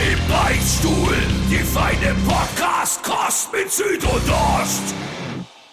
[0.00, 1.14] Im Beichtstuhl,
[1.50, 4.94] die feine Podcast-Kost mit Süd und Ost.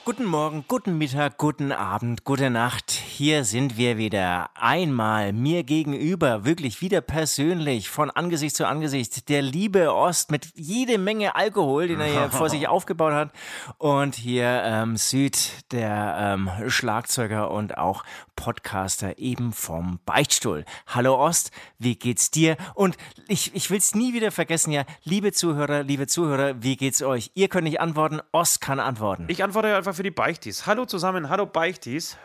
[0.03, 2.91] Guten Morgen, guten Mittag, guten Abend, gute Nacht.
[2.91, 4.49] Hier sind wir wieder.
[4.55, 10.97] Einmal mir gegenüber, wirklich wieder persönlich, von Angesicht zu Angesicht, der liebe Ost mit jede
[10.97, 13.31] Menge Alkohol, den er hier vor sich aufgebaut hat.
[13.79, 18.03] Und hier ähm, Süd, der ähm, Schlagzeuger und auch
[18.37, 20.63] Podcaster eben vom Beichtstuhl.
[20.85, 22.55] Hallo Ost, wie geht's dir?
[22.75, 22.95] Und
[23.27, 27.31] ich, ich will's nie wieder vergessen, ja, liebe Zuhörer, liebe Zuhörer, wie geht's euch?
[27.33, 29.25] Ihr könnt nicht antworten, Ost kann antworten.
[29.27, 30.65] Ich antworte einfach für die Beichtis.
[30.65, 32.17] Hallo zusammen, hallo Beichtis.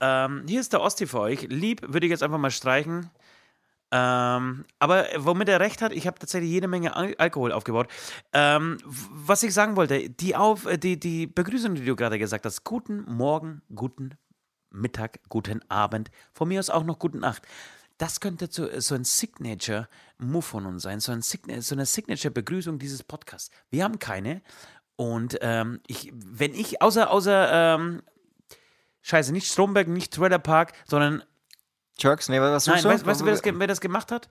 [0.00, 1.46] Ähm, hier ist der Osti für euch.
[1.48, 3.10] Lieb würde ich jetzt einfach mal streichen.
[3.90, 7.86] Ähm, aber womit er recht hat, ich habe tatsächlich jede Menge Al Alkohol aufgebaut.
[8.32, 12.64] Ähm, was ich sagen wollte, die, Auf, die, die Begrüßung, die du gerade gesagt hast,
[12.64, 14.16] guten Morgen, guten
[14.74, 17.42] Mittag, guten Abend, von mir aus auch noch guten Nacht.
[17.96, 22.78] Das könnte so, so ein Signature-Move von uns sein, so, ein Sign so eine Signature-Begrüßung
[22.78, 23.50] dieses Podcasts.
[23.70, 24.42] Wir haben keine.
[24.96, 28.02] Und ähm, ich, wenn ich, außer, außer, ähm,
[29.02, 31.22] scheiße, nicht Stromberg, nicht Trailer Park, sondern.
[31.98, 34.28] Jerks, nee, was Nein, weißt, weißt du, wer das, wer das gemacht hat?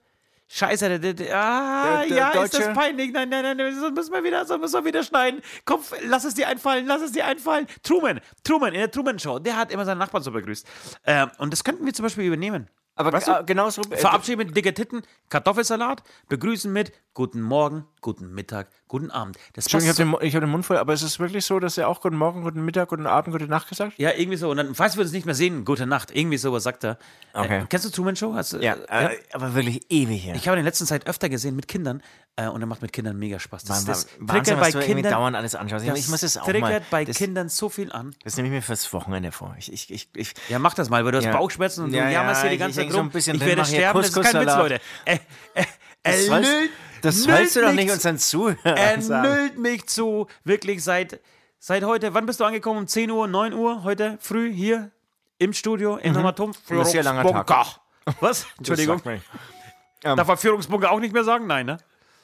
[0.49, 2.58] Scheiße, der, der, der ah, Der- der ja, Deutsche?
[2.58, 3.11] ist das peinlich.
[3.11, 5.41] Nein, nein, nein, das müssen wir wieder, das müssen wir wieder schneiden.
[5.66, 7.66] Komm, lass es dir einfallen, lass es dir einfallen.
[7.81, 10.67] Truman, Truman, in der Truman Show, der hat immer seinen Nachbarn so begrüßt.
[11.05, 12.69] Ähm, und das könnten wir zum Beispiel übernehmen.
[12.95, 13.31] Aber Weißt du?
[13.31, 13.81] äh, genauso.
[13.89, 19.37] Äh, Verabschieden mit dicke Titten, Kartoffelsalat, begrüßen mit Guten Morgen, guten Mittag, guten Abend.
[19.54, 21.77] Das Entschuldigung, ich habe den, hab den Mund voll, aber ist es wirklich so, dass
[21.77, 23.93] er auch guten Morgen, guten Mittag, guten Abend, gute Nacht gesagt?
[23.98, 24.49] Ja, irgendwie so.
[24.49, 26.09] Und dann, falls wir uns nicht mehr sehen, gute Nacht.
[26.15, 26.98] Irgendwie sowas sagt er.
[27.33, 27.61] Okay.
[27.61, 28.33] Äh, kennst du Truman Show?
[28.33, 30.36] Hast, Ja, äh, aber wirklich ewig her.
[30.36, 32.02] Ich habe in letzter Zeit öfter gesehen mit Kindern
[32.36, 33.64] äh, und er macht mit Kindern mega Spaß.
[33.66, 35.11] Das, das Wahnsinn, bei Kindern.
[35.11, 35.88] dauernd alles anschaust.
[35.88, 36.82] Das ich muss es auch triggert mal.
[36.89, 38.16] bei das, Kindern so viel an.
[38.23, 39.55] das nehme ich mir fürs Wochenende vor.
[39.60, 41.32] Ich, ich, ich, ich, Ja, mach das mal, weil du hast Ja.
[41.38, 43.10] Bauchschmerzen und Ja, du jammerst ja, hier die ich- ganze Zeit so rum.
[43.11, 44.55] bisschen ich drin, werde sterben, das ist kein Witz.
[44.55, 44.82] Leute.
[45.05, 45.20] Äh,
[45.54, 45.64] äh,
[46.04, 46.52] das er sollst,
[47.02, 51.20] das sollst du doch nicht unseren Zuhörern Er nüllt mich zu, wirklich seit,
[51.60, 52.14] seit heute.
[52.14, 52.80] Wann bist du angekommen?
[52.80, 54.92] Um 10 Uhr, 9 Uhr heute früh hier
[55.38, 56.14] im Studio in?
[56.14, 56.26] Mhm.
[56.26, 57.80] Ein sehr langer Tag.
[58.20, 58.48] Was?
[58.58, 59.02] Entschuldigung.
[59.05, 59.22] Man.
[60.17, 61.48] Darf man Führungsbunker auch nicht mehr sagen?
[61.48, 61.77] Nein, ne?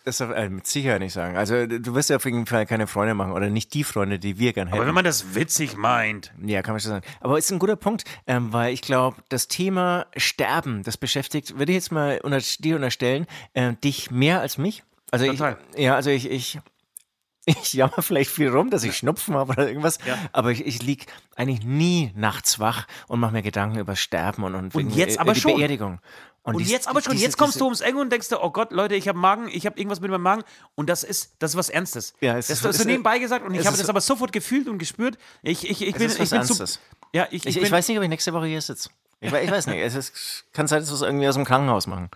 [0.06, 1.38] Das darf er mit Sicherheit nicht sagen.
[1.38, 4.40] Also du wirst ja auf jeden Fall keine Freunde machen oder nicht die Freunde, die
[4.40, 4.78] wir gern hätten.
[4.78, 6.34] Aber wenn man das witzig meint.
[6.44, 7.06] Ja, kann man schon sagen.
[7.20, 11.72] Aber ist ein guter Punkt, ähm, weil ich glaube, das Thema Sterben, das beschäftigt, würde
[11.72, 14.84] ich jetzt mal unter, dir unterstellen, äh, dich mehr als mich.
[15.12, 15.58] Also Total.
[15.76, 16.60] ich, ja, also ich, ich,
[17.46, 19.98] ich jammer vielleicht viel rum, dass ich Schnupfen habe oder irgendwas,
[20.32, 24.56] aber ich, ich lieg eigentlich nie nachts wach und mache mir Gedanken über Sterben und,
[24.56, 25.56] und, wegen, jetzt äh, aber die schon.
[25.56, 26.00] Beerdigung.
[26.44, 28.42] Und dies- jetzt aber schon, diese- jetzt kommst diese- du ums Enge und denkst dir,
[28.42, 30.44] oh Gott, Leute, ich habe Magen, ich habe irgendwas mit meinem Magen
[30.76, 32.14] und das ist, das ist was Ernstes.
[32.22, 34.68] Ja, es das ist- hast du nebenbei gesagt und ich habe das aber sofort gefühlt
[34.68, 35.18] und gespürt.
[35.44, 36.64] Ich, ich, ich bin, ich bin zu,
[37.14, 38.90] ja, ich, ich, Ich, ich weiß nicht, ob ich nächste Woche hier sitze.
[39.22, 39.80] Ich, ich weiß nicht.
[39.80, 42.10] Es ist, kann sein, dass wir es irgendwie aus dem Krankenhaus machen.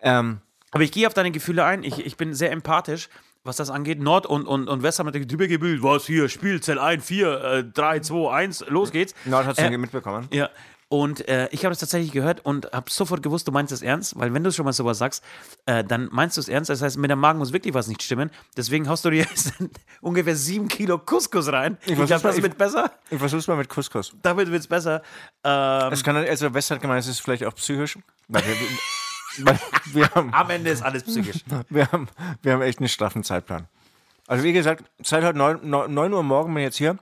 [0.00, 0.40] Ähm,
[0.70, 1.82] aber ich gehe auf deine Gefühle ein.
[1.82, 3.08] Ich, ich bin sehr empathisch,
[3.44, 4.00] was das angeht.
[4.00, 5.82] Nord und, und, und West haben natürlich drüber gebühlt.
[5.82, 9.14] Was hier, Spielzell 1, 4, äh, 3, 2, 1, los geht's.
[9.24, 10.28] Nord hat es Äh, mitbekommen.
[10.30, 10.50] Ja.
[10.88, 14.16] Und äh, ich habe das tatsächlich gehört und habe sofort gewusst, du meinst es ernst,
[14.18, 15.24] weil wenn du schon mal sowas sagst,
[15.66, 16.70] äh, dann meinst du es ernst.
[16.70, 18.30] Das heißt, mit dem Magen muss wirklich was nicht stimmen.
[18.56, 19.52] Deswegen haust du dir jetzt
[20.00, 21.76] ungefähr sieben Kilo Couscous rein.
[21.86, 22.92] Ich, versuch's glaube, mal, das ich- wird besser.
[23.10, 24.12] Ich versuch's mal mit Couscous.
[24.22, 25.02] Damit wird es besser.
[25.42, 27.98] Ähm, Es kann, also hat gemeint, es ist vielleicht auch psychisch.
[30.14, 31.44] Haben, am Ende ist alles psychisch.
[31.68, 32.08] wir, haben,
[32.42, 33.66] wir haben echt einen straffen Zeitplan.
[34.26, 36.96] Also wie gesagt, seit heute 9, 9 Uhr morgen bin ich jetzt hier.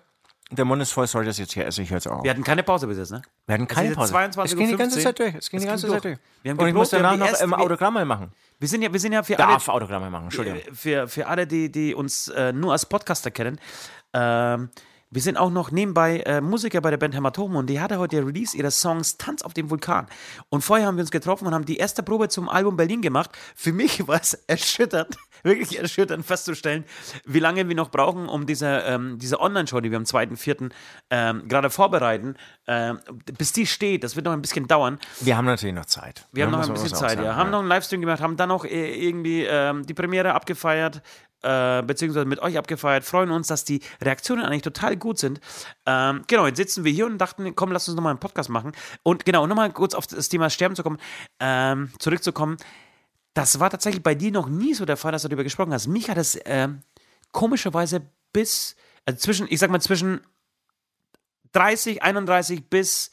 [0.56, 1.82] Der Mund ist voll, soll das jetzt hier essen.
[1.82, 2.22] Ich höre jetzt auch.
[2.22, 3.22] Wir hatten keine Pause bis jetzt, ne?
[3.47, 4.15] Wir hatten keine ist Pause.
[4.15, 5.34] jetzt 22:15 es ging die ganze Zeit durch.
[5.34, 6.18] Es ging die Es ganze ging Zeit durch.
[6.42, 8.33] Wir haben Und ich muss danach die noch ähm, Autogramme machen.
[8.59, 10.60] Wir sind ja, wir sind ja für alle, Darf Autogramme machen, Entschuldigung.
[10.72, 13.59] für, für alle, die, die uns äh, nur als Podcaster kennen,
[14.12, 14.71] ähm,
[15.15, 18.27] wir sind auch noch nebenbei äh, Musiker bei der Band Hämatom und die hatte heute
[18.27, 20.09] Release ihres Songs Tanz auf dem Vulkan.
[20.49, 23.31] Und vorher haben wir uns getroffen und haben die erste Probe zum Album Berlin gemacht.
[23.55, 26.84] Für mich war es erschütternd, wirklich erschütternd festzustellen,
[27.25, 30.72] wie lange wir noch brauchen, um diese, ähm, diese Online-Show, die wir am 2.4.
[31.11, 32.34] Ähm, gerade vorbereiten,
[32.67, 32.99] ähm,
[33.39, 34.03] bis die steht.
[34.03, 34.99] Das wird noch ein bisschen dauern.
[35.21, 36.27] Wir haben natürlich noch Zeit.
[36.33, 37.37] Wir haben noch ein bisschen Zeit, ja.
[37.37, 41.03] Haben noch einen Livestream gemacht, haben dann noch äh, irgendwie ähm, die Premiere abgefeiert,
[41.45, 43.05] äh, beziehungsweise mit euch abgefeiert.
[43.05, 45.41] Freuen uns, dass die Reaktionen eigentlich total gut sind.
[45.87, 48.73] Ähm, genau, jetzt sitzen wir hier und dachten, komm, lass uns nochmal einen Podcast machen.
[49.03, 50.99] Und genau, nochmal kurz auf das Thema Sterben zu kommen,
[51.41, 52.57] ähm, zurückzukommen.
[53.35, 55.87] Das war tatsächlich bei dir noch nie so der Fall, dass du darüber gesprochen hast.
[55.87, 56.81] Mich hat es ähm,
[57.33, 58.03] komischerweise
[58.33, 60.21] bis, also zwischen, ich sag mal, zwischen
[61.53, 63.11] 30, 31 bis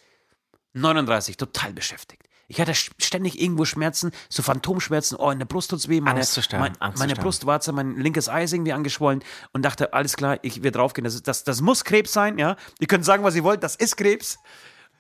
[0.74, 2.28] 39 total beschäftigt.
[2.52, 6.34] Ich hatte ständig irgendwo Schmerzen, so Phantomschmerzen, oh, in der Brust tut's weh, meine, Angst
[6.34, 7.16] zu sterben, mein, Angst zu meine.
[7.20, 11.06] Brustwarze, mein linkes Ei ist irgendwie angeschwollen und dachte, alles klar, ich werde draufgehen.
[11.06, 12.58] Das, das, das muss Krebs sein, ja.
[12.80, 14.38] Ihr könnt sagen, was ihr wollt, das ist Krebs.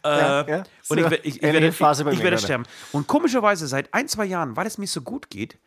[0.03, 0.57] Ja, Äh, ja.
[0.87, 2.63] Und ich, So, we- ich, ich ähnliche werde, ich, ich werde sterben.
[2.91, 5.57] Und komischerweise seit ein, zwei Jahren, weil es mir so gut geht,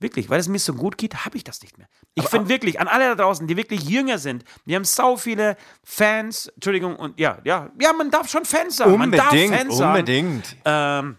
[0.00, 1.88] wirklich, weil es mir so gut geht, habe ich das nicht mehr.
[2.14, 5.56] Ich finde wirklich, an alle da draußen, die wirklich jünger sind, die haben sau viele
[5.84, 8.96] Fans, Entschuldigung, und ja, ja, ja, man darf schon Fans sagen.
[8.98, 10.56] man darf Unbedingt, Fans sagen unbedingt.
[10.64, 11.16] ähm,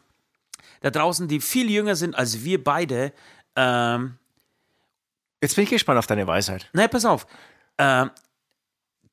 [0.82, 3.14] da draußen, die viel jünger sind als wir beide.
[3.56, 4.18] Ähm,
[5.42, 6.70] Jetzt bin ich gespannt auf deine Weisheit.
[6.74, 7.26] naja, pass auf.
[7.78, 8.12] Ähm,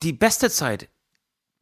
[0.03, 0.89] die beste Zeit,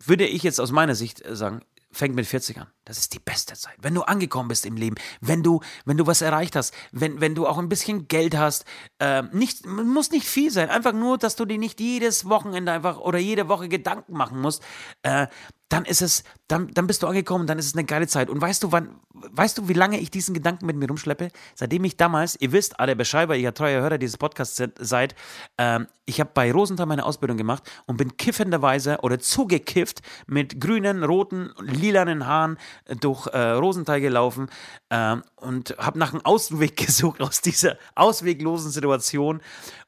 [0.04, 1.62] würde ich jetzt aus meiner Sicht äh, sagen,
[1.94, 2.66] fängt mit 40 an.
[2.84, 3.76] Das ist die beste Zeit.
[3.80, 7.34] Wenn du angekommen bist im Leben, wenn du, wenn du was erreicht hast, wenn, wenn
[7.34, 8.64] du auch ein bisschen Geld hast,
[8.98, 12.98] ähm, nicht, muss nicht viel sein, einfach nur, dass du dir nicht jedes Wochenende einfach
[12.98, 14.62] oder jede Woche Gedanken machen musst,
[15.02, 15.28] äh,
[15.70, 18.28] dann ist es, dann, dann bist du angekommen, dann ist es eine geile Zeit.
[18.28, 21.30] Und weißt du, wann, weißt du, wie lange ich diesen Gedanken mit mir rumschleppe?
[21.54, 25.14] Seitdem ich damals, ihr wisst, alle Bescheid, ihr treuer Hörer dieses Podcasts se- seid,
[25.58, 31.02] ähm, ich habe bei Rosenthal meine Ausbildung gemacht und bin kiffenderweise oder zugekifft mit grünen,
[31.02, 34.50] roten, lilanen Haaren äh, durch äh, Rosenthal gelaufen
[34.90, 39.40] ähm, und habe nach einem Ausweg gesucht aus dieser ausweglosen Situation.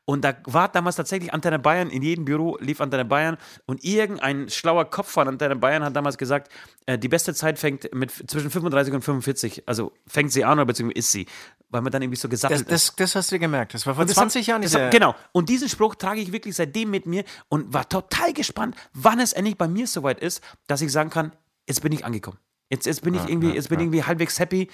[0.08, 3.37] Und da war damals tatsächlich Antenne Bayern, in jedem Büro lief Antenne Bayern
[3.67, 6.50] und irgendein schlauer Kopf von Antenne Bayern hat damals gesagt,
[6.87, 10.67] äh, die beste Zeit fängt mit zwischen 35 und 45, also fängt sie an oder
[10.67, 11.26] beziehungsweise ist sie,
[11.70, 12.88] weil man dann irgendwie so gesattelt Das, ist.
[12.91, 13.75] das, das hast du gemerkt.
[13.75, 14.62] Das war vor Das 20 hat, Jahren.
[14.62, 15.17] das dieser- hat, genau.
[15.32, 19.32] Und diesen Spruch trage ich wirklich seitdem mit mir und war total gespannt, wann es
[19.32, 21.32] endlich bei mir soweit ist, dass ich sagen kann,
[21.69, 22.38] jetzt bin ich angekommen.
[22.70, 24.70] Jetzt, jetzt bin ich irgendwie, jetzt bin ich irgendwie halbwegs happy.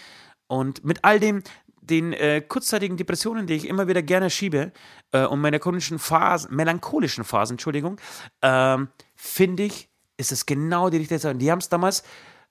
[0.46, 1.43] Und mit all dem,
[1.82, 4.73] den äh, kurzzeitigen Depressionen, die ich immer wieder gerne schiebe,
[5.11, 8.00] äh, und melancholischen Phasen, melancholischen Phasen, Entschuldigung,
[8.40, 11.34] ähm, finde ich, ist es genau die richtige Zeit.
[11.34, 12.02] Und Die haben es damals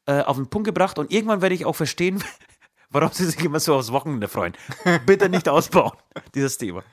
[0.06, 2.24] äh, auf den Punkt gebracht und irgendwann werde ich auch verstehen,
[2.89, 4.54] warum sie sich immer so aufs Wochenende freuen.
[5.06, 5.94] Bitte nicht ausbauen,
[6.36, 6.84] dieses Thema.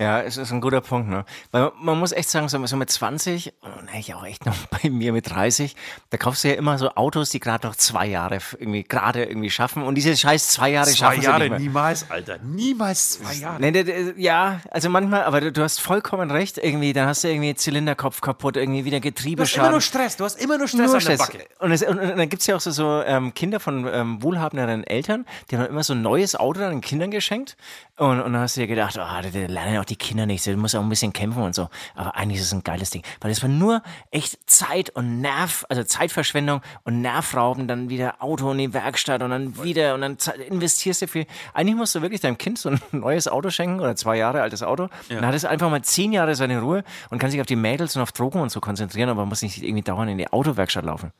[0.00, 1.10] Ja, es ist ein guter Punkt.
[1.10, 1.24] Ne?
[1.50, 5.12] Weil man muss echt sagen, so mit 20 und eigentlich auch echt noch bei mir
[5.12, 5.76] mit 30,
[6.08, 9.50] da kaufst du ja immer so Autos, die gerade noch zwei Jahre irgendwie gerade irgendwie
[9.50, 11.58] schaffen und diese scheiß zwei Jahre Zwei schaffen sie Jahre, nicht mehr.
[11.60, 12.38] niemals, Alter.
[12.38, 13.60] Niemals zwei Jahre.
[13.60, 17.54] Nee, ja, also manchmal, aber du, du hast vollkommen recht, irgendwie, dann hast du irgendwie
[17.54, 20.86] Zylinderkopf kaputt, irgendwie wieder Du hast immer nur Stress, du hast immer nur Stress Nur
[20.86, 21.18] an der Stress.
[21.18, 21.44] Backe.
[21.58, 24.22] Und, es, und, und dann gibt es ja auch so, so ähm, Kinder von ähm,
[24.22, 27.56] wohlhabenderen Eltern, die haben immer so ein neues Auto dann den Kindern geschenkt.
[28.00, 30.46] Und, und dann hast du dir gedacht, oh, da, da lernen auch die Kinder nicht,
[30.46, 31.68] du musst auch ein bisschen kämpfen und so.
[31.94, 33.02] Aber eigentlich ist es ein geiles Ding.
[33.20, 38.50] Weil es war nur echt Zeit und Nerv, also Zeitverschwendung und Nervrauben, dann wieder Auto
[38.52, 40.16] in die Werkstatt und dann wieder und dann
[40.48, 41.26] investierst du viel.
[41.52, 44.62] Eigentlich musst du wirklich deinem Kind so ein neues Auto schenken oder zwei Jahre altes
[44.62, 44.88] Auto.
[45.10, 47.96] Dann hat es einfach mal zehn Jahre seine Ruhe und kann sich auf die Mädels
[47.96, 51.12] und auf Drogen und so konzentrieren, aber muss nicht irgendwie dauernd in die Autowerkstatt laufen.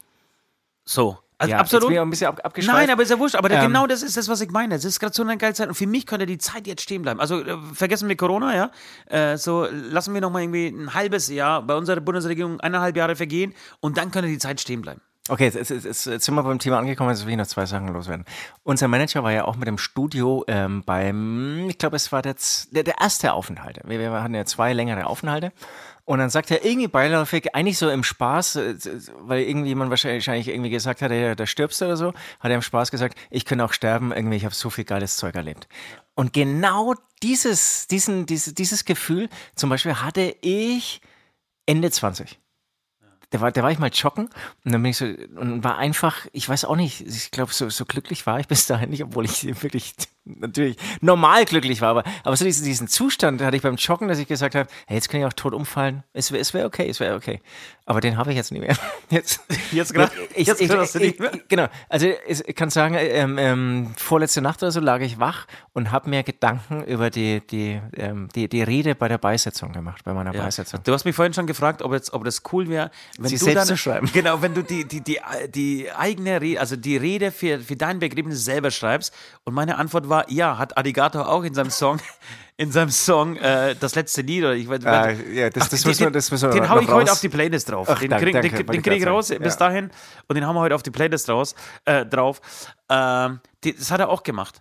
[0.86, 1.18] So.
[1.40, 1.88] Also Ja, jetzt absolut.
[1.88, 2.76] bin ich auch ein bisschen ab, abgeschweift.
[2.76, 3.34] Nein, aber ist ja wurscht.
[3.34, 4.74] Aber Ähm, genau das ist das, was ich meine.
[4.74, 5.68] Das ist gerade so eine geile Zeit.
[5.68, 7.18] Und für mich könnte die Zeit jetzt stehen bleiben.
[7.18, 8.70] Also äh, vergessen wir Corona, ja.
[9.06, 13.16] Äh, so lassen wir noch mal irgendwie ein halbes Jahr bei unserer Bundesregierung eineinhalb Jahre
[13.16, 15.00] vergehen und dann könnte die Zeit stehen bleiben.
[15.30, 17.64] Okay, jetzt, jetzt, jetzt, jetzt sind wir beim Thema angekommen, jetzt will ich noch zwei
[17.64, 18.24] Sachen loswerden.
[18.64, 22.34] Unser Manager war ja auch mit dem Studio ähm, beim, ich glaube, es war der,
[22.72, 23.78] der, der erste Aufenthalt.
[23.84, 25.52] Wir, wir hatten ja zwei längere Aufenthalte.
[26.04, 28.74] Und dann sagt er irgendwie beiläufig, eigentlich so im Spaß, äh,
[29.20, 32.08] weil irgendjemand wahrscheinlich wahrscheinlich irgendwie gesagt hat, hey, da stirbst du oder so,
[32.40, 35.16] hat er im Spaß gesagt, ich könnte auch sterben, irgendwie, ich habe so viel geiles
[35.16, 35.68] Zeug erlebt.
[36.14, 41.00] Und genau dieses, diesen, dieses, dieses Gefühl zum Beispiel hatte ich
[41.66, 42.38] Ende 20.
[43.30, 44.28] Da war, da war ich mal joggen
[44.64, 47.70] und dann bin ich so und war einfach, ich weiß auch nicht, ich glaube, so,
[47.70, 52.04] so glücklich war ich bis dahin nicht, obwohl ich wirklich natürlich normal glücklich war, aber,
[52.24, 55.08] aber so diesen, diesen Zustand hatte ich beim Joggen, dass ich gesagt habe, hey, jetzt
[55.08, 57.40] kann ich auch tot umfallen, es wäre es wär okay, es wäre okay.
[57.86, 58.76] Aber den habe ich jetzt nicht mehr.
[59.10, 59.40] Jetzt,
[59.72, 61.32] Jetzt grad- ich, jetzt ich, ich, nicht mehr?
[61.48, 65.90] Genau, also ich kann sagen, ähm, ähm, vorletzte Nacht oder so lag ich wach und
[65.90, 70.14] habe mir Gedanken über die, die, ähm, die, die Rede bei der Beisetzung gemacht, bei
[70.14, 70.80] meiner Beisetzung.
[70.84, 73.44] Du hast mich vorhin schon gefragt, ob, jetzt, ob das cool wäre, wenn Sie du
[73.44, 74.08] selbst dann, zu schreiben.
[74.20, 77.98] Genau, wenn du die, die, die, die eigene Rede, also die Rede für, für dein
[77.98, 79.12] Begräbnis selber schreibst.
[79.44, 81.98] Und meine Antwort war, ja, hat Alligator auch in seinem Song,
[82.58, 85.88] in seinem Song äh, das letzte Lied oder ich weiß Ah, ja, das- das den-
[85.88, 87.12] müssen wir- das müssen wir Den hau ich heute raus.
[87.12, 87.88] auf die Playlist drauf.
[87.90, 89.42] Ach, den danke, krieg, danke, den, krieg ich raus sagen.
[89.42, 89.58] bis Ja.
[89.60, 89.90] dahin
[90.28, 91.54] und den haben wir heute auf die Playlist raus,
[91.86, 92.40] äh, drauf.
[92.90, 94.60] Ähm, die, das hat er auch gemacht.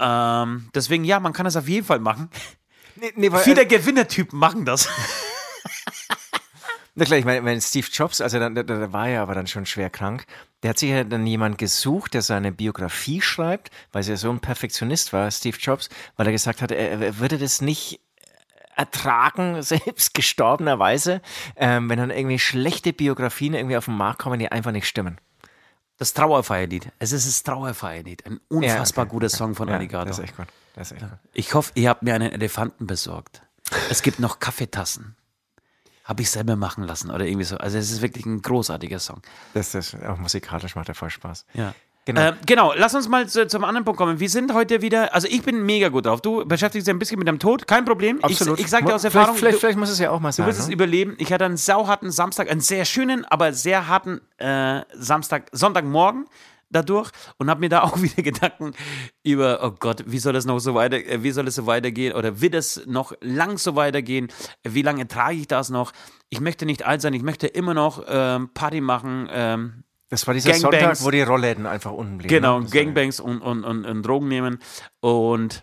[0.00, 2.30] Ähm, deswegen, ja, man kann das auf jeden Fall machen.
[2.96, 4.88] Nee, nee, weil, Viele Gewinnertypen machen das.
[6.98, 9.46] Na klar, ich meine, mein Steve Jobs, also dann, der, der war ja aber dann
[9.46, 10.26] schon schwer krank.
[10.64, 14.40] Der hat sich ja dann jemand gesucht, der seine Biografie schreibt, weil er so ein
[14.40, 18.00] Perfektionist war, Steve Jobs, weil er gesagt hat, er, er würde das nicht
[18.74, 21.22] ertragen, selbst gestorbenerweise,
[21.54, 25.18] ähm, wenn dann irgendwie schlechte Biografien irgendwie auf den Markt kommen, die einfach nicht stimmen.
[25.98, 26.90] Das Trauerfeierlied.
[26.98, 28.26] Es ist das Trauerfeierlied.
[28.26, 29.28] Ein unfassbar okay, guter.
[29.28, 30.06] Song von Ja, Alligator.
[30.06, 30.46] Das ist echt gut.
[30.74, 31.18] Das ist echt gut.
[31.32, 33.42] Ich hoffe, ihr habt mir einen Elefanten besorgt.
[33.88, 35.14] Es gibt noch Kaffeetassen.
[36.08, 37.58] Habe ich selber machen lassen oder irgendwie so.
[37.58, 39.20] Also es ist wirklich ein großartiger Song.
[39.52, 41.44] Das ist auch musikalisch macht er voll Spaß.
[41.52, 41.74] Ja.
[42.06, 42.22] Genau.
[42.22, 44.18] Äh, genau, lass uns mal zu, zum anderen Punkt kommen.
[44.18, 46.22] Wir sind heute wieder, also ich bin mega gut drauf.
[46.22, 48.24] Du beschäftigst dich ein bisschen mit deinem Tod, kein Problem.
[48.24, 48.58] Absolut.
[48.58, 50.36] Ich, ich sag dir aus Erfahrung, Vielleicht, du, vielleicht muss es ja auch mal du
[50.36, 50.46] sein.
[50.46, 50.72] wirst es ne?
[50.72, 51.16] überleben.
[51.18, 56.24] Ich hatte einen sauharten Samstag, einen sehr schönen, aber sehr harten äh, Samstag, Sonntagmorgen
[56.70, 58.72] dadurch und habe mir da auch wieder Gedanken
[59.22, 62.14] über, oh Gott, wie soll das noch so weiter, äh, wie soll es so weitergehen
[62.14, 64.28] oder wird es noch lang so weitergehen?
[64.62, 65.92] Wie lange trage ich das noch?
[66.30, 70.34] Ich möchte nicht alt sein, ich möchte immer noch ähm, Party machen, ähm, Das war
[70.34, 70.80] dieser Gangbangs.
[70.80, 72.34] Sonntag, wo die Rollläden einfach unten blieben.
[72.34, 72.68] Genau, ne?
[72.70, 74.58] Gangbangs und, und, und, und Drogen nehmen.
[75.00, 75.62] Und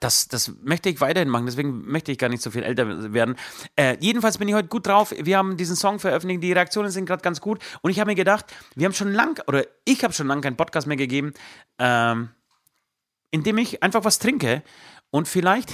[0.00, 3.36] das, das möchte ich weiterhin machen, deswegen möchte ich gar nicht so viel älter werden.
[3.74, 5.14] Äh, jedenfalls bin ich heute gut drauf.
[5.18, 7.58] Wir haben diesen Song veröffentlicht, die Reaktionen sind gerade ganz gut.
[7.80, 10.56] Und ich habe mir gedacht, wir haben schon lang, oder ich habe schon lange keinen
[10.56, 11.32] Podcast mehr gegeben,
[11.78, 12.28] ähm,
[13.30, 14.62] in dem ich einfach was trinke.
[15.10, 15.72] Und vielleicht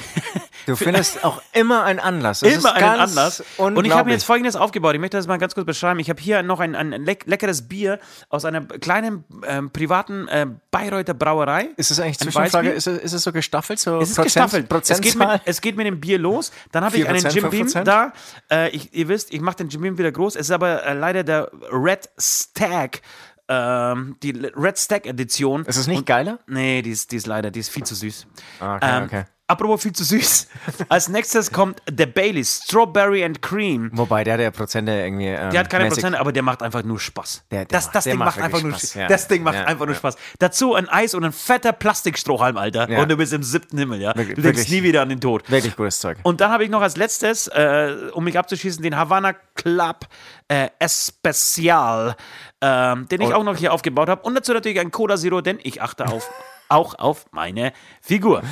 [0.66, 2.42] Du findest auch immer einen Anlass.
[2.42, 3.42] Ist immer einen Anlass.
[3.56, 4.94] Und ich habe mir jetzt folgendes aufgebaut.
[4.94, 5.98] Ich möchte das mal ganz kurz beschreiben.
[5.98, 7.98] Ich habe hier noch ein, ein leck leckeres Bier
[8.28, 11.70] aus einer kleinen ähm, privaten äh, Bayreuther Brauerei.
[11.76, 12.70] Ist es eigentlich Zwischenfrage?
[12.70, 13.78] Ist es, ist es so gestaffelt?
[13.78, 14.72] So Es ist Prozent, gestaffelt.
[14.88, 16.52] Es geht, mit, es geht mit dem Bier los.
[16.72, 17.82] Dann habe ich einen 4%, Jim Beam 5%?
[17.82, 18.12] da.
[18.50, 20.36] Äh, ich, ihr wisst, ich mache den Jim Beam wieder groß.
[20.36, 23.00] Es ist aber äh, leider der Red Stag.
[23.48, 25.64] Ähm, die Red Stag Edition.
[25.66, 26.38] ist es nicht geiler?
[26.46, 28.26] Nee, die ist, die ist leider, die ist viel zu süß.
[28.60, 29.24] Ah, okay, Ähm, okay.
[29.46, 30.48] Apropos viel zu süß.
[30.88, 33.90] Als nächstes kommt der Baileys Strawberry and Cream.
[33.92, 35.26] Wobei, der hat ja Prozente irgendwie.
[35.26, 37.44] Ähm, Der hat keine mäßig- Prozente, aber der macht einfach nur Spaß.
[37.50, 38.94] Der- der das das Ding macht macht einfach nur Spaß, Spaß.
[38.94, 39.06] ja.
[39.06, 39.98] Das Ding macht Ja, einfach nur ja.
[39.98, 40.16] Spaß.
[40.38, 42.88] Dazu ein Eis und ein fetter Plastikstrohhalm, Alter.
[42.98, 44.16] Und du bist im siebten Himmel, ja.
[44.16, 44.80] Wirklich- du denkst wirklich.
[44.80, 45.50] nie wieder an den Tod.
[45.50, 46.16] Wirklich gutes Zeug.
[46.22, 50.06] Und dann habe ich noch als letztes, äh, um mich abzuschießen, den Havana Club
[50.48, 52.16] äh, Especial,
[52.62, 53.32] ähm, den ich Oh.
[53.34, 54.22] auch noch hier aufgebaut habe.
[54.22, 56.30] Und dazu natürlich ein Cola Zero, denn ich achte auf,
[56.68, 58.42] auch auf meine Figur.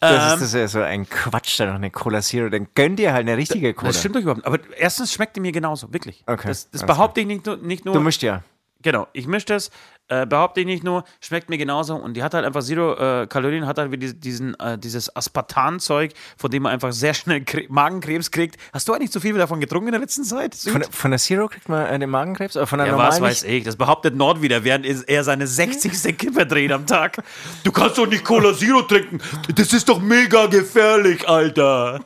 [0.00, 2.48] Das, Ähm, ist, das ist ja so ein Quatsch, da noch eine Cola Zero.
[2.48, 3.88] Dann gönn dir halt eine richtige Cola.
[3.90, 4.38] das stimmt doch überhaupt.
[4.38, 4.46] nicht.
[4.46, 6.22] Aber erstens schmeckt die mir genauso, wirklich.
[6.26, 7.56] Okay, Das, das behaupte ich nicht nur.
[7.56, 8.42] Nicht nur Du mischst ja.
[8.82, 9.70] Genau, ich mische das,
[10.08, 13.26] äh, behaupte ich nicht nur, schmeckt mir genauso und die hat halt einfach Zero äh,
[13.26, 17.42] Kalorien, hat halt wie die, diesen, äh, dieses Aspartan-Zeug, von dem man einfach sehr schnell
[17.44, 18.56] Kre Magenkrebs kriegt.
[18.72, 20.54] Hast du eigentlich zu viel davon getrunken in der letzten Zeit?
[20.54, 22.56] Von, der- von der Zero kriegt man äh, den Magenkrebs?
[22.56, 25.46] Oder von der ja, normalen was weiß ich, das behauptet Nord wieder, während er seine
[25.46, 26.18] 60.
[26.18, 27.22] Kippe dreht am Tag.
[27.64, 29.20] Du kannst doch nicht Cola Zero trinken,
[29.54, 32.00] das ist doch mega gefährlich, Alter.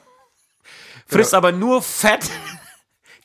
[1.06, 2.28] Frisst aber nur Fett.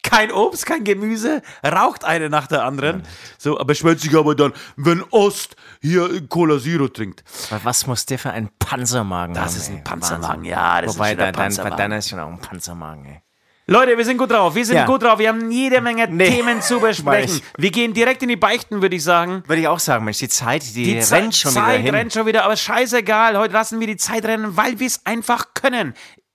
[0.03, 3.03] Kein Obst, kein Gemüse, raucht eine nach der anderen.
[3.38, 7.24] So, aber schwätzt sich aber dann, wenn Ost hier Cola Zero trinkt.
[7.50, 9.43] Aber Was muss der für ein Panzermagen haben?
[9.46, 9.84] Das ist ein?
[9.84, 10.51] Panzermagen, Wahnsinn.
[10.51, 11.77] ja, das Wobei, ist ein dein, Panzermagen.
[11.77, 13.22] deiner ist schon auch ein Panzermagen, ey.
[13.67, 14.53] Leute, wir sind gut drauf.
[14.55, 14.86] Wir sind Ja.
[14.86, 15.17] gut drauf.
[15.20, 17.39] Wir haben jede Menge Nee, Themen zu besprechen.
[17.58, 19.43] Wir gehen direkt in die Beichten, würde ich sagen.
[19.48, 21.96] Würde ich auch sagen, Mensch, die Zeit, die, Die rennt Ze- schon Zeit wieder hin.
[21.96, 23.38] rennt schon wieder, aber scheißegal.
[23.38, 25.93] Heute lassen wir die Zeit rennen, weil wir es einfach können.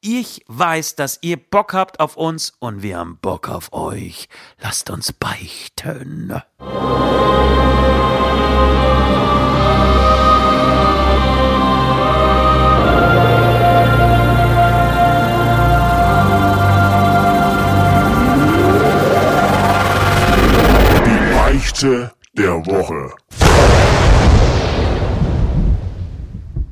[0.09, 4.29] Ich weiß, dass ihr Bock habt auf uns und wir haben Bock auf euch.
[4.61, 6.43] Lasst uns beichten.
[21.05, 23.13] Die Beichte der Woche.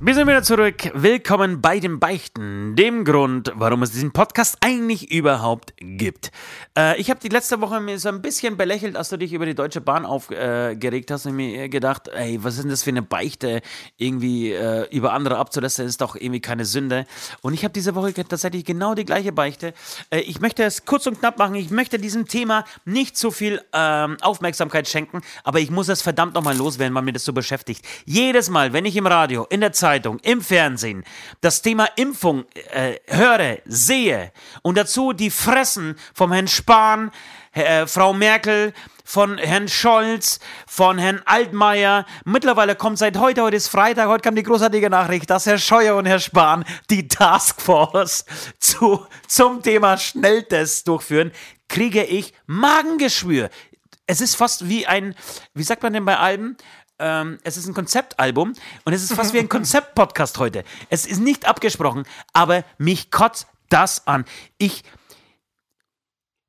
[0.04, 0.90] Wir sind wieder zurück.
[0.92, 6.30] Willkommen bei den Beichten, dem Grund, warum es diesen Podcast eigentlich überhaupt gibt.
[6.76, 9.46] Äh, ich habe die letzte Woche mir so ein bisschen belächelt, als du dich über
[9.46, 13.00] die Deutsche Bahn aufgeregt hast und mir gedacht, ey, was ist denn das für eine
[13.00, 13.62] Beichte,
[13.96, 17.06] irgendwie äh, über andere abzulassen, ist doch irgendwie keine Sünde.
[17.40, 19.72] Und ich habe diese Woche tatsächlich genau die gleiche Beichte.
[20.10, 21.54] Äh, ich möchte es kurz und knapp machen.
[21.54, 26.34] Ich möchte diesem Thema nicht so viel ähm, Aufmerksamkeit schenken, aber ich muss es verdammt
[26.34, 27.82] nochmal loswerden, weil mir das so beschäftigt.
[28.04, 31.04] Jedes Mal, wenn ich im Radio, in der Zeitung, im Fernsehen
[31.40, 34.32] das Thema Impfung äh, höre, sehe
[34.62, 37.12] und dazu die Fressen vom Herrn Spahn,
[37.52, 38.72] äh, Frau Merkel,
[39.04, 42.06] von Herrn Scholz, von Herrn Altmaier.
[42.24, 45.94] Mittlerweile kommt seit heute, heute ist Freitag, heute kam die großartige Nachricht, dass Herr Scheuer
[45.94, 48.24] und Herr Spahn die Taskforce
[48.58, 51.30] zu, zum Thema Schnelltests durchführen,
[51.68, 53.48] kriege ich Magengeschwür.
[54.06, 55.14] Es ist fast wie ein,
[55.54, 56.56] wie sagt man denn bei Alben?
[56.98, 58.52] Ähm, es ist ein Konzeptalbum
[58.84, 60.64] und es ist fast wie ein Konzeptpodcast heute.
[60.90, 64.24] Es ist nicht abgesprochen, aber mich kotzt das an.
[64.58, 64.84] Ich,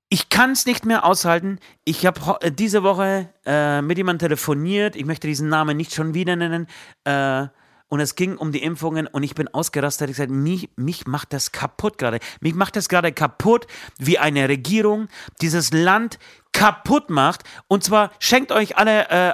[0.09, 1.59] ich kann es nicht mehr aushalten.
[1.83, 4.95] Ich habe diese Woche äh, mit jemandem telefoniert.
[4.95, 6.67] Ich möchte diesen Namen nicht schon wieder nennen.
[7.05, 7.47] Äh,
[7.87, 10.09] und es ging um die Impfungen und ich bin ausgerastet.
[10.09, 12.19] Ich gesagt, mich, mich macht das kaputt gerade.
[12.41, 13.67] Mich macht das gerade kaputt,
[13.99, 15.07] wie eine Regierung
[15.41, 16.19] dieses Land
[16.51, 17.43] kaputt macht.
[17.67, 19.33] Und zwar schenkt euch alle äh,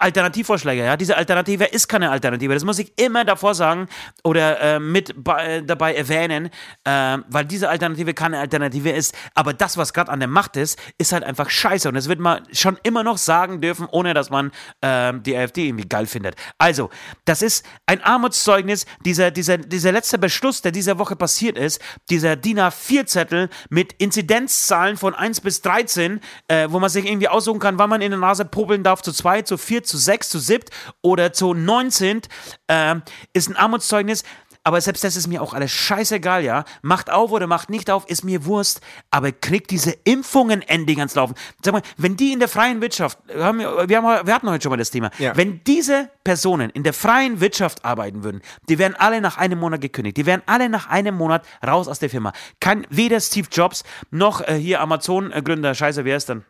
[0.00, 0.84] Alternativvorschläge.
[0.84, 0.96] Ja?
[0.96, 2.54] Diese Alternative ist keine Alternative.
[2.54, 3.88] Das muss ich immer davor sagen
[4.24, 6.50] oder äh, mit äh, dabei erwähnen,
[6.84, 9.14] äh, weil diese Alternative keine Alternative ist.
[9.34, 11.88] Aber das, was gerade an der Macht ist, ist halt einfach scheiße.
[11.88, 14.50] Und das wird man schon immer noch sagen dürfen, ohne dass man
[14.82, 16.36] ähm, die AfD irgendwie geil findet.
[16.58, 16.90] Also,
[17.24, 18.86] das ist ein Armutszeugnis.
[19.04, 24.96] Dieser, dieser, dieser letzte Beschluss, der diese Woche passiert ist, dieser DIN A4-Zettel mit Inzidenzzahlen
[24.96, 28.20] von 1 bis 13, äh, wo man sich irgendwie aussuchen kann, wann man in der
[28.20, 30.64] Nase popeln darf, zu 2, zu 4, zu 6, zu 7
[31.02, 32.22] oder zu 19
[32.68, 32.94] äh,
[33.32, 34.22] ist ein Armutszeugnis.
[34.62, 36.64] Aber selbst das ist mir auch alles scheißegal, ja.
[36.82, 38.82] Macht auf oder macht nicht auf, ist mir Wurst.
[39.10, 41.34] Aber kriegt diese Impfungen endlich ans Laufen.
[41.64, 44.62] Sag mal, wenn die in der freien Wirtschaft, wir, haben, wir, haben, wir hatten heute
[44.62, 45.34] schon mal das Thema, Ja.
[45.34, 49.80] wenn diese Personen in der freien Wirtschaft arbeiten würden, die wären alle nach einem Monat
[49.80, 50.18] gekündigt.
[50.18, 52.34] Die wären alle nach einem Monat raus aus der Firma.
[52.60, 56.44] Kann weder Steve Jobs noch äh, hier Amazon-Gründer, scheiße, wer ist denn?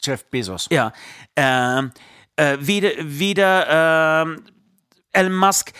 [0.00, 0.66] Jeff Bezos.
[0.70, 0.92] Ja,
[1.36, 1.92] ähm,
[2.36, 4.44] äh, weder, weder ähm,
[5.12, 5.72] Elon Musk,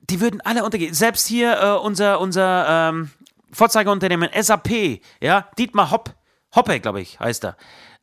[0.00, 0.94] die würden alle untergehen.
[0.94, 3.10] Selbst hier äh, unser, unser ähm,
[3.52, 6.14] Vorzeigeunternehmen SAP, ja, Dietmar Hopp,
[6.54, 7.56] Hoppe, glaube ich, heißt er.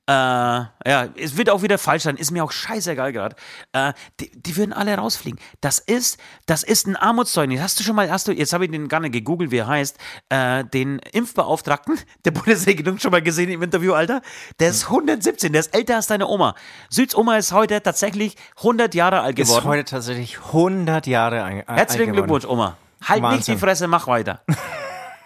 [0.10, 3.36] Äh, ja, es wird auch wieder falsch sein, ist mir auch scheißegal gerade.
[3.74, 5.38] Äh, die, die würden alle rausfliegen.
[5.60, 7.60] Das ist, das ist ein Armutszeugnis.
[7.60, 9.68] Hast du schon mal, hast du, jetzt habe ich den gar nicht gegoogelt, wie er
[9.68, 9.98] heißt,
[10.30, 14.22] äh, den Impfbeauftragten der Bundesregierung schon mal gesehen im Interview, Alter?
[14.62, 16.56] Der ist 117, der ist älter als deine Oma.
[16.90, 19.66] Süds Oma ist heute tatsächlich 100 Jahre alt Ist geworden.
[19.66, 22.28] heute tatsächlich 100 Jahre ein, alt Herzlichen geworden.
[22.28, 22.78] Glückwunsch, Oma.
[23.04, 23.56] Halt nicht Wahnsinn.
[23.56, 24.42] die Fresse, mach weiter.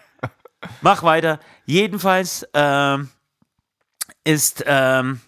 [0.81, 1.39] mach weiter.
[1.65, 3.09] Jedenfalls ähm,
[4.24, 5.20] ist ähm,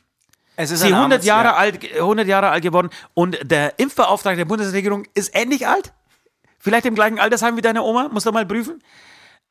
[0.55, 1.55] Es ist sie ein 100 Armuts- Jahre, ja.
[1.55, 5.93] alt, 100 Jahre alt geworden und der Impfbeauftragte der Bundesregierung ist ähnlich alt.
[6.59, 8.81] Vielleicht im gleichen Altersheim wie deine Oma, muss doch mal prüfen.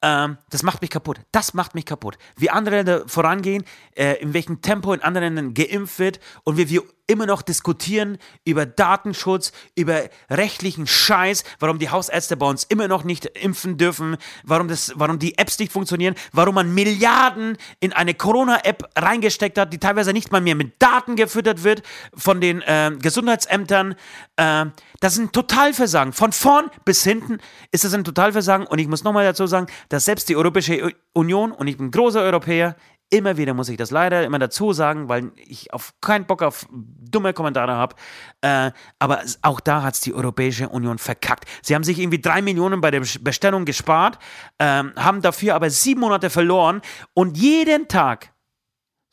[0.01, 1.21] Ähm, das macht mich kaputt.
[1.31, 2.19] Das macht mich kaputt.
[2.37, 6.69] Wie andere Länder vorangehen, äh, in welchem Tempo in anderen Ländern geimpft wird und wie
[6.71, 12.89] wir immer noch diskutieren über Datenschutz, über rechtlichen Scheiß, warum die Hausärzte bei uns immer
[12.89, 17.93] noch nicht impfen dürfen, warum, das, warum die Apps nicht funktionieren, warum man Milliarden in
[17.93, 21.83] eine Corona-App reingesteckt hat, die teilweise nicht mal mehr mit Daten gefüttert wird
[22.15, 23.95] von den äh, Gesundheitsämtern.
[24.37, 24.67] Äh,
[25.01, 26.13] das ist ein Totalversagen.
[26.13, 27.39] Von vorn bis hinten
[27.73, 28.67] ist das ein Totalversagen.
[28.67, 32.21] Und ich muss nochmal dazu sagen, dass selbst die Europäische Union, und ich bin großer
[32.21, 32.77] Europäer,
[33.13, 36.67] immer wieder muss ich das leider immer dazu sagen, weil ich auf keinen Bock auf
[36.71, 37.95] dumme Kommentare habe.
[38.41, 41.45] Äh, aber auch da hat es die Europäische Union verkackt.
[41.61, 44.19] Sie haben sich irgendwie drei Millionen bei der Bestellung gespart,
[44.59, 46.81] ähm, haben dafür aber sieben Monate verloren
[47.13, 48.33] und jeden Tag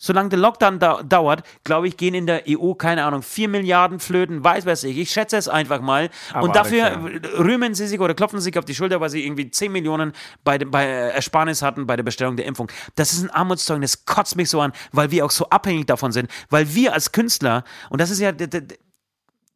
[0.02, 4.00] Solange der Lockdown dau dauert, glaube ich, gehen in der EU, keine Ahnung, 4 Milliarden
[4.00, 4.98] Flöten, weiß weiß ich.
[4.98, 6.10] Ich schätze es einfach mal.
[6.32, 9.26] Aber und dafür alles, rühmen sie sich oder klopfen sich auf die Schulter, weil sie
[9.26, 10.14] irgendwie 10 Millionen
[10.46, 12.72] bei, bei äh, Ersparnis hatten bei der Bestellung der Impfung.
[12.96, 16.14] Das ist ein Armutszeugnis, das kotzt mich so an, weil wir auch so abhängig davon
[16.14, 16.32] sind.
[16.50, 18.32] Weil wir als Künstler, und das ist ja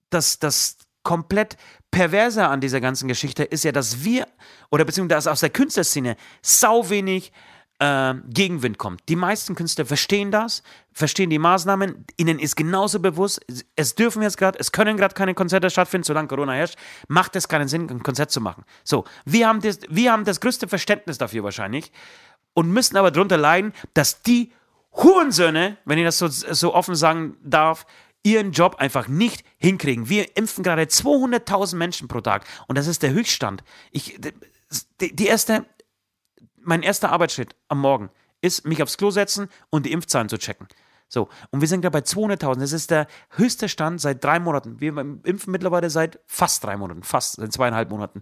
[0.09, 1.55] das, das komplett
[1.89, 4.27] Perverse an dieser ganzen Geschichte ist ja, dass wir,
[4.71, 7.31] oder beziehungsweise aus der Künstlerszene, sau wenig
[7.83, 9.01] äh, Gegenwind kommt.
[9.09, 13.41] Die meisten Künstler verstehen das, verstehen die Maßnahmen, ihnen ist genauso bewusst,
[13.75, 16.77] es dürfen jetzt gerade, es können gerade keine Konzerte stattfinden, solange Corona herrscht,
[17.09, 18.63] macht es keinen Sinn, ein Konzert zu machen.
[18.83, 21.91] So, wir haben das, wir haben das größte Verständnis dafür wahrscheinlich
[22.53, 24.53] und müssen aber darunter leiden, dass die
[24.93, 27.85] Hurensöhne, wenn ich das so, so offen sagen darf,
[28.21, 30.07] ihren Job einfach nicht hinkriegen.
[30.07, 33.63] Wir impfen gerade 200.000 Menschen pro Tag und das ist der Höchststand.
[33.91, 34.17] Ich,
[35.01, 35.65] die, die erste,
[36.65, 38.09] mein erster Arbeitsschritt am Morgen
[38.41, 40.67] ist, mich aufs Klo setzen und die Impfzahlen zu checken.
[41.07, 42.59] So, und wir sind gerade bei 200.000.
[42.59, 44.79] Das ist der höchste Stand seit drei Monaten.
[44.81, 48.21] Wir impfen mittlerweile seit fast drei Monaten, fast seit zweieinhalb Monaten.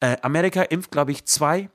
[0.00, 1.70] Äh, Amerika impft, glaube ich, zwei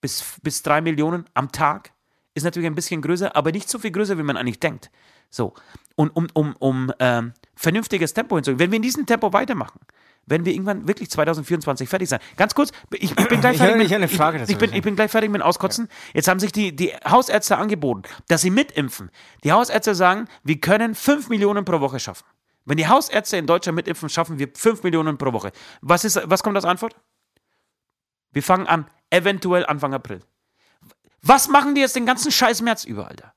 [0.00, 1.92] bis, bis drei Millionen am Tag.
[2.34, 4.90] Ist natürlich ein bisschen größer, aber nicht so viel größer, wie man eigentlich denkt.
[5.28, 5.52] So,
[5.96, 9.80] und um, um, um ähm, vernünftiges Tempo hinzukriegen, wenn wir in diesem Tempo weitermachen,
[10.26, 12.20] werden wir irgendwann wirklich 2024 fertig sein.
[12.36, 14.82] Ganz kurz, ich, ich bin gleich Ich fertig mit, eine Frage ich, ich, bin, ich
[14.82, 15.88] bin gleich fertig mit dem Auskotzen.
[16.14, 19.10] Jetzt haben sich die, die Hausärzte angeboten, dass sie mitimpfen.
[19.44, 22.24] Die Hausärzte sagen, wir können 5 Millionen pro Woche schaffen.
[22.64, 25.52] Wenn die Hausärzte in Deutschland mitimpfen, schaffen wir 5 Millionen pro Woche.
[25.80, 26.94] Was, ist, was kommt als Antwort?
[28.30, 30.20] Wir fangen an, eventuell Anfang April.
[31.22, 33.31] Was machen die jetzt den ganzen Scheiß März über, Alter?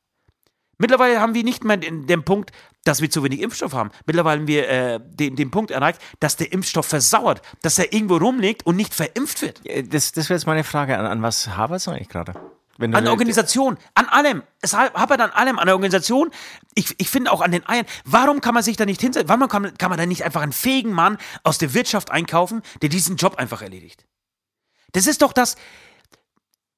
[0.78, 2.52] Mittlerweile haben wir nicht mehr den, Punkt,
[2.84, 3.92] dass wir zu wenig Impfstoff haben.
[4.06, 8.18] Mittlerweile haben wir äh, den, den Punkt erreicht, dass der Impfstoff versauert, dass er irgendwo
[8.18, 9.66] rumliegt und nicht verimpft wird.
[9.66, 10.98] Äh, Das, das wäre jetzt meine Frage.
[10.98, 12.34] An, an was hapert es eigentlich gerade?
[12.78, 14.44] Du An der Organisation, an allem.
[14.60, 16.30] Es hapert an allem, an der Organisation.
[16.74, 17.86] Ich, ich finde auch an den Eiern.
[18.04, 19.30] Warum kann man sich da nicht hinsetzen?
[19.30, 22.90] Warum kann, kann man da nicht einfach einen fähigen Mann aus der Wirtschaft einkaufen, der
[22.90, 24.06] diesen Job einfach erledigt?
[24.92, 25.56] Das ist doch das.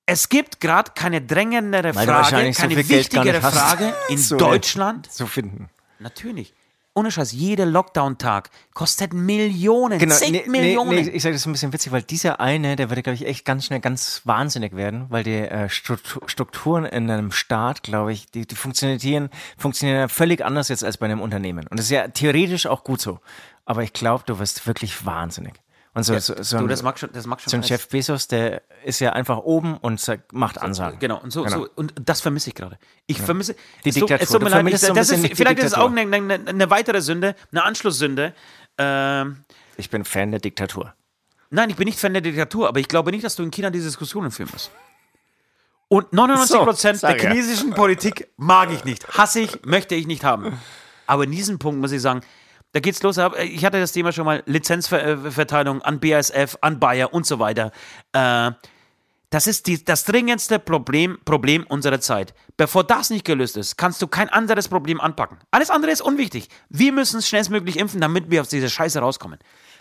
[0.10, 5.12] Es gibt gerade keine drängendere Weil Frage, so keine gar wichtigere Frage in so Deutschland.
[5.12, 5.70] zu finden.
[6.00, 6.54] Natürlich.
[6.94, 10.90] Ohne Scheiß, jeder Lockdown-Tag kostet Millionen, Genau, zig nee, nee, Millionen.
[10.96, 13.46] nee, ich sage das ein bisschen witzig, weil dieser eine, der würde, glaube ich, echt
[13.46, 18.32] ganz schnell ganz wahnsinnig werden, weil die äh, Struktu- Strukturen in einem Staat, glaube ich,
[18.32, 21.68] die, die funktionieren, funktionieren ja völlig anders jetzt als bei einem Unternehmen.
[21.68, 23.20] Und das ist ja theoretisch auch gut so.
[23.66, 25.54] Aber ich glaube, du wirst wirklich wahnsinnig.
[25.98, 27.64] Und so, so, so, du, ein, das mag schon, das mag schon so ein.
[27.64, 30.00] Jeff Bezos, der ist ja einfach oben und
[30.32, 31.00] macht Ansagen.
[31.00, 31.64] Genau, und so, Genau.
[31.64, 32.78] so und das vermisse ich gerade.
[33.08, 34.22] Ich vermisse Die Diktatur.
[34.22, 36.70] Es tut mir leid, ich, so das ist, vielleicht ist es auch eine, eine, eine
[36.70, 38.34] weitere Sünde, eine Anschlusssünde.
[38.78, 39.44] Ähm,
[39.78, 40.94] Ich bin Fan der Diktatur.
[41.50, 43.70] nein, ich bin nicht Fan der Diktatur, aber ich glaube nicht, dass du in China
[43.72, 44.70] diese Diskussionen führen musst.
[45.90, 47.30] Und 99 Prozent So, der ja.
[47.32, 50.60] chinesischen Politik mag ich nicht, hasse ich, möchte ich nicht haben.
[51.08, 52.22] Aber in diesem Punkt muss ich sagen,
[52.74, 53.18] da geht's los.
[53.44, 57.72] Ich hatte das Thema schon mal, Lizenzverteilung an BASF, an Bayer und so weiter.
[58.14, 58.52] Äh,
[59.30, 62.34] das ist die, das dringendste Problem, Problem unserer Zeit.
[62.56, 65.38] Bevor das nicht gelöst ist, kannst du kein anderes Problem anpacken.
[65.52, 66.48] Alles andere ist unwichtig.
[66.70, 69.38] Wir müssen schnellstmöglich impfen, damit wir aus dieser Scheiße rauskommen.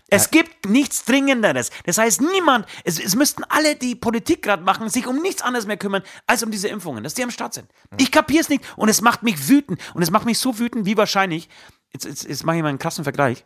[0.09, 1.71] Es gibt nichts Dringenderes.
[1.85, 5.67] Das heißt, niemand, es, es müssten alle, die Politik gerade machen, sich um nichts anderes
[5.67, 7.69] mehr kümmern, als um diese Impfungen, dass die am Start sind.
[7.99, 9.81] Ich kapiere es nicht und es macht mich wütend.
[9.95, 11.49] Und es macht mich so wütend, wie wahrscheinlich,
[11.97, 13.45] jetzt, jetzt, jetzt mache ich mal einen krassen Vergleich.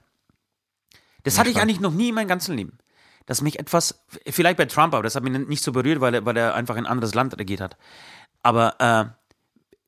[1.22, 2.78] Das hatte ich eigentlich noch nie in meinem ganzen Leben.
[3.26, 6.24] Dass mich etwas, vielleicht bei Trump, aber das hat mich nicht so berührt, weil er,
[6.24, 7.76] weil er einfach ein anderes Land regiert hat.
[8.42, 9.04] Aber äh,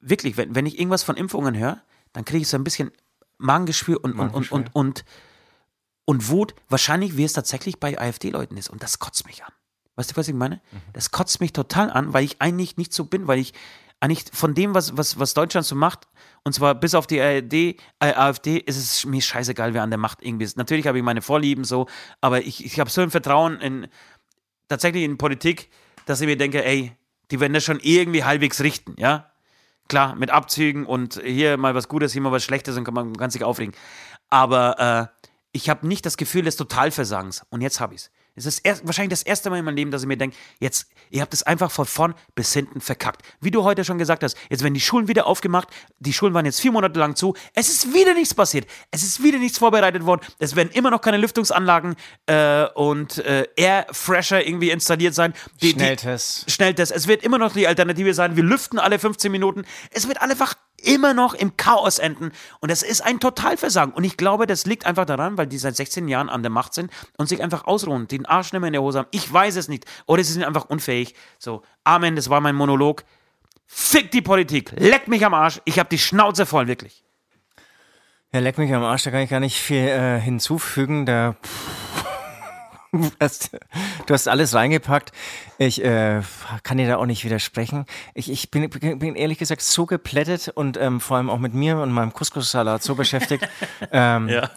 [0.01, 2.93] wirklich, wenn, wenn ich irgendwas von Impfungen höre, dann kriege ich so ein bisschen
[3.39, 5.05] Magengeschwür und, und, und, und, und,
[6.05, 6.55] und Wut.
[6.69, 8.69] Wahrscheinlich, wie es tatsächlich bei AfD-Leuten ist.
[8.69, 9.53] Und das kotzt mich an.
[9.97, 10.61] Weißt du, was ich meine?
[10.93, 13.55] Das kotzt mich total an, weil ich eigentlich nicht so bin, weil ich
[14.01, 16.09] eigentlich von dem, was, was, was Deutschland so macht,
[16.45, 19.99] und zwar bis auf die ARD, äh, AfD, ist es mir scheißegal, wer an der
[19.99, 20.57] Macht irgendwie ist.
[20.57, 21.87] Natürlich habe ich meine Vorlieben so,
[22.21, 23.89] aber ich, ich habe so ein Vertrauen in
[24.69, 25.71] tatsächlich in Politik,
[26.07, 26.93] dass ich mir denke, ey,
[27.31, 29.29] die werden das schon irgendwie halbwegs richten, ja?
[29.89, 33.17] Klar, mit Abzügen und hier mal was Gutes, hier mal was Schlechtes und kann man
[33.17, 33.75] kann sich aufregen.
[34.31, 37.45] Aber äh, ich habe nicht das Gefühl des Totalversagens.
[37.51, 38.11] Und jetzt habe ich es.
[38.35, 40.87] Es ist erst, wahrscheinlich das erste Mal in meinem Leben, dass ich mir denke, jetzt,
[41.11, 43.23] ihr habt es einfach von vorn bis hinten verkackt.
[43.41, 45.69] Wie du heute schon gesagt hast, jetzt werden die Schulen wieder aufgemacht,
[45.99, 49.23] die Schulen waren jetzt vier Monate lang zu, es ist wieder nichts passiert, es ist
[49.23, 51.95] wieder nichts vorbereitet worden, es werden immer noch keine Lüftungsanlagen
[52.27, 55.35] äh, und äh, Airfresher irgendwie installiert sein.
[55.61, 56.47] Die, Schnelltest.
[56.47, 56.93] Die, Schnelltest.
[56.93, 59.65] Es wird immer noch die Alternative sein, wir lüften alle 15 Minuten.
[59.91, 62.33] Es wird einfach immer noch im Chaos enden.
[62.61, 63.95] Und das ist ein Totalversagen.
[63.95, 66.75] Und ich glaube, das liegt einfach daran, weil die seit 16 Jahren an der Macht
[66.75, 69.09] sind und sich einfach ausruhen, den Arsch nicht mehr in der Hose haben.
[69.11, 69.85] Ich weiß es nicht.
[70.07, 71.15] Oder sie sind einfach unfähig.
[71.39, 73.05] So, Amen, das war mein Monolog.
[73.67, 74.73] Fick die Politik.
[74.77, 75.61] Leck mich am Arsch.
[75.65, 77.03] Ich habe die Schnauze voll, wirklich.
[78.33, 81.05] Ja, leck mich am Arsch, da kann ich gar nicht viel äh, hinzufügen.
[81.05, 81.37] Da
[83.11, 83.51] du hast,
[84.07, 85.13] du hast alles reingepackt.
[85.59, 86.21] Ich äh,
[86.63, 87.87] kann dir da auch nicht widersprechen.
[88.15, 91.79] Ich, ich bin, bin ehrlich gesagt so geplättet und ähm, vor allem auch mit mir
[91.79, 93.49] und meinem Couscous-Salat so beschäftigt.
[93.93, 94.51] ähm, Ja.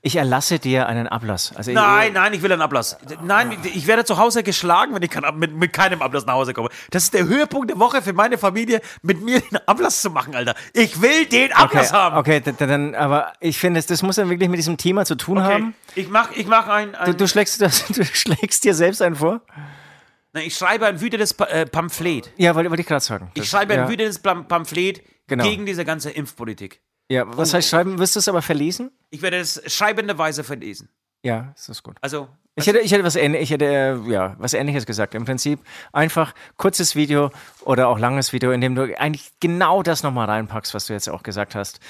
[0.00, 1.52] Ich erlasse dir einen Ablass.
[1.56, 2.96] Also Nein, nein, ich will einen Ablass.
[3.24, 6.68] Nein, ich werde zu Hause geschlagen, wenn ich mit, mit keinem Ablass nach Hause komme.
[6.90, 10.36] Das ist der Höhepunkt der Woche für meine Familie, mit mir den Ablass zu machen,
[10.36, 10.54] Alter.
[10.72, 12.16] Ich will den Okay, Ablass haben.
[12.16, 15.16] okay, d- d- dann, aber ich finde, das, muss dann wirklich mit diesem Thema zu
[15.16, 15.52] tun Okay.
[15.52, 15.74] haben.
[15.96, 19.16] Ich mach, ich mach ein, ein Du, du, schlägst, das, du schlägst dir selbst einen
[19.16, 19.40] vor?
[20.32, 22.30] Nein, ich schreibe ein wütendes äh, Pamphlet.
[22.36, 23.32] Ja, wollte, wollte ich gerade sagen.
[23.34, 25.42] Ich Das- schreibe ein ja, wütendes Pam- Pamphlet Genau.
[25.44, 26.80] gegen diese ganze Impfpolitik.
[27.10, 27.98] Ja, was heißt schreiben?
[27.98, 28.90] Wirst du es aber verlesen?
[29.10, 30.88] Ich werde es schreibenderweise verlesen.
[31.24, 31.96] Ja, das ist gut.
[32.00, 35.14] Also, Ich hätte, ich hätte was ähnliches, ich hätte, äh, ja, was ähnliches gesagt.
[35.14, 35.60] Im Prinzip
[35.92, 37.30] einfach kurzes Video
[37.64, 41.08] oder auch langes Video, in dem du eigentlich genau das nochmal reinpackst, was du jetzt
[41.08, 41.80] auch gesagt hast.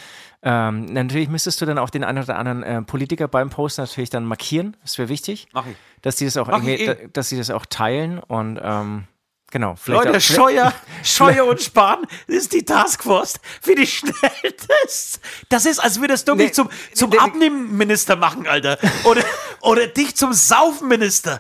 [0.43, 4.11] Ähm, natürlich müsstest du dann auch den einen oder anderen äh, Politiker beim Post natürlich
[4.11, 4.77] dann markieren.
[4.83, 5.49] Das wäre wichtig.
[5.53, 5.77] Mach ich.
[6.03, 6.87] Dass die das auch eh.
[6.87, 9.05] da- dass sie das auch teilen und ähm,
[9.51, 9.75] genau.
[9.77, 15.21] Vielleicht Leute, auch, Scheuer, Scheuer und Spahn ist die Taskforce für die Schnelltests.
[15.49, 17.19] Das ist, als würdest du mich Nee, zum, zum nee.
[17.19, 18.79] Abnehmminister machen, Alter.
[19.05, 19.23] Oder,
[19.61, 21.39] oder dich zum Saufenminister.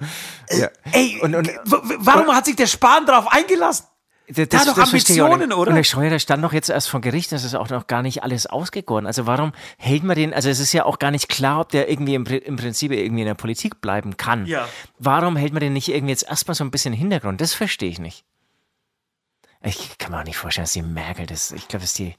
[0.49, 0.68] Äh, Ja.
[0.92, 3.87] Ey, Und- und- warum hat sich der Spahn darauf eingelassen?
[4.30, 5.70] Das, hat doch Ambitionen, oder?
[5.70, 8.02] Und der Scheuer, der stand doch jetzt erst vor Gericht, das ist auch noch gar
[8.02, 9.06] nicht alles ausgegoren.
[9.06, 11.88] Also warum hält man den, also es ist ja auch gar nicht klar, ob der
[11.88, 14.44] irgendwie im, im Prinzip irgendwie in der Politik bleiben kann.
[14.46, 14.68] Ja.
[14.98, 17.40] Warum hält man den nicht irgendwie jetzt erstmal so ein bisschen im Hintergrund?
[17.40, 18.24] Das verstehe ich nicht.
[19.62, 22.14] Ich kann mir auch nicht vorstellen, dass die Merkel das, ich glaube, dass die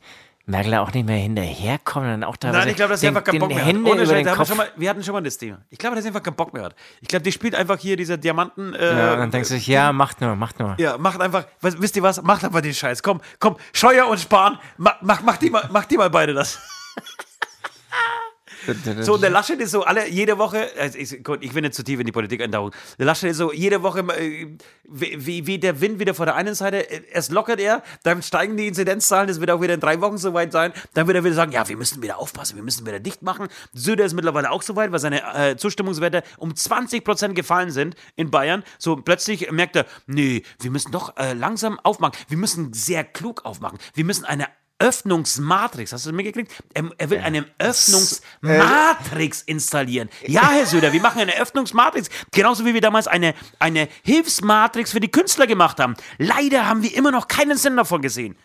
[0.50, 3.40] Merkel auch nicht mehr hinterherkommen und auch da Nein, ich glaube, dass sie einfach keinen
[3.40, 3.98] Bock mehr Hände hat.
[3.98, 5.60] Ohne Scheiß, haben wir, mal, wir hatten schon mal das Thema.
[5.70, 6.76] Ich glaube, dass sie einfach keinen Bock mehr hat.
[7.02, 8.74] Ich glaube, die spielt einfach hier diese Diamanten.
[8.74, 10.76] Äh, ja, und dann denkst du sich, ja, macht nur, macht nur.
[10.80, 12.22] Ja, macht einfach, was, wisst ihr was?
[12.24, 13.04] Macht einfach den Scheiß.
[13.04, 16.60] Komm, komm, Scheuer und Spahn, mach, mach, mach, die, mal, mach die mal beide das.
[19.02, 21.84] So, der Laschet ist so alle, jede Woche, also ich, Gott, ich will nicht zu
[21.84, 22.72] tief in die Politik eintauchen.
[22.98, 24.48] Der Laschet ist so jede Woche, äh,
[24.88, 28.22] wie, wie, wie der Wind wieder vor der einen Seite, äh, erst lockert er, dann
[28.22, 30.74] steigen die Inzidenzzahlen, das wird auch wieder in drei Wochen soweit sein.
[30.94, 33.48] Dann wird er wieder sagen, ja, wir müssen wieder aufpassen, wir müssen wieder dicht machen.
[33.74, 38.32] Söder ist mittlerweile auch soweit, weil seine äh, Zustimmungswerte um 20 Prozent gefallen sind in
[38.32, 38.64] Bayern.
[38.78, 42.18] So plötzlich merkt er, nee, wir müssen doch äh, langsam aufmachen.
[42.28, 43.80] Wir müssen sehr klug aufmachen.
[43.94, 44.48] Wir müssen eine
[44.80, 46.52] Öffnungsmatrix, hast du das mitgekriegt?
[46.74, 50.10] Er, er will eine Öffnungsmatrix installieren.
[50.26, 52.10] Ja, Herr Söder, wir machen eine Öffnungsmatrix.
[52.32, 55.96] Genauso wie wir damals eine, eine Hilfsmatrix für die Künstler gemacht haben.
[56.18, 58.38] Leider haben wir immer noch keinen Sinn davon gesehen.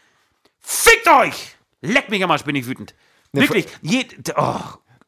[0.60, 1.56] Fickt euch!
[1.80, 2.94] Leck mich am Arsch, bin ich wütend.
[3.32, 3.66] Wirklich.
[3.82, 4.60] Je, oh,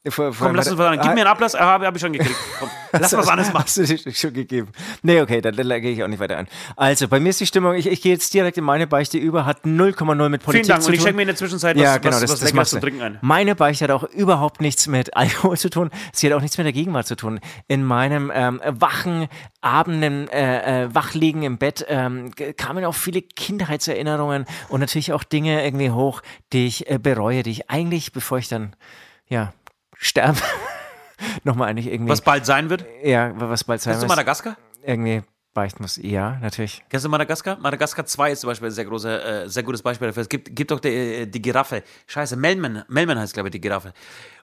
[0.08, 0.94] Vor- vor- komm, lass uns was an.
[1.00, 1.54] Gib mir einen Applaus.
[1.54, 2.34] Ah, Habe hab ich schon gekriegt.
[2.58, 3.64] Komm, lass was anderes machen.
[3.64, 4.68] Hast du schon gegeben?
[5.02, 6.46] Nee, okay, dann, dann gehe ich auch nicht weiter an.
[6.76, 9.44] Also, bei mir ist die Stimmung, ich, ich gehe jetzt direkt in meine Beichte über,
[9.46, 10.82] hat 0,0 mit Politik Vielen Dank.
[10.82, 11.06] zu Und ich tun.
[11.06, 13.02] schenke mir in der Zwischenzeit was, ja, genau, was, das, was das Leckeres zu trinken
[13.02, 13.18] ein.
[13.20, 15.90] Meine Beichte hat auch überhaupt nichts mit Alkohol zu tun.
[16.12, 17.40] Sie hat auch nichts mit der Gegenwart zu tun.
[17.68, 19.28] In meinem ähm, wachen
[19.60, 25.64] Abenden, äh, äh, Wachliegen im Bett ähm, kamen auch viele Kindheitserinnerungen und natürlich auch Dinge
[25.64, 28.74] irgendwie hoch, die ich äh, bereue, die ich eigentlich, bevor ich dann,
[29.28, 29.52] ja,
[29.98, 30.38] sterbe,
[31.44, 32.85] nochmal eigentlich irgendwie, Was bald sein wird.
[33.02, 34.56] ja, was bald sein Kennst du Madagaskar?
[34.82, 35.22] irgendwie
[35.54, 35.96] beichten muss.
[35.96, 36.85] Ja, natürlich.
[36.90, 37.56] Kennst du Madagaskar?
[37.59, 40.20] Madagaskar 2 ist zum Beispiel ein sehr, großer, äh, sehr gutes Beispiel dafür.
[40.22, 41.82] Es gibt, gibt doch die, äh, die Giraffe.
[42.06, 42.85] Scheiße, Melman.
[42.88, 43.94] Melman heißt, glaube ich, die Giraffe.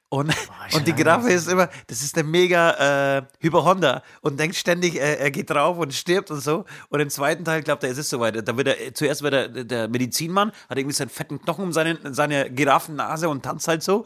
[0.10, 0.32] Und,
[0.74, 5.16] und die Giraffe ist immer, das ist der mega äh, Hyperhonda und denkt ständig, äh,
[5.16, 6.66] er geht drauf und stirbt und so.
[6.89, 8.48] Und im zweiten Teil glaubt er, es ist soweit.
[8.48, 11.98] Da wird er, zuerst wird er der Medizinmann, hat irgendwie seinen fetten Knochen um seine,
[12.13, 14.06] seine Giraffennase und tanzt halt so.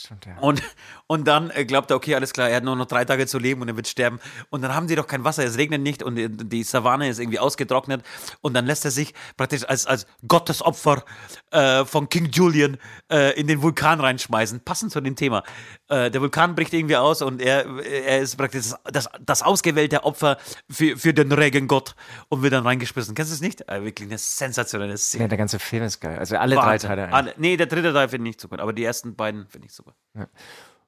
[0.00, 0.38] Stimmt, ja.
[0.38, 0.62] Und,
[1.08, 3.38] und dann äh, glaubt er, okay, alles klar, er hat nur noch drei Tage zu
[3.38, 4.18] leben und er wird sterben.
[4.48, 7.18] Und dann haben sie doch kein Wasser, es regnet nicht und die, die Savanne ist
[7.18, 8.02] irgendwie ausgetrocknet.
[8.40, 11.04] Und dann lässt er sich praktisch als, als Gottesopfer
[11.50, 12.78] äh, von King Julian
[13.12, 14.60] äh, in den Vulkan reinschmeißen.
[14.60, 15.42] Passend zu dem Thema.
[15.88, 20.38] Äh, der Vulkan bricht irgendwie aus und er, er ist praktisch das, das, ausgewählte Opfer
[20.70, 21.94] für, für den Regengott
[22.28, 23.14] und wird dann reingeschmissen.
[23.14, 23.68] Kennst du es nicht?
[23.68, 25.24] Äh, wirklich eine sensationelle Szene.
[25.24, 26.18] Ja, der ganze Film ist geil.
[26.18, 26.88] Also alle drei Wahnsinn.
[26.88, 27.02] Teile.
[27.02, 27.14] eigentlich.
[27.14, 29.66] Alle, nee, der dritte Teil finde ich nicht so gut, aber die ersten beiden finde
[29.66, 29.89] ich super.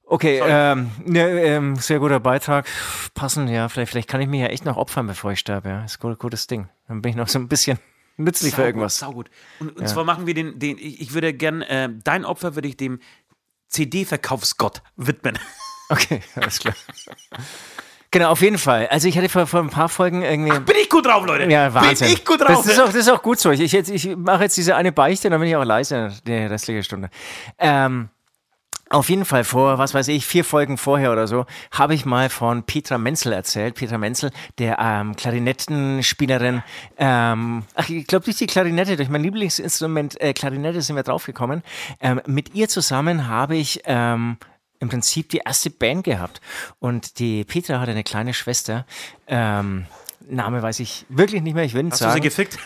[0.04, 2.66] Okay, ähm, ne, ähm, sehr guter Beitrag.
[3.14, 3.68] Passend, ja.
[3.68, 5.70] Vielleicht, vielleicht kann ich mich ja echt noch opfern, bevor ich sterbe.
[5.70, 6.68] Ja, ist ein gut, gutes Ding.
[6.88, 7.78] Dann bin ich noch so ein bisschen
[8.16, 8.98] nützlich für Saugut, irgendwas.
[8.98, 9.30] Saugut.
[9.60, 12.76] Und, und zwar machen wir den, den ich, würde gern, äh, dein Opfer würde ich
[12.76, 13.00] dem
[13.68, 15.38] CD-Verkaufsgott widmen.
[15.88, 16.74] Okay, alles klar.
[18.10, 18.86] Genau, auf jeden Fall.
[18.88, 20.58] Also ich hatte vor, vor ein paar Folgen irgendwie.
[20.60, 21.50] Bin ich gut drauf, Leute?
[21.50, 22.06] ja, Wahnsinn.
[22.06, 22.64] Bin ich gut drauf?
[22.64, 23.50] Das, ist auch, das ist auch gut so.
[23.50, 26.82] Ich, ich, ich mache jetzt diese eine Beichte, dann bin ich auch leise die restliche
[26.82, 27.10] Stunde.
[27.58, 28.08] Ähm,
[28.92, 32.28] auf jeden Fall vor, was weiß ich, vier Folgen vorher oder so, habe ich mal
[32.28, 33.74] von Petra Menzel erzählt.
[33.74, 36.62] Petra Menzel, der ähm, Klarinettenspielerin.
[36.98, 41.62] Ähm, ach, ich glaube, durch die Klarinette, durch mein Lieblingsinstrument äh, Klarinette sind wir draufgekommen.
[42.00, 44.36] Ähm, mit ihr zusammen habe ich ähm,
[44.78, 46.40] im Prinzip die erste Band gehabt.
[46.78, 48.84] Und die Petra hatte eine kleine Schwester.
[49.26, 49.86] Ähm,
[50.28, 52.22] Name weiß ich wirklich nicht mehr, ich will nicht Hast du sie sagen.
[52.22, 52.58] gefickt?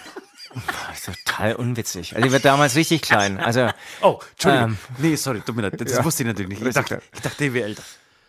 [1.05, 2.15] Total unwitzig.
[2.15, 3.39] Also die wird damals richtig klein.
[3.39, 3.69] Also
[4.01, 4.71] Oh, Entschuldigung.
[4.71, 5.81] Ähm, nee, sorry, tut mir leid.
[5.81, 6.05] Das ja.
[6.05, 6.63] wusste ich natürlich nicht.
[6.63, 7.83] Ich dachte, ich dachte, die wäre älter.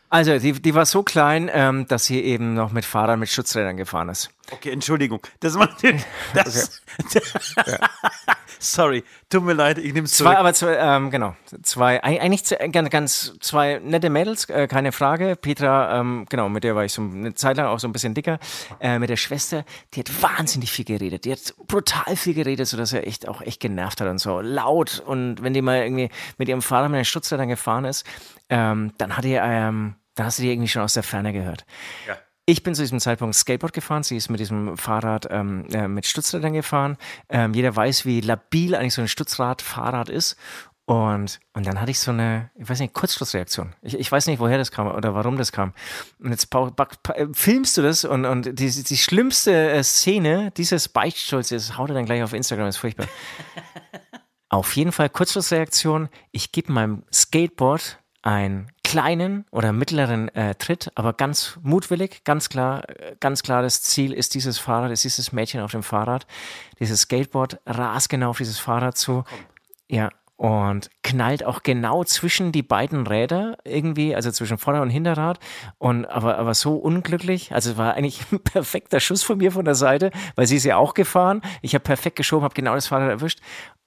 [0.10, 3.76] Also, die, die war so klein, ähm, dass sie eben noch mit Fahrrad mit Schutzrädern
[3.76, 4.30] gefahren ist.
[4.52, 5.20] Okay, Entschuldigung.
[5.42, 5.70] Das war.
[6.34, 6.82] Das,
[8.60, 10.38] Sorry, tut mir leid, ich nehme es Zwei, zurück.
[10.40, 14.92] aber zwei, ähm, genau, zwei, eig- eigentlich zwei, ganz, ganz zwei nette Mädels, äh, keine
[14.92, 15.36] Frage.
[15.36, 18.16] Petra, ähm, genau, mit der war ich so eine Zeit lang auch so ein bisschen
[18.16, 18.40] dicker.
[18.80, 21.26] Äh, mit der Schwester, die hat wahnsinnig viel geredet.
[21.26, 24.40] Die hat brutal viel geredet, sodass er echt auch echt genervt hat und so.
[24.42, 25.04] Laut.
[25.06, 28.06] Und wenn die mal irgendwie mit ihrem Fahrrad mit den Schutzrädern gefahren ist,
[28.50, 31.66] ähm, dann hat die, ähm, dann hast du die irgendwie schon aus der Ferne gehört.
[32.08, 32.18] Ja.
[32.50, 34.04] Ich bin zu diesem Zeitpunkt Skateboard gefahren.
[34.04, 36.98] Sie ist mit diesem Fahrrad ähm, äh, mit Stützrädern gefahren.
[37.28, 40.38] Ähm, jeder weiß, wie labil eigentlich so ein Stützrad-Fahrrad ist.
[40.86, 43.76] Und, und dann hatte ich so eine, ich weiß nicht, Kurzschlussreaktion.
[43.82, 45.74] Ich, ich weiß nicht, woher das kam oder warum das kam.
[46.20, 50.52] Und jetzt back- pa- äh, filmst du das und, und die, die schlimmste äh, Szene
[50.56, 53.08] dieses Beichtsturzes haut er dann gleich auf Instagram, ist furchtbar.
[54.50, 56.08] Auf jeden Fall Kurzschlussreaktion.
[56.32, 62.88] Ich gebe meinem Skateboard einen kleinen oder mittleren äh, Tritt, aber ganz mutwillig, ganz klar,
[62.90, 66.28] äh, ganz klar das Ziel ist dieses Fahrrad, ist dieses Mädchen auf dem Fahrrad.
[66.78, 69.24] Dieses Skateboard rast genau auf dieses Fahrrad zu.
[69.88, 75.40] Ja, und knallt auch genau zwischen die beiden Räder irgendwie, also zwischen Vorder- und Hinterrad.
[75.78, 77.54] Und aber, aber so unglücklich.
[77.54, 80.66] Also es war eigentlich ein perfekter Schuss von mir von der Seite, weil sie ist
[80.66, 81.42] ja auch gefahren.
[81.62, 83.40] Ich habe perfekt geschoben, habe genau das Fahrrad erwischt.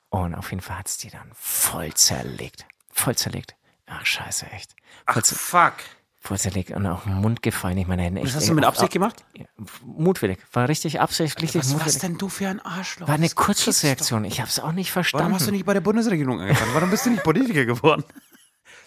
[0.09, 2.65] Und auf jeden Fall hat es die dann voll zerlegt.
[2.91, 3.55] Voll zerlegt.
[3.91, 4.75] Ach, scheiße, echt.
[5.07, 6.39] Ach, Voll, fuck.
[6.39, 7.77] zerlegt und auch Mund gefallen.
[7.79, 8.27] Ich meine, echt.
[8.29, 9.25] Das hast du mit Absicht gemacht?
[9.37, 9.47] Ja,
[9.85, 10.39] mutwillig.
[10.53, 11.55] War richtig absichtlich.
[11.55, 11.87] Was mutwillig.
[11.87, 13.09] warst denn du für ein Arschloch?
[13.09, 14.25] War eine Kurzschlussreaktion.
[14.25, 15.25] Ich habe es auch nicht verstanden.
[15.25, 16.75] Warum hast du nicht bei der Bundesregierung angefangen?
[16.75, 18.05] Warum bist du nicht Politiker geworden?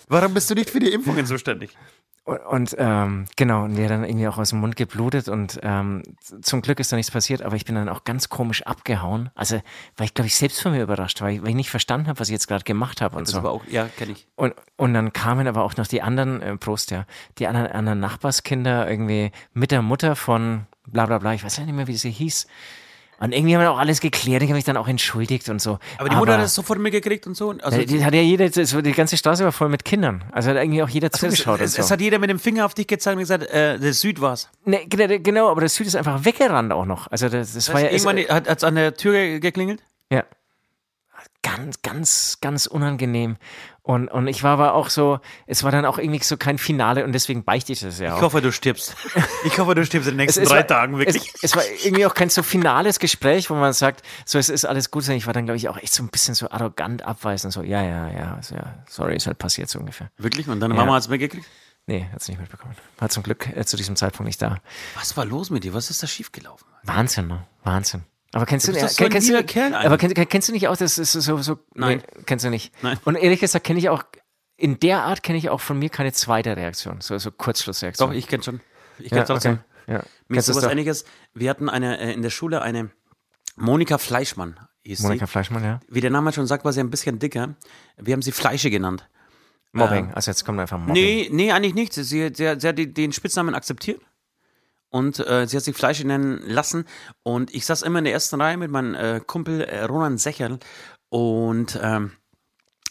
[0.08, 1.76] Warum bist du nicht für die Impfungen zuständig?
[2.26, 6.04] Und, und ähm, genau, und der dann irgendwie auch aus dem Mund geblutet und ähm,
[6.42, 9.30] zum Glück ist da nichts passiert, aber ich bin dann auch ganz komisch abgehauen.
[9.36, 9.62] Also,
[9.98, 12.30] weil ich glaube ich selbst von mir überrascht war, weil ich nicht verstanden habe, was
[12.30, 13.40] ich jetzt gerade gemacht habe und Das so.
[13.40, 14.26] aber auch, ja, kenne ich.
[14.36, 17.06] Und, und dann kamen aber auch noch die anderen, äh, Prost, ja,
[17.40, 21.66] die anderen, anderen Nachbarskinder irgendwie mit der Mutter von bla bla bla, ich weiß ja
[21.66, 22.48] nicht mehr, wie sie hieß.
[23.24, 25.80] Und irgendwie haben wir auch alles geklärt, ich habe mich dann auch entschuldigt und so.
[25.98, 27.52] Aber die Mutter hat das sofort mitgekriegt und so.
[27.62, 30.24] Also, die, die hat ja jeder, die ganze Straße war voll mit Kindern.
[30.32, 31.82] Also hat irgendwie auch jeder es, zugeschaut es, und so.
[31.84, 34.50] es hat jeder mit dem Finger auf dich gezeigt und gesagt, äh, der Süd war's.
[34.66, 37.08] Ne, genau, genau, aber das Süd ist einfach weggerannt auch noch.
[37.12, 39.82] Also das, das war ja Irgendwann es, hat es an der Tür ge- geklingelt.
[40.12, 40.24] ja
[41.42, 43.36] ganz, ganz, ganz unangenehm.
[43.86, 47.04] Und, und ich war aber auch so, es war dann auch irgendwie so kein Finale
[47.04, 48.18] und deswegen beichte ich das ja auch.
[48.18, 48.96] Ich hoffe, du stirbst.
[49.44, 51.34] Ich hoffe, du stirbst in den es, nächsten es drei war, Tagen wirklich.
[51.36, 54.64] Es, es war irgendwie auch kein so finales Gespräch, wo man sagt, so es ist
[54.64, 57.52] alles gut, ich war dann, glaube ich, auch echt so ein bisschen so arrogant abweisend,
[57.52, 60.10] so, ja, ja, ja, so, ja sorry, ist halt passiert so ungefähr.
[60.18, 60.48] wirklich?
[60.48, 60.80] Und deine Ja.
[60.80, 61.46] Mama hat es mitgekriegt?
[61.86, 62.78] Nee, hat sie nicht mitbekommen.
[63.00, 64.60] War zum Glück äh, zu diesem Zeitpunkt nicht da.
[64.96, 65.74] Was war los mit dir?
[65.74, 66.66] Was ist da schiefgelaufen?
[66.84, 67.46] Wahnsinn, ne?
[67.66, 68.04] Wahnsinn.
[68.34, 70.76] Aber kennst du, Du ja, so kennst, du, Kerl aber kennst, kennst du nicht auch,
[70.76, 72.02] das ist so, so Nein.
[72.16, 72.74] Nee, kennst du nicht.
[72.82, 72.98] Nein.
[73.06, 74.04] Und ehrlich gesagt kenne ich auch,
[74.58, 78.10] in der Art kenne ich auch von mir keine zweite Reaktion, so, so Kurzschlussreaktion.
[78.10, 78.60] Doch, ich kenne schon.
[78.98, 79.60] Ich ja, kenne trotzdem.
[79.84, 79.94] okay.
[79.94, 80.04] ja.
[80.28, 81.06] Mir ist sowas einiges.
[81.34, 82.90] Wir hatten eine äh, in der Schule eine
[83.56, 85.32] Monika Fleischmann, hieß Monika sie.
[85.32, 85.80] Fleischmann, ja.
[85.88, 87.56] Wie der Name schon sagt, war sie ein bisschen dicker.
[87.98, 89.08] Wir haben sie Fleische genannt.
[89.74, 90.94] Mobbing, also jetzt kommt einfach Mobbing.
[90.94, 91.94] Nee, nee, eigentlich nicht.
[91.94, 94.02] Sie, sie, sie hat den Spitznamen akzeptiert.
[94.94, 96.86] Und äh, sie hat sich Fleisch nennen lassen.
[97.24, 100.60] Und ich saß immer in der ersten Reihe mit meinem äh, Kumpel äh, Roland Secherl.
[101.10, 102.12] Und ähm,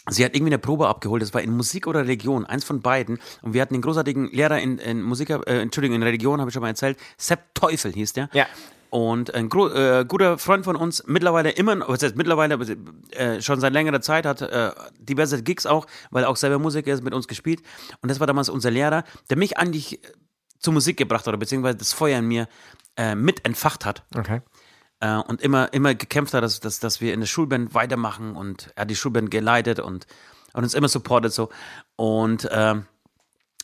[0.09, 1.21] sie hat irgendwie eine Probe abgeholt.
[1.21, 3.19] Das war in Musik oder Religion, eins von beiden.
[3.41, 6.53] Und wir hatten den großartigen Lehrer in, in Musik, äh, Entschuldigung, in Religion, habe ich
[6.53, 6.97] schon mal erzählt.
[7.17, 8.29] Sepp Teufel hieß der.
[8.33, 8.47] Ja.
[8.89, 12.59] Und ein äh, guter Freund von uns, mittlerweile immer, noch- was heißt mittlerweile,
[13.11, 16.93] äh, schon seit längerer Zeit, hat äh, diverse Gigs auch, weil er auch selber Musiker
[16.93, 17.63] ist, mit uns gespielt.
[18.01, 19.99] Und das war damals unser Lehrer, der mich eigentlich
[20.63, 22.47] zur Musik gebracht hat, oder beziehungsweise das Feuer in mir
[22.97, 24.03] äh, mit entfacht hat.
[24.15, 24.41] Okay.
[24.99, 28.35] Äh, und immer, immer gekämpft hat, dass, dass, dass wir in der Schulband weitermachen.
[28.35, 30.07] Und er hat die Schulband geleitet und,
[30.53, 31.49] und uns immer supportet so.
[31.95, 32.85] Und ähm,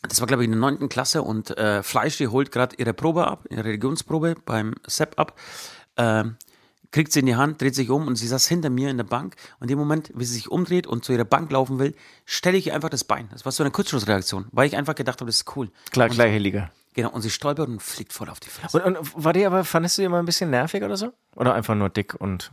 [0.02, 2.94] das war, glaube ich, in der neunten Klasse und äh, Fleisch, die holt gerade ihre
[2.94, 5.38] Probe ab, ihre Religionsprobe beim Sepp ab,
[5.96, 6.36] ähm,
[6.90, 9.04] kriegt sie in die Hand, dreht sich um und sie saß hinter mir in der
[9.04, 11.94] Bank und in dem Moment, wie sie sich umdreht und zu ihrer Bank laufen will,
[12.24, 13.28] stelle ich ihr einfach das Bein.
[13.30, 15.70] Das war so eine Kurzschlussreaktion, weil ich einfach gedacht habe, das ist cool.
[15.90, 16.72] Klar, gleiche Liga.
[16.94, 18.82] Genau, und sie stolpert und fliegt voll auf die Fresse.
[18.82, 21.12] Und, und war die aber, fandest du die immer ein bisschen nervig oder so?
[21.36, 22.50] Oder einfach nur dick und.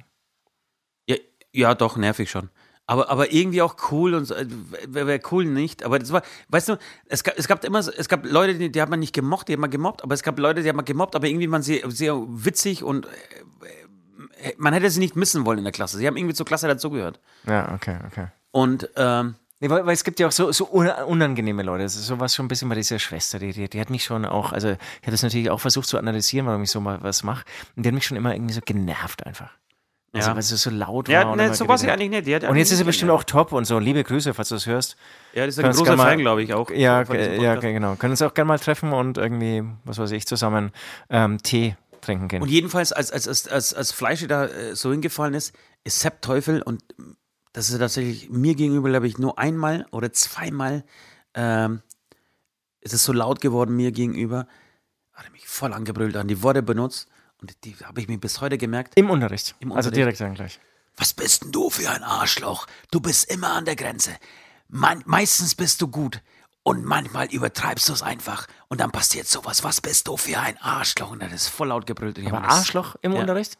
[1.07, 1.15] Ja,
[1.51, 2.49] ja, doch, nervig schon.
[2.89, 4.45] Aber, aber irgendwie auch cool und äh,
[4.87, 5.83] wäre wär cool nicht.
[5.83, 8.71] Aber das war, weißt du, es gab, es gab immer, so- es gab Leute, die,
[8.71, 10.75] die hat man nicht gemocht, die hat man gemobbt, aber es gab Leute, die hat
[10.75, 13.09] man gemobbt, aber irgendwie waren sie sehr witzig und äh,
[14.49, 15.97] äh, man hätte sie nicht missen wollen in der Klasse.
[15.97, 17.19] Sie haben irgendwie zur Klasse dazugehört.
[17.45, 18.27] Ja, okay, okay.
[18.51, 21.83] Und ähm, Nee, weil, weil es gibt ja auch so, so un- unangenehme Leute.
[21.83, 23.39] Das ist sowas schon ein bisschen bei dieser Schwester.
[23.39, 25.97] Die, die, die hat mich schon auch, also ich habe das natürlich auch versucht zu
[25.97, 27.43] analysieren, warum ich so mal was mache.
[27.75, 29.49] Und die hat mich schon immer irgendwie so genervt einfach.
[30.13, 30.35] Also, Ja.
[30.35, 31.13] weil sie so laut war.
[31.13, 32.43] ja, ne, so war sie eigentlich nicht.
[32.45, 33.77] Und jetzt ist sie bestimmt auch top und so.
[33.79, 34.95] Liebe Grüße, falls du es hörst.
[35.33, 36.69] Ja, das ist ein großer Fan, glaube ich, auch.
[36.69, 37.95] Ja, ja, genau.
[37.95, 40.71] Können uns auch gerne mal treffen und irgendwie, was weiß ich, zusammen
[41.09, 42.41] ähm, Tee trinken gehen.
[42.43, 46.21] Und jedenfalls, als, als, als, als, als Fleische da äh, so hingefallen ist, ist Sepp
[46.21, 46.81] Teufel und
[47.53, 50.83] das ist tatsächlich mir gegenüber, glaube ich, nur einmal oder zweimal
[51.33, 51.81] ähm,
[52.81, 54.47] ist es so laut geworden mir gegenüber,
[55.13, 57.07] hat er mich voll angebrüllt, an die Worte benutzt
[57.41, 58.93] und die habe ich mir bis heute gemerkt.
[58.95, 59.55] Im Unterricht.
[59.59, 59.97] Im Also Unterricht.
[59.97, 60.59] direkt dann gleich.
[60.95, 62.65] Was bist denn du für ein Arschloch?
[62.91, 64.11] Du bist immer an der Grenze.
[64.67, 66.21] Man, meistens bist du gut
[66.63, 69.63] und manchmal übertreibst du es einfach und dann passiert sowas.
[69.63, 71.11] Was bist du für ein Arschloch?
[71.11, 72.19] Und er hat es voll laut gebrüllt.
[72.25, 73.19] Aber Arschloch im Ja.
[73.21, 73.57] Unterricht?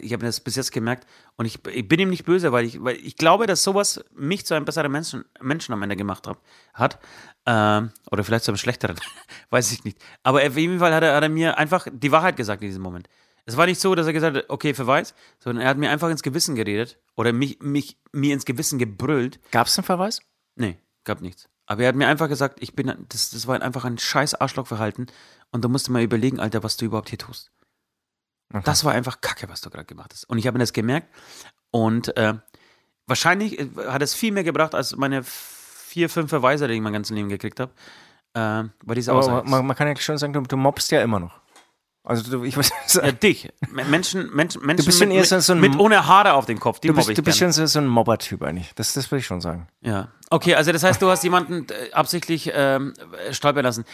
[0.00, 2.82] Ich habe das bis jetzt gemerkt und ich, ich bin ihm nicht böse, weil ich,
[2.82, 6.42] weil ich glaube, dass sowas mich zu einem besseren Menschen, Menschen am Ende gemacht hab,
[6.74, 6.98] hat.
[7.46, 8.96] Ähm, oder vielleicht zu einem schlechteren,
[9.50, 9.98] weiß ich nicht.
[10.24, 12.82] Aber auf jeden Fall hat er, hat er mir einfach die Wahrheit gesagt in diesem
[12.82, 13.08] Moment.
[13.46, 16.10] Es war nicht so, dass er gesagt hat, okay, Verweis, sondern er hat mir einfach
[16.10, 19.38] ins Gewissen geredet oder mich, mich, mir ins Gewissen gebrüllt.
[19.52, 20.20] Gab es einen Verweis?
[20.56, 21.48] Nee, gab nichts.
[21.66, 25.06] Aber er hat mir einfach gesagt, ich bin, das, das war einfach ein scheiß Arschlochverhalten
[25.50, 27.50] und da musst du mal überlegen, Alter, was du überhaupt hier tust.
[28.52, 28.62] Okay.
[28.64, 30.24] Das war einfach Kacke, was du gerade gemacht hast.
[30.24, 31.08] Und ich habe mir das gemerkt.
[31.70, 32.34] Und äh,
[33.06, 36.92] wahrscheinlich äh, hat es viel mehr gebracht als meine vier, fünf Verweise, die ich mein
[36.92, 37.72] ganzes Leben gekriegt habe.
[38.34, 41.20] Äh, bei dieser Aber man, man kann ja schon sagen, du, du mobst ja immer
[41.20, 41.40] noch.
[42.04, 43.50] Also du, ich muss Ja, dich.
[43.70, 46.80] Menschen, Menschen, Menschen bist schon mit, eher so- ein mit ohne Haare auf dem Kopf,
[46.80, 48.72] die du bist, ich du bist schon so, ein Mobber-Typ eigentlich.
[48.76, 49.68] Das, das will ich schon sagen.
[49.82, 50.08] Ja.
[50.30, 52.94] Okay, also das heißt, du hast jemanden äh, absichtlich ähm,
[53.28, 53.84] äh, stolpern lassen.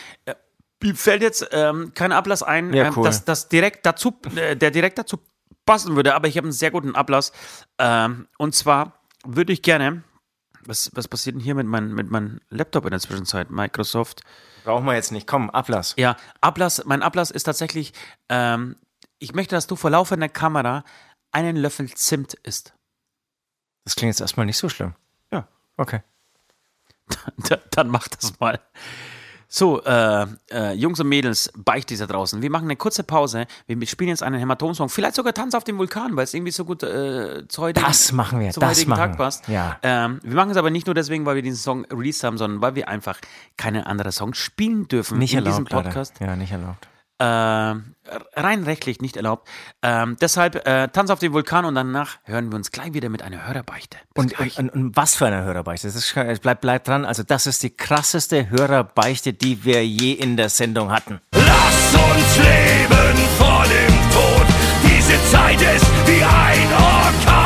[0.95, 3.05] Fällt jetzt ähm, kein Ablass ein, Ja, ähm, cool.
[3.05, 5.19] dass das direkt dazu, äh, der direkt dazu
[5.65, 7.33] passen würde, aber ich habe einen sehr guten Ablass.
[7.79, 10.03] Ähm, und zwar würde ich gerne.
[10.67, 13.51] Was, was passiert denn hier mit, mein, mit meinem Laptop in der Zwischenzeit?
[13.51, 14.23] Microsoft.
[14.65, 15.27] Brauchen wir jetzt nicht.
[15.27, 15.95] Komm, Ablass.
[15.99, 17.93] Ja, Ablass, mein Ablass ist tatsächlich,
[18.31, 18.77] ähm,
[19.19, 20.85] ich möchte, dass du vor laufender Kamera
[21.33, 22.75] einen Löffel Zimt isst.
[23.85, 24.95] Das klingt jetzt erstmal nicht so schlimm.
[25.33, 25.49] Ja.
[25.77, 26.03] Okay.
[27.49, 28.61] Da- Dann mach das mal.
[29.57, 32.43] So, äh, äh, Jungs und Mädels, Beichtis da draußen.
[32.43, 33.47] Wir machen eine kurze Pause.
[33.69, 34.89] Wir spielen jetzt einen Hämatom-Song.
[34.89, 38.11] Vielleicht sogar Tanz auf dem Vulkan, weil es irgendwie so gut äh, zu heute Das
[38.11, 39.47] machen wir, das heutigen machen Tag passt.
[39.47, 39.79] Ja.
[39.85, 42.63] Ähm, wir machen es aber nicht nur deswegen, weil wir diesen Song released haben, sondern
[42.63, 43.21] weil wir einfach
[43.57, 46.15] keine anderen Songs spielen dürfen Nicht in erlaubt, diesem Podcast.
[46.19, 46.33] leider.
[46.33, 46.89] Ja, nicht erlaubt.
[47.25, 47.77] Äh,
[48.37, 49.49] rein rechtlich nicht erlaubt.
[49.83, 53.23] Ähm, deshalb äh, Tanz auf dem Vulkan und danach hören wir uns gleich wieder mit
[53.23, 53.97] einer Hörerbeichte.
[54.15, 55.87] Und, und, und, und was für eine Hörerbeichte.
[55.87, 57.05] Das ist, es bleibt, bleibt dran.
[57.05, 61.21] Also, das ist die krasseste Hörerbeichte, die wir je in der Sendung hatten.
[61.33, 64.47] Lass uns leben vor dem Tod.
[64.83, 67.44] Diese Zeit ist wie ein Orkan.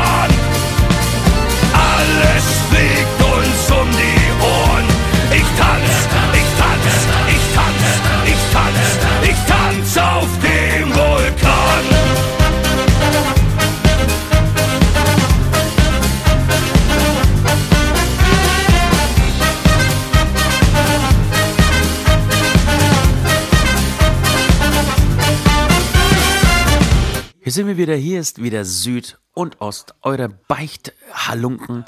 [27.49, 27.95] Hier sind wir wieder.
[27.95, 31.87] Hier ist wieder Süd und Ost, eure Beichthalunken.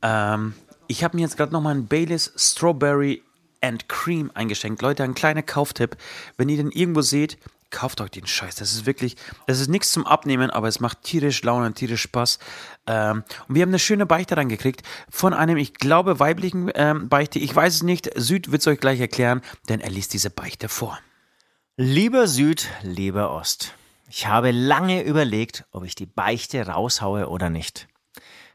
[0.00, 0.54] Ähm,
[0.86, 3.22] ich habe mir jetzt gerade nochmal einen Baileys Strawberry
[3.60, 4.80] and Cream eingeschenkt.
[4.80, 5.98] Leute, ein kleiner Kauftipp.
[6.38, 7.36] Wenn ihr den irgendwo seht,
[7.68, 8.54] kauft euch den Scheiß.
[8.54, 12.00] Das ist wirklich, das ist nichts zum Abnehmen, aber es macht tierisch Laune und tierisch
[12.00, 12.38] Spaß.
[12.86, 17.38] Ähm, und wir haben eine schöne Beichte reingekriegt von einem, ich glaube, weiblichen ähm, Beichte.
[17.40, 18.10] Ich weiß es nicht.
[18.16, 20.98] Süd wird es euch gleich erklären, denn er liest diese Beichte vor.
[21.76, 23.74] Lieber Süd, lieber Ost.
[24.08, 27.88] Ich habe lange überlegt, ob ich die Beichte raushaue oder nicht.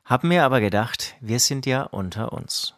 [0.05, 2.75] Hab mir aber gedacht, wir sind ja unter uns.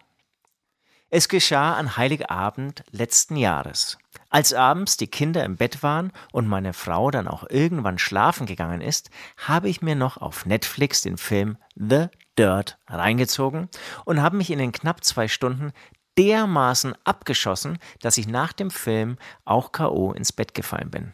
[1.10, 3.98] Es geschah an Heiligabend letzten Jahres.
[4.30, 8.80] Als abends die Kinder im Bett waren und meine Frau dann auch irgendwann schlafen gegangen
[8.80, 12.08] ist, habe ich mir noch auf Netflix den Film The
[12.38, 13.68] Dirt reingezogen
[14.06, 15.74] und habe mich in den knapp zwei Stunden
[16.18, 20.14] dermaßen abgeschossen, dass ich nach dem Film auch K.O.
[20.14, 21.14] ins Bett gefallen bin.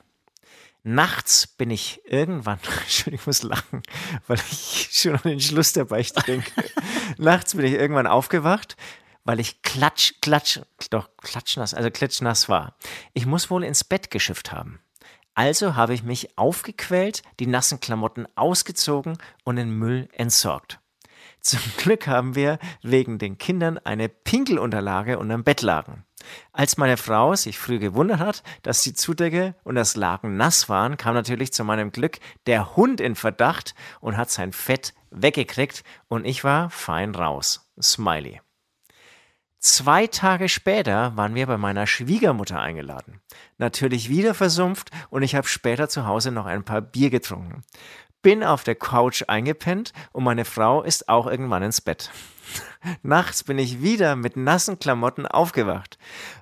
[0.90, 3.84] Nachts bin ich irgendwann, Entschuldigung, ich muss lachen,
[4.28, 6.50] weil ich schon an den Schluss der Beichte denke.
[7.18, 8.78] Nachts bin ich irgendwann aufgewacht,
[9.26, 12.78] weil ich klatsch, klatsch, doch klatschnass, also klitschnass war.
[13.14, 14.80] Ich muss wohl ins Bett geschifft haben.
[15.34, 20.80] Also habe ich mich aufgequält, die nassen Klamotten ausgezogen und den Müll entsorgt.
[21.42, 26.07] Zum Glück haben wir wegen den Kindern eine Pinkelunterlage unterm Bett lagen.
[26.52, 30.98] Als meine Frau sich früh gewundert hat, dass die Zudecke und das Laken nass waren,
[30.98, 36.26] kam natürlich zu meinem Glück der Hund in Verdacht und hat sein Fett weggekriegt und
[36.26, 37.70] ich war fein raus.
[37.82, 38.42] Smiley.
[39.60, 43.22] Zwei Tage später waren wir bei meiner Schwiegermutter eingeladen.
[43.58, 47.64] Natürlich wieder versumpft und ich habe später zu Hause noch ein paar Bier getrunken.
[48.22, 52.12] Bin auf der Couch eingepennt und meine Frau ist auch irgendwann ins Bett.
[53.02, 55.98] Nachts bin ich wieder mit nassen Klamotten aufgewacht.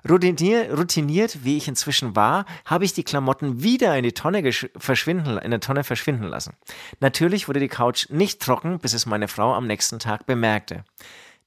[0.08, 5.38] Routinier, routiniert, wie ich inzwischen war, habe ich die Klamotten wieder in die Tonne verschwinden,
[5.38, 6.54] in der Tonne verschwinden lassen.
[7.00, 10.84] Natürlich wurde die Couch nicht trocken, bis es meine Frau am nächsten Tag bemerkte.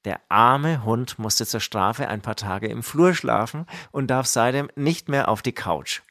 [0.06, 4.70] Der arme Hund musste zur Strafe ein paar Tage im Flur schlafen und darf seitdem
[4.76, 6.02] nicht mehr auf die Couch.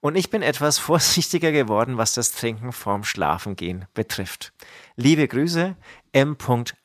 [0.00, 4.52] Und ich bin etwas vorsichtiger geworden, was das Trinken vorm Schlafengehen betrifft.
[4.96, 5.76] Liebe Grüße,
[6.12, 6.36] M.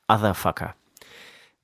[0.07, 0.75] Otherfucker.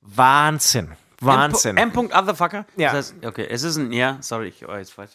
[0.04, 0.92] Wahnsinn.
[1.20, 1.76] Wahnsinn.
[1.76, 1.92] M.
[1.96, 2.66] Otherfucker?
[2.76, 2.92] Ja.
[2.92, 5.12] Das heißt, okay, es ist ein, ja, sorry, ich war jetzt falsch.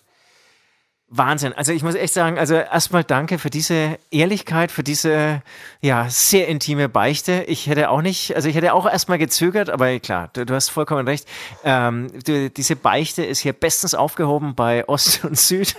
[1.12, 1.54] Wahnsinn.
[1.54, 5.42] Also ich muss echt sagen, also erstmal danke für diese Ehrlichkeit, für diese
[5.82, 7.44] ja sehr intime Beichte.
[7.48, 10.70] Ich hätte auch nicht, also ich hätte auch erstmal gezögert, aber klar, du, du hast
[10.70, 11.28] vollkommen recht.
[11.64, 15.76] Ähm, du, diese Beichte ist hier bestens aufgehoben bei Ost und Süd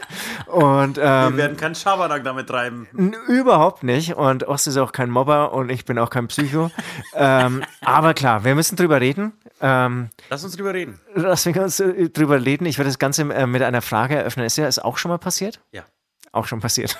[0.47, 2.89] und ähm, werden keinen Schabernack damit treiben.
[3.29, 4.15] Überhaupt nicht.
[4.17, 6.73] Und Ost ist auch kein Mobber und ich bin auch kein Psycho.
[7.15, 9.33] ähm, aber klar, wir müssen drüber reden.
[9.61, 10.99] Ähm, Lass uns drüber reden.
[11.15, 12.67] Lass mich uns äh, drüber reden.
[12.67, 14.47] Ich werde das Ganze äh, mit einer Frage eröffnen.
[14.47, 15.61] Ist ja ist auch schon mal passiert?
[15.73, 15.85] Ja,
[16.33, 16.99] Auch schon passiert.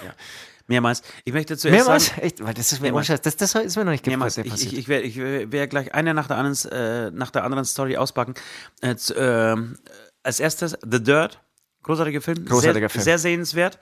[0.67, 1.03] mehrmals.
[1.25, 2.07] Ich möchte zuerst Mehrmals?
[2.07, 2.45] sagen, Echt?
[2.45, 2.93] Weil das ist mir.
[2.93, 4.37] Das, das ist mir noch nicht mehrmals.
[4.37, 4.55] passiert.
[4.59, 7.65] Ich, ich, ich werde ich werd gleich eine nach der anderen, äh, nach der anderen
[7.65, 8.35] Story auspacken.
[8.81, 9.79] Äh, ähm,
[10.23, 11.41] als erstes The Dirt,
[11.83, 12.45] großartiger Film.
[12.45, 13.05] Großartiger sehr, Film.
[13.05, 13.79] Sehr sehenswert.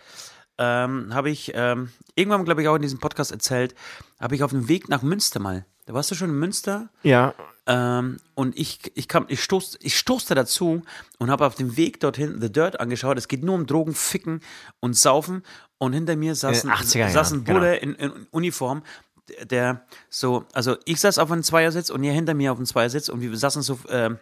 [0.59, 3.75] ähm, habe ich ähm, irgendwann, glaube ich, auch in diesem Podcast erzählt,
[4.21, 5.65] habe ich auf dem Weg nach Münster mal.
[5.87, 6.91] Da warst du schon in Münster?
[7.03, 7.35] Ja.
[7.71, 10.83] Ähm, und ich, ich, kam, ich, stoß, ich stoßte dazu
[11.19, 13.19] und habe auf dem Weg dorthin The Dirt angeschaut.
[13.19, 14.41] Es geht nur um Drogen, Ficken
[14.81, 15.43] und Saufen.
[15.77, 18.83] Und hinter mir saß ein, 80er saß ein Jahren, Bulle in, in Uniform,
[19.45, 23.11] der- so, also ich saß auf einem Zweiersitz und er hinter mir auf einem Zweiersitz
[23.11, 24.19] und wir saßen so ähm,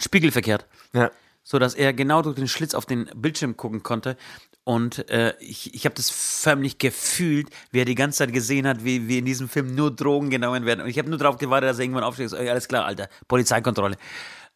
[0.00, 1.10] spiegelverkehrt Ja.
[1.50, 4.16] So dass er genau durch den Schlitz auf den Bildschirm gucken konnte.
[4.62, 8.84] Und äh, ich, ich habe das förmlich gefühlt, wie er die ganze Zeit gesehen hat,
[8.84, 10.80] wie, wie in diesem Film nur Drogen genommen werden.
[10.80, 12.32] Und ich habe nur darauf gewartet, dass er irgendwann aufsteht.
[12.34, 13.96] "Ey, alles klar, Alter, Polizeikontrolle.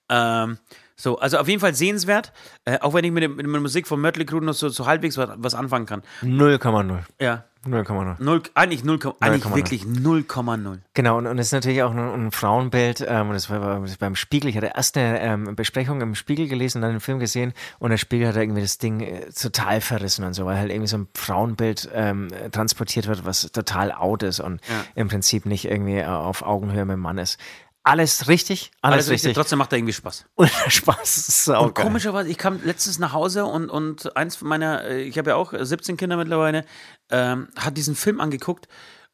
[0.09, 0.59] Ähm,
[0.95, 2.32] so, also auf jeden Fall sehenswert,
[2.64, 4.86] äh, auch wenn ich mit, dem, mit der Musik von Mötley Crüe noch so, so
[4.86, 6.03] halbwegs was, was anfangen kann.
[6.22, 7.01] 0,0.
[7.20, 8.16] Ja, 0,0.
[8.18, 9.54] null, eigentlich 0, eigentlich 0,0.
[9.54, 10.78] wirklich 0,0.
[10.94, 13.04] Genau, und, und es ist natürlich auch ein, ein Frauenbild.
[13.06, 14.50] Ähm, und das war beim Spiegel.
[14.50, 17.52] Ich hatte erst eine ähm, Besprechung im Spiegel gelesen, dann den Film gesehen.
[17.78, 20.88] Und der Spiegel hat irgendwie das Ding äh, total verrissen und so, weil halt irgendwie
[20.88, 24.60] so ein Frauenbild ähm, transportiert wird, was total out ist und
[24.94, 27.38] im Prinzip nicht irgendwie äh, auf Augenhöhe mit dem Mann ist.
[27.87, 29.35] Alles richtig, alles, Also richtig.
[29.35, 30.24] trotzdem macht er irgendwie Spaß.
[30.35, 34.49] Und Spaß ist auch Und komischerweise, ich kam letztens nach Hause und, und eins von
[34.49, 36.64] meiner, äh, ich habe ja auch 17 Kinder mittlerweile,
[37.11, 38.68] ähm, hat diesen Film angeguckt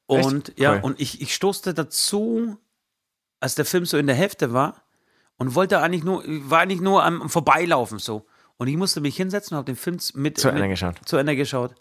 [0.07, 0.81] und ja, Cool.
[0.83, 2.57] und ich, ich stoßte dazu,
[3.41, 4.85] als der Film so in der Hälfte war
[5.37, 8.27] und wollte eigentlich nur, war eigentlich nur am Vorbeilaufen so.
[8.57, 11.01] Und ich musste mich hinsetzen und habe den Film mit, Zu Ende mit, geschaut.
[11.07, 11.75] Zu Ende geschaut.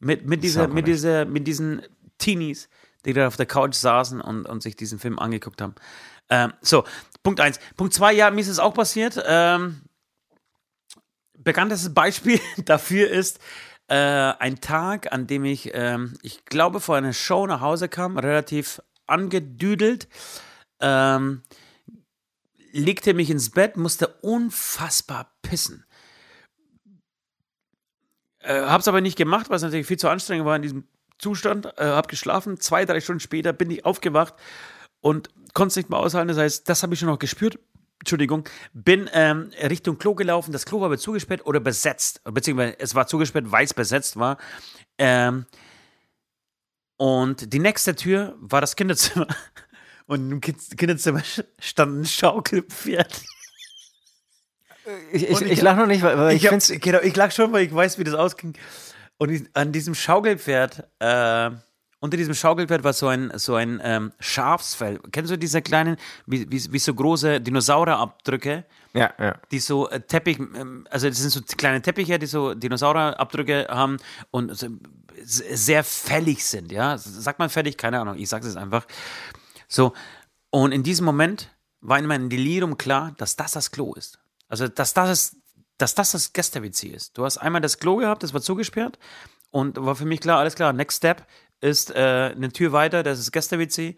[0.00, 1.82] Mit, mit, dieser, mit, dieser, mit diesen
[2.18, 2.68] Teenies,
[3.04, 5.74] die da auf der Couch saßen und, und sich diesen Film angeguckt haben.
[6.30, 6.84] Ähm, so,
[7.22, 7.58] Punkt eins.
[7.76, 9.22] Punkt zwei, ja, mir ist es auch passiert.
[9.26, 9.82] Ähm,
[11.38, 13.38] bekanntestes Beispiel dafür ist
[13.88, 18.18] äh, ein Tag, an dem ich, ähm, ich glaube, vor einer Show nach Hause kam,
[18.18, 20.08] relativ angedüdelt,
[20.80, 21.42] ähm,
[22.72, 25.84] legte mich ins Bett, musste unfassbar pissen.
[28.40, 30.88] Äh, hab's aber nicht gemacht, weil es natürlich viel zu anstrengend war in diesem
[31.18, 31.66] Zustand.
[31.78, 32.58] Äh, hab geschlafen.
[32.60, 34.34] Zwei, drei Stunden später bin ich aufgewacht
[35.00, 36.28] und konnte es nicht mehr aushalten.
[36.28, 37.58] Das heißt, das habe ich schon noch gespürt.
[38.00, 40.52] Entschuldigung, bin ähm, Richtung Klo gelaufen.
[40.52, 42.20] Das Klo war aber zugesperrt oder besetzt.
[42.24, 44.36] Beziehungsweise es war zugesperrt, weil es besetzt war.
[44.98, 45.46] Ähm,
[46.96, 49.26] und die nächste Tür war das Kinderzimmer.
[50.06, 51.22] Und im Kind- Kinderzimmer
[51.58, 53.22] stand ein Schaukelpferd.
[55.12, 57.32] Ich, ich, Und ich, ich- lache noch nicht, weil, ich, Ich, hab, genau, ich lag
[57.32, 58.52] schon, weil ich weiß, wie das ausging.
[59.18, 61.50] Und an diesem Schaukelpferd, äh,
[62.00, 65.00] unter diesem Schaukelpferd war so ein, so ein ähm, Schafsfell.
[65.10, 65.96] Kennst du diese kleinen,
[66.26, 69.36] wie, wie, wie so große Dinosaurierabdrücke, Ja, ja.
[69.50, 73.96] die so äh, Teppich, ähm, also das sind so kleine Teppiche, die so Dinosaurierabdrücke haben
[74.30, 74.66] und so,
[75.22, 76.98] sehr fällig sind, ja.
[76.98, 77.78] Sagt man fällig?
[77.78, 78.86] Keine Ahnung, ich sage es einfach.
[79.68, 79.94] So,
[80.50, 81.50] und in diesem Moment
[81.80, 84.18] war in meinem Delirium klar, dass das das Klo ist.
[84.48, 85.36] Also, dass das, ist,
[85.78, 87.16] dass das das Gäste-WC ist.
[87.18, 88.98] Du hast einmal das Klo gehabt, das war zugesperrt
[89.50, 91.26] und war für mich klar, alles klar, next step
[91.60, 93.96] ist äh, eine Tür weiter, das ist Gäste-WC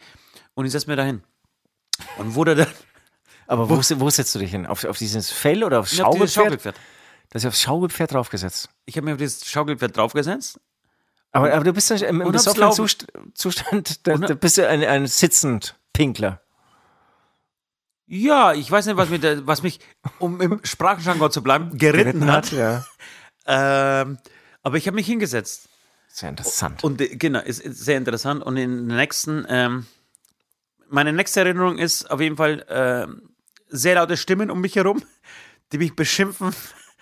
[0.55, 1.23] und ich setze mir dahin.
[2.19, 2.69] Und wurde dann
[3.47, 4.67] Aber wo, wo setzt du dich hin?
[4.67, 6.31] Auf, auf dieses Fell oder aufs Schaukelpferd?
[6.45, 6.77] Schaukelpferd.
[7.31, 8.69] Das ist aufs Schaukelpferd draufgesetzt.
[8.87, 10.61] Ich habe mich auf dieses Schaukelpferd draufgesetzt.
[11.33, 14.83] Aber, aber du bist im, im besoffenen laufen- Zust Zustand, da, da bist du ein,
[14.85, 16.41] ein sitzend Pinkler.
[18.07, 19.81] Ja, ich weiß nicht, was mich, da- was mich
[20.19, 22.53] um im Sprachenjargon zu bleiben, geritten, hat.
[22.53, 22.85] ja.
[23.47, 24.19] Ähm,
[24.63, 25.69] aber ich habe mich hingesetzt.
[26.09, 26.83] Sehr interessant.
[26.85, 28.43] Und äh, genau, ist, ist sehr interessant.
[28.43, 29.87] Und in der nächsten, ähm,
[30.89, 33.29] meine nächste Erinnerung ist auf jeden Fall ähm,
[33.69, 35.03] sehr laute Stimmen um mich herum,
[35.73, 36.55] die mich beschimpfen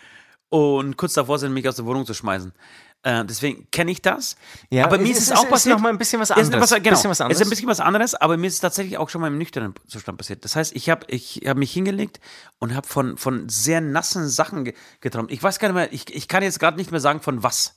[0.49, 2.53] und kurz davor sind, mich aus der Wohnung zu schmeißen.
[3.07, 4.35] Äh, deswegen kenne ich das.
[4.71, 5.77] Ja, aber mir ist es ist- auch ist passiert.
[5.77, 6.71] noch mal ein bisschen was Es ist anderes.
[6.71, 7.43] Was, genau, Bisschen was Es ist anderes.
[7.43, 10.17] ein bisschen was anderes, aber mir ist es tatsächlich auch schon mal im nüchternen Zustand
[10.17, 10.43] passiert.
[10.45, 12.19] Das heißt, ich habe ich hab mich hingelegt
[12.59, 15.31] und habe von, von sehr nassen Sachen ge geträumt.
[15.31, 17.77] Ich weiß gar nicht mehr, ich, ich kann jetzt gerade nicht mehr sagen, von was.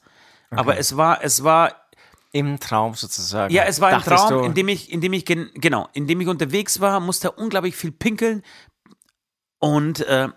[0.49, 1.75] Aber es war, es war
[2.31, 3.53] Im Traum sozusagen.
[3.53, 5.89] ja, es war ein Dachtest Traum, du- in dem ich, in dem ich, gen- genau,
[5.91, 8.43] in dem ich unterwegs war, musste unglaublich viel pinkeln
[9.59, 10.29] und äh,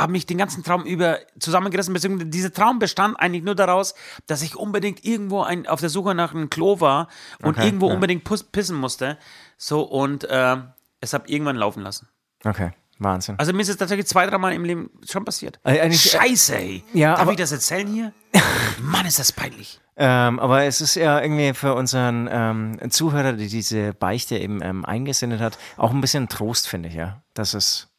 [0.00, 3.94] habe mich den ganzen Traum über zusammengerissen, beziehungsweise dieser Traum bestand eigentlich nur daraus,
[4.26, 7.08] dass ich unbedingt irgendwo ein, auf der Suche nach einem Klo war
[7.42, 7.94] und Okay, irgendwo ja.
[7.94, 9.18] unbedingt pissen musste.
[9.56, 10.56] So, und äh,
[11.00, 12.08] es habe irgendwann laufen lassen.
[12.44, 13.34] Okay, Wahnsinn.
[13.38, 15.58] Also mir ist es tatsächlich zwei, dreimal im Leben schon passiert.
[15.64, 16.84] Eigentlich- Scheiße, ey.
[16.94, 18.12] Ja, Darf aber- ich das erzählen hier?
[18.82, 19.80] Mann, ist das peinlich.
[19.96, 24.86] Ähm, aber es ist ja irgendwie für unseren ähm, Zuhörer, die diese Beichte eben ähm,
[24.86, 27.20] eingesendet hat, auch ein bisschen Trost, finde ich, ja.
[27.34, 27.89] Das ist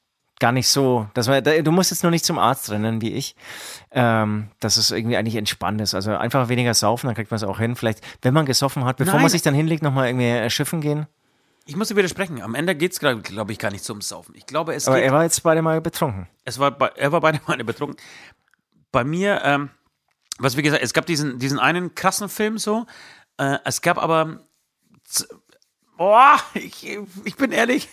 [0.42, 3.14] gar nicht so, das war, da- du musst jetzt nur nicht zum Arzt rennen, wie
[3.14, 3.38] ich,
[3.92, 5.94] ähm, dass es irgendwie eigentlich entspannt ist.
[5.96, 7.78] Also einfach weniger saufen, dann kriegt man es auch hin.
[7.78, 9.22] Vielleicht, wenn man gesoffen hat, bevor Nein.
[9.22, 11.08] man sich dann hinlegt, nochmal irgendwie äh, schiffen gehen.
[11.66, 12.42] Ich muss dir widersprechen.
[12.42, 14.36] Am Ende geht es, glaube glaub ich, gar nicht zum Saufen.
[14.36, 16.28] Ich glaube, es Aber geht er war jetzt beide Mal betrunken.
[16.44, 17.98] Es war bei, er war beide Male betrunken.
[18.92, 19.70] Bei mir, ähm,
[20.40, 22.88] was wie gesagt, es gab diesen, diesen einen krassen Film so.
[23.38, 24.40] Äh, es gab aber.
[25.98, 27.88] Boah, ich, ich bin ehrlich,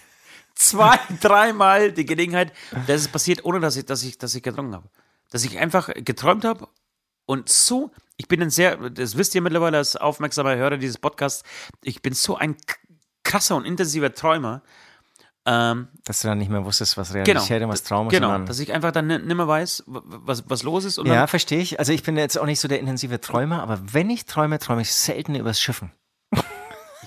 [0.59, 2.53] zwei, dreimal die Gelegenheit,
[2.87, 4.89] dass es passiert, ohne dass ich, dass ich, dass ich getrunken habe.
[5.31, 6.69] Dass ich einfach geträumt habe
[7.27, 11.45] und so, ich bin ein sehr, das wisst ihr mittlerweile als aufmerksamer Hörer dieses Podcasts,
[11.83, 12.57] ich bin so ein
[13.25, 14.63] krasser und intensiver Träumer.
[15.47, 17.25] Ähm, Dass du dann nicht mehr wusstest, was genau.
[17.25, 18.13] Realität und was Traum ist.
[18.13, 20.99] Genau, dass ich einfach dann ni- nimmer weiß, was, was los ist.
[21.05, 21.79] Ja, verstehe ich.
[21.79, 24.83] Also ich bin jetzt auch nicht so der intensive Träumer, aber wenn ich träume, träume
[24.83, 25.93] ich selten übers Schiffen.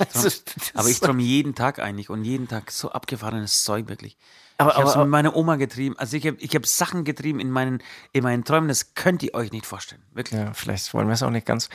[0.14, 0.30] Also,
[0.74, 4.18] aber ich träume jeden Tag eigentlich und jeden Tag so abgefahrenes Zeug wirklich.
[4.58, 5.96] aber, Ich habe es mit meiner Oma getrieben.
[5.98, 7.82] Also ich habe ich hab Sachen getrieben in meinen,
[8.12, 10.04] in meinen Träumen, das könnt ihr euch nicht vorstellen.
[10.14, 10.40] Wirklich.
[10.40, 11.70] ja, vielleicht wollen wir es auch nicht ganz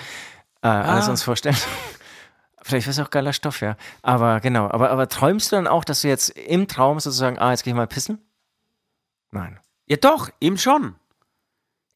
[0.63, 1.11] äh, alles Ah.
[1.11, 1.57] uns vorstellen.
[2.63, 3.77] Vielleicht wäre es auch geiler Stoff, ja.
[4.03, 7.53] Aber genau, aber, aber träumst du dann auch, dass du jetzt im Traum sozusagen, ah,
[7.53, 8.19] jetzt gehe ich mal pissen?
[9.31, 9.61] Nein.
[9.87, 10.97] Ja, doch, eben schon.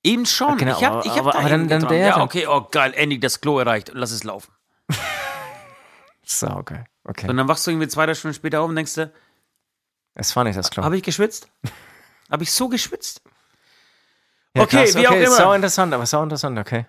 [0.05, 0.59] Eben schon.
[0.59, 3.41] Genau, ich habe ich hab aber- aber dann- dann Ja, okay, oh geil, endlich das
[3.41, 4.53] Klo erreicht und lass es laufen.
[6.33, 6.85] So, okay.
[7.05, 7.29] Okay.
[7.29, 9.11] Und dann wachst du irgendwie zwei, drei Stunden später auf und denkst du,
[10.15, 10.85] Es war nicht das Klo.
[10.85, 11.49] habe ich geschwitzt?
[12.31, 13.23] habe ich so geschwitzt?
[14.57, 15.31] Ja, okay, krass, wie auch immer.
[15.31, 16.85] Sau interessant, aber sau interessant, okay.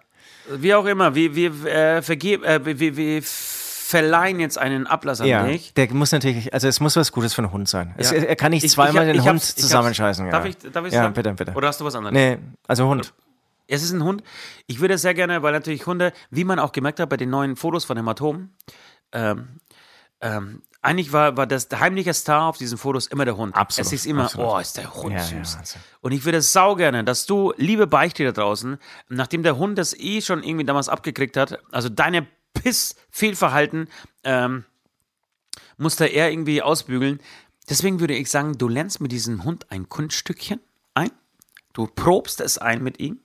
[0.50, 5.28] Wie auch immer, wir, wir, äh, vergeb, äh, wir, wir verleihen jetzt einen Ablass an
[5.28, 5.72] Ja, dich.
[5.76, 7.94] der muss natürlich, also es muss was Gutes für einen Hund sein.
[7.98, 8.18] Es, Ja.
[8.18, 10.28] er kann nicht Ich- zweimal ich hab- den ich Hund ich zusammenscheißen.
[10.32, 10.50] Darf ja.
[10.50, 11.14] ich, darf ich Ja, sagen?
[11.14, 11.54] bitte, bitte.
[11.54, 12.14] Oder hast du was anderes?
[12.16, 13.14] Nee, also Hund.
[13.68, 14.24] Es ist ein Hund.
[14.66, 17.56] Ich würde sehr gerne, weil natürlich Hunde, wie man auch gemerkt hat bei den neuen
[17.56, 18.56] Fotos von Hämatomen,
[19.12, 19.60] ähm,
[20.22, 23.56] ähm, eigentlich war, war das der heimliche Star auf diesen Fotos immer der Hund.
[23.56, 24.48] Absolut, Es ist immer, absolut.
[24.48, 25.54] oh, ist der Hund Ja, süß.
[25.54, 25.82] ja, Wahnsinn.
[26.02, 28.78] Und ich würde sau gerne, dass du, liebe Beichte da draußen,
[29.10, 33.90] nachdem der Hund das eh schon irgendwie damals abgekriegt hat, also deine Piss-Fehlverhalten,
[34.24, 34.66] ähm,
[35.78, 37.20] musste er irgendwie ausbügeln.
[37.70, 40.60] Deswegen würde ich sagen, du lernst mit diesem Hund ein Kunststückchen
[40.94, 41.12] ein,
[41.74, 43.20] du probst es ein mit ihm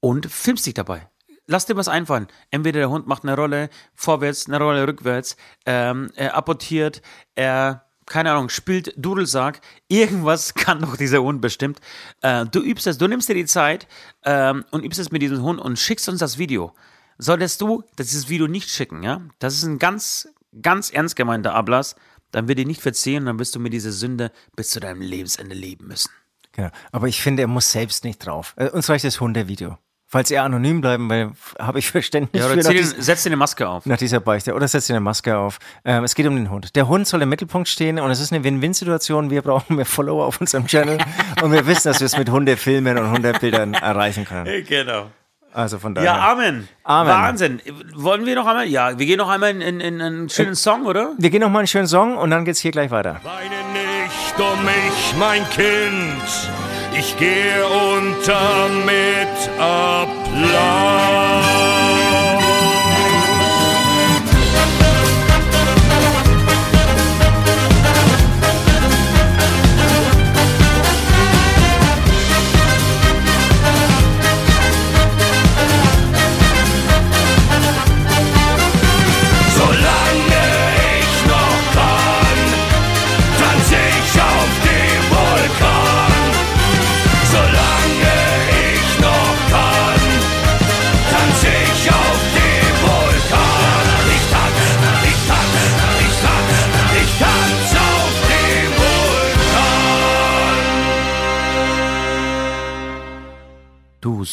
[0.00, 1.08] und filmst dich dabei.
[1.50, 2.28] Lass dir was einfallen.
[2.52, 5.36] Entweder der Hund macht eine Rolle vorwärts, eine Rolle rückwärts,
[5.66, 7.02] ähm, er apportiert,
[7.34, 9.60] er, keine Ahnung, spielt Dudelsack.
[9.88, 11.80] Irgendwas kann doch dieser Hund bestimmt.
[12.22, 13.88] Äh, du übst es, du nimmst dir die Zeit
[14.24, 16.72] ähm, und übst es mit diesem Hund und schickst uns das Video.
[17.18, 19.20] Solltest du dieses Video nicht schicken, ja?
[19.40, 20.28] Das ist ein ganz,
[20.62, 21.96] ganz ernst gemeinter Ablass.
[22.30, 25.56] Dann wird dir nicht verziehen, dann wirst du mit dieser Sünde bis zu deinem Lebensende
[25.56, 26.12] leben müssen.
[26.52, 26.70] Genau.
[26.92, 28.54] Aber ich finde, er muss selbst nicht drauf.
[28.56, 29.78] Äh, Uns reicht das Hundevideo.
[30.12, 31.30] Falls ihr anonym bleiben, weil
[31.60, 33.86] habe ich Verständnis Ja, für oder zieh dies, den, setz dir eine Maske auf.
[33.86, 34.54] nach dieser Beichte.
[34.54, 35.60] Oder setzt ihr eine Maske auf.
[35.84, 36.74] Ähm, es geht um den Hund.
[36.74, 39.30] Der Hund soll im Mittelpunkt stehen und es ist eine Win-Win-Situation.
[39.30, 40.98] Wir brauchen mehr Follower auf unserem Channel
[41.42, 44.64] und wir wissen, dass wir es mit Hundefilmen und Hundebildern erreichen können.
[44.68, 45.06] Genau.
[45.52, 46.10] Also von daher.
[46.12, 46.68] Ja, Amen.
[46.84, 47.12] Amen.
[47.12, 47.60] Wahnsinn.
[47.94, 48.66] Wollen wir noch einmal?
[48.66, 51.12] Ja, wir gehen noch einmal in, in, in einen schönen Song, oder?
[51.18, 53.20] wir gehen noch mal einen schönen Song und dann geht's hier gleich weiter.
[53.22, 56.69] Weine nicht um mich, mein Kind.
[56.98, 61.10] Ich gehe unter mit Applaus.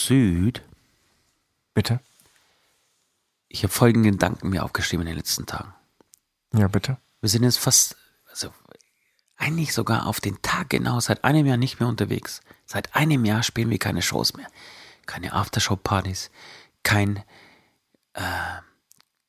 [0.07, 0.61] Süd.
[1.73, 1.99] Bitte?
[3.49, 5.73] Ich habe folgenden Gedanken mir aufgeschrieben in den letzten Tagen.
[6.53, 6.97] Ja, bitte.
[7.19, 7.97] Wir sind jetzt fast,
[8.29, 8.53] also
[9.35, 12.41] eigentlich sogar auf den Tag genau seit einem Jahr nicht mehr unterwegs.
[12.65, 14.47] Seit einem Jahr spielen wir keine Shows mehr.
[15.05, 16.31] Keine Aftershow-Partys,
[16.83, 17.17] kein,
[18.13, 18.21] äh,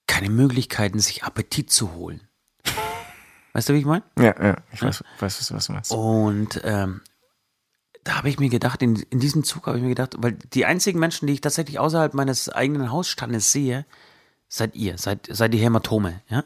[0.06, 2.26] keine Möglichkeiten, sich Appetit zu holen.
[3.52, 4.04] Weißt du, wie ich meine?
[4.16, 4.56] Ja, ja.
[4.72, 5.90] Ich weiß, weiß was du meinst.
[5.90, 7.00] Und ähm,
[8.08, 10.64] da habe ich mir gedacht, in, in diesem Zug habe ich mir gedacht, weil die
[10.64, 13.84] einzigen Menschen, die ich tatsächlich außerhalb meines eigenen Hausstandes sehe,
[14.48, 16.42] seid ihr, seid, seid die Hämatome, ja?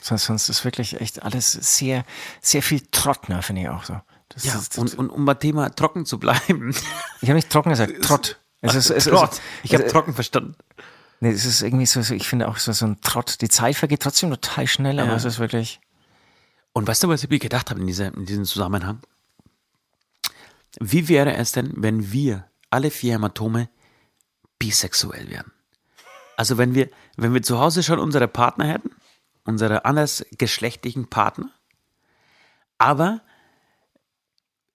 [0.00, 2.06] Sonst, sonst ist wirklich echt alles sehr,
[2.40, 4.00] sehr viel Trottner, finde ich auch so.
[4.30, 6.70] Das Ja, ist, und, und um beim Thema trocken zu bleiben.
[7.20, 8.38] ich habe nicht trocken gesagt, Trott.
[8.62, 9.42] Es ist, es Trott.
[9.62, 10.54] Ich habe trocken verstanden.
[11.20, 13.42] Nee, es ist irgendwie so, so ich finde auch so, so ein Trott.
[13.42, 15.16] Die Zeit vergeht trotzdem total schnell, aber Ja.
[15.16, 15.80] es ist wirklich.
[16.72, 19.00] Und weißt du, was ich mir gedacht habe in, dieser, in diesem Zusammenhang?
[20.80, 23.68] Wie wäre es denn, wenn wir alle vier Hämatome
[24.58, 25.52] bisexuell wären?
[26.36, 28.90] Also wenn wir, wenn wir zu Hause schon unsere Partner hätten,
[29.44, 31.50] unsere andersgeschlechtlichen Partner,
[32.78, 33.20] aber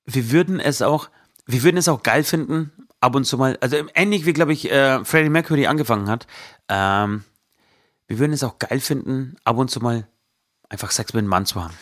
[0.05, 1.09] wir würden es auch,
[1.45, 2.71] wir würden es auch geil finden,
[3.01, 6.27] ab und zu mal, also ähnlich wie, glaube ich, äh, Freddie Mercury angefangen hat,
[6.67, 7.23] ähm,
[8.07, 10.07] wir würden es auch geil finden, ab und zu mal
[10.69, 11.73] einfach Sex mit einem Mann zu haben.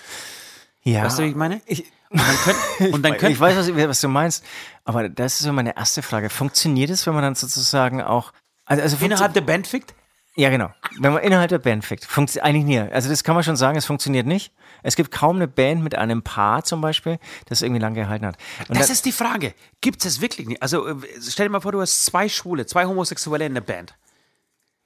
[0.88, 1.03] Ja.
[1.03, 1.61] Weißt du, wie ich meine?
[1.65, 4.43] Ich, Und dann können, und dann ich können, weiß, was, was du meinst,
[4.85, 6.29] aber das ist so meine erste Frage.
[6.29, 8.31] Funktioniert es, wenn man dann sozusagen auch.
[8.65, 9.93] Also, also innerhalb der Band fickt?
[10.35, 10.69] Ja, genau.
[10.99, 12.05] Wenn man innerhalb der Band fickt.
[12.05, 12.79] Funkt eigentlich nie.
[12.79, 14.53] Also das kann man schon sagen, es funktioniert nicht.
[14.83, 17.17] Es gibt kaum eine Band mit einem Paar zum Beispiel,
[17.47, 18.38] das irgendwie lange gehalten hat.
[18.69, 19.53] Und Das da- ist die Frage.
[19.81, 20.61] Gibt es wirklich nicht?
[20.61, 20.95] Also äh,
[21.27, 23.95] stell dir mal vor, du hast zwei Schwule, zwei Homosexuelle in der Band.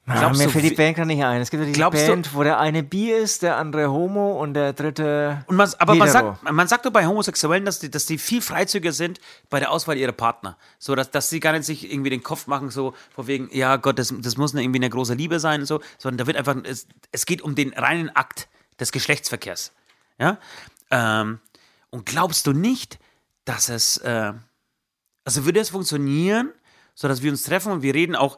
[0.05, 1.41] Glaubst mir du, fällt die Band gerade nicht ein.
[1.41, 4.41] Es gibt ja diese Glaubst du- Band, wo der eine bi ist, der andere homo
[4.41, 7.91] und der dritte Und man, aber man sagt, man sagt doch bei Homosexuellen, dass die,
[7.91, 9.19] dass die viel freizügiger sind
[9.51, 10.57] bei der Auswahl ihrer Partner.
[10.79, 13.75] So, dass, dass sie gar nicht sich irgendwie den Kopf machen, so vor wegen, ja
[13.77, 16.55] Gott, das, das muss irgendwie eine große Liebe sein, und so, sondern da wird einfach,
[16.63, 18.49] es, es geht um den reinen Akt
[18.79, 19.71] des Geschlechtsverkehrs.
[20.17, 20.39] Ja?
[20.89, 21.39] Ähm,
[21.91, 22.97] und glaubst du nicht,
[23.45, 24.33] dass es, äh,
[25.25, 26.51] also würde es funktionieren,
[26.95, 28.37] so dass wir uns treffen und wir reden auch,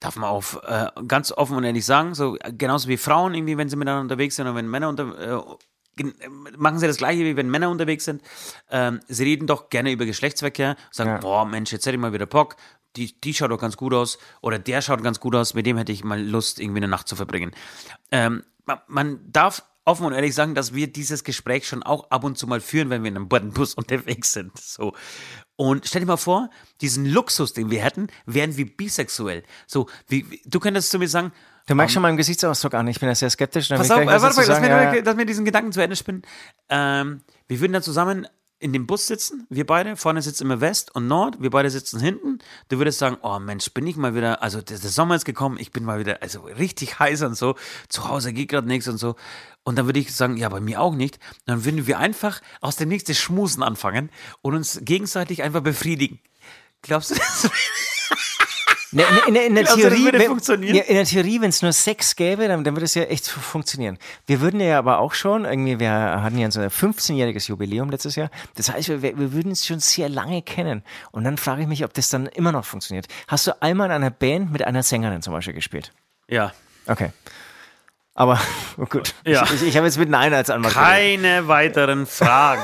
[0.00, 3.56] darf man auf äh, ganz offen und ehrlich sagen, so äh, genauso wie Frauen irgendwie,
[3.56, 7.24] wenn sie miteinander unterwegs sind oder wenn Männer unter, äh, äh, machen sie das gleiche
[7.24, 8.22] wie wenn Männer unterwegs sind.
[8.70, 11.18] Ähm, sie reden doch gerne über Geschlechtsverkehr, sagen, Ja.
[11.18, 12.56] boah Mensch, jetzt hätte ich mal wieder Bock,
[12.96, 15.76] die, die schaut doch ganz gut aus oder der schaut ganz gut aus, mit dem
[15.76, 17.52] hätte ich mal Lust, irgendwie eine Nacht zu verbringen.
[18.10, 22.22] Ähm, man, man darf offen und ehrlich sagen, dass wir dieses Gespräch schon auch ab
[22.24, 24.56] und zu mal führen, wenn wir in einem Bus unterwegs sind.
[24.58, 24.92] So.
[25.56, 29.42] Und stell dir mal vor, diesen Luxus, den wir hätten, wären wir bisexuell.
[29.66, 31.32] So, wie, wie, du könntest zu mir sagen,
[31.66, 32.88] Du merkst schon meinen Gesichtsausdruck an.
[32.88, 33.68] Ich bin da sehr skeptisch.
[33.68, 36.22] Pass auf, äh, warte mal, mir, Ja, lass mir diesen Gedanken zu Ende spinnen.
[36.70, 38.26] Ähm, wir würden dann zusammen
[38.60, 42.00] in dem Bus sitzen, wir beide, vorne sitzt immer West und Nord, wir beide sitzen
[42.00, 42.38] hinten.
[42.68, 45.58] Du würdest sagen, oh Mensch, bin ich mal wieder, also der, der Sommer ist gekommen,
[45.60, 47.54] ich bin mal wieder, also richtig heiß und so,
[47.88, 49.16] zu Hause geht gerade nichts und so.
[49.62, 51.18] Und dann würde ich sagen, ja, bei mir auch nicht.
[51.44, 56.20] Dann würden wir einfach aus dem nächsten Schmusen anfangen und uns gegenseitig einfach befriedigen.
[56.82, 57.50] Glaubst du das?
[58.90, 60.30] Ne, in, in, in, der Glaubst das Theorie, wenn-
[60.80, 63.40] in der Theorie, wenn es nur Sex gäbe, dann, dann würde es ja echt fu-
[63.40, 63.98] funktionieren.
[64.26, 68.30] Wir würden ja aber auch schon, irgendwie, wir hatten ja ein 15-jähriges Jubiläum letztes Jahr.
[68.54, 70.82] Das heißt, wir, wir würden es schon sehr lange kennen.
[71.10, 73.06] Und dann frage ich mich, ob das dann immer noch funktioniert.
[73.26, 75.92] Hast du einmal in einer Band mit einer Sängerin zum Beispiel gespielt?
[76.28, 76.52] Ja.
[76.86, 77.10] Okay.
[78.14, 78.40] Aber,
[78.78, 79.14] oh gut.
[79.26, 79.44] Ja.
[79.44, 80.08] Ich, ich, ich habe jetzt mit
[80.38, 80.88] als geredet.
[80.88, 82.62] Keine weiteren Fragen.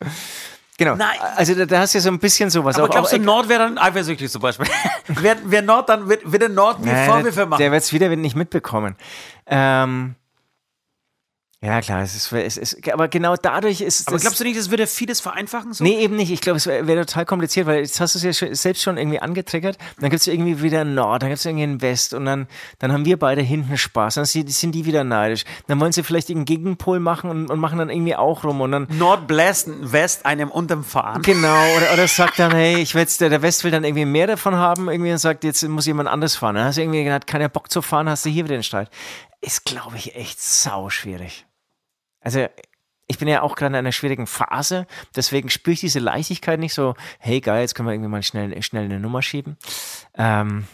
[0.80, 0.94] Genau.
[0.94, 1.18] Nein.
[1.36, 2.76] Also da, da hast du ja so ein bisschen sowas.
[2.76, 4.66] Aber auch, glaubst du, auch, Nord wäre dann eifersüchtig zum Beispiel?
[5.08, 7.60] wer, wer Nord dann, wird, wird der Nord mir Vorwürfe machen?
[7.60, 8.96] Der wird es wieder nicht mitbekommen.
[9.46, 10.14] Ähm,
[11.62, 14.70] ja, klar, es ist, es ist, aber genau dadurch ist Aber glaubst du nicht, das
[14.70, 15.74] würde vieles vereinfachen?
[15.74, 15.84] So?
[15.84, 16.30] Nee, eben nicht.
[16.30, 18.82] Ich glaube, es wäre wär total kompliziert, weil jetzt hast du es ja schon, selbst
[18.82, 19.76] schon irgendwie angetriggert.
[19.98, 22.46] Dann gibt es irgendwie wieder einen Nord, dann gibt es irgendwie einen West und dann,
[22.78, 24.14] dann haben wir beide hinten Spaß.
[24.14, 25.44] Dann sind, die wieder neidisch.
[25.66, 28.72] Dann wollen sie vielleicht einen Gegenpol machen und, und machen dann irgendwie auch rum und
[28.72, 31.20] dann Nord bläst West einem unterm Fahren.
[31.20, 34.06] Genau, oder, oder sagt dann, hey, ich will jetzt, der, der West will dann irgendwie
[34.06, 36.54] mehr davon haben, irgendwie und sagt, jetzt muss jemand anders fahren.
[36.54, 38.88] Dann hast du irgendwie hat keiner Bock zu fahren, hast du hier wieder den Streit.
[39.42, 41.44] Ist, glaube ich, echt sau schwierig.
[42.20, 42.46] Also,
[43.06, 46.74] ich bin ja auch gerade in einer schwierigen Phase, deswegen spüre ich diese Leichtigkeit nicht
[46.74, 49.56] so, hey geil, jetzt können wir irgendwie mal schnell, schnell eine Nummer schieben.
[50.14, 50.66] Ähm,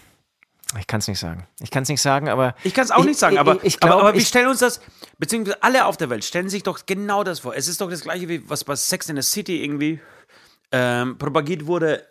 [0.79, 1.47] ich kann es nicht sagen.
[1.61, 2.55] Ich kann es nicht sagen, aber.
[2.65, 4.29] Ich kann es auch nicht sagen, ich- aber, ich, ich glaub, aber, aber wir ich,
[4.29, 4.81] stellen uns das,
[5.19, 7.55] beziehungsweise alle auf der Welt stellen sich doch genau das vor.
[7.57, 10.01] Es ist doch das gleiche, wie was bei Sex in the City irgendwie
[10.73, 12.05] ähm, propagiert wurde.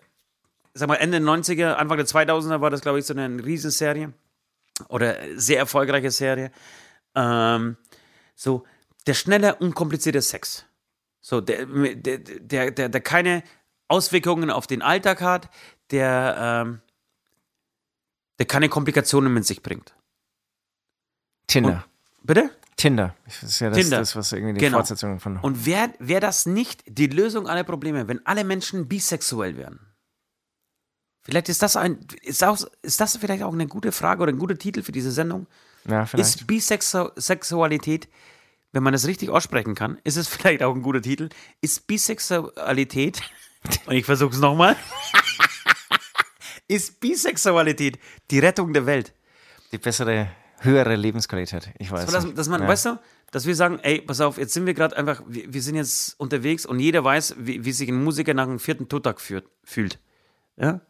[0.74, 4.12] Sag mal, Ende der 90er, Anfang der 2000er war das, glaube ich, so eine Riesenserie.
[4.90, 6.52] Oder sehr erfolgreiche Serie.
[7.14, 7.78] Ähm,
[8.36, 8.64] so,
[9.08, 10.66] der schnelle, unkomplizierte Sex.
[11.22, 13.44] So, der, der, der, der, der keine
[13.88, 15.50] Auswirkungen auf den Alltag hat,
[15.92, 16.82] der, ähm,
[18.40, 19.96] der keine Komplikationen mit sich bringt.
[21.48, 21.86] Tinder.
[22.24, 22.52] Bitte?
[22.76, 23.16] Tinder.
[23.26, 23.98] Das ist ja das, Tinder.
[24.00, 24.78] das was irgendwie die Genau.
[24.78, 25.38] Fortsetzung von.
[25.38, 29.80] Und wäre wär das nicht die Lösung aller Probleme, wenn alle Menschen bisexuell wären?
[31.24, 34.38] Vielleicht ist das ein, ist, auch, ist das vielleicht auch eine gute Frage oder ein
[34.38, 35.48] guter Titel für diese Sendung?
[35.88, 36.42] ja, vielleicht.
[36.42, 38.08] Ist Bisexualität,
[38.76, 41.30] wenn man das richtig aussprechen kann, ist es vielleicht auch ein guter Titel?
[41.62, 43.22] Ist Bisexualität,
[43.88, 44.76] und ich versuche es nochmal,
[46.68, 47.98] ist Bisexualität
[48.30, 49.14] die Rettung der Welt?
[49.72, 51.72] die bessere, höhere Lebensqualität.
[51.80, 52.06] Ich weiß.
[52.06, 52.68] So, dass, dass man, ja.
[52.68, 53.00] weißt du,
[53.32, 56.20] dass wir sagen, ey, pass auf, jetzt sind wir gerade einfach, wir, wir sind jetzt
[56.20, 60.00] unterwegs und jeder weiß, wie, wie sich ein Musiker nach dem vierten führt, fühlt.
[60.56, 60.82] Ja?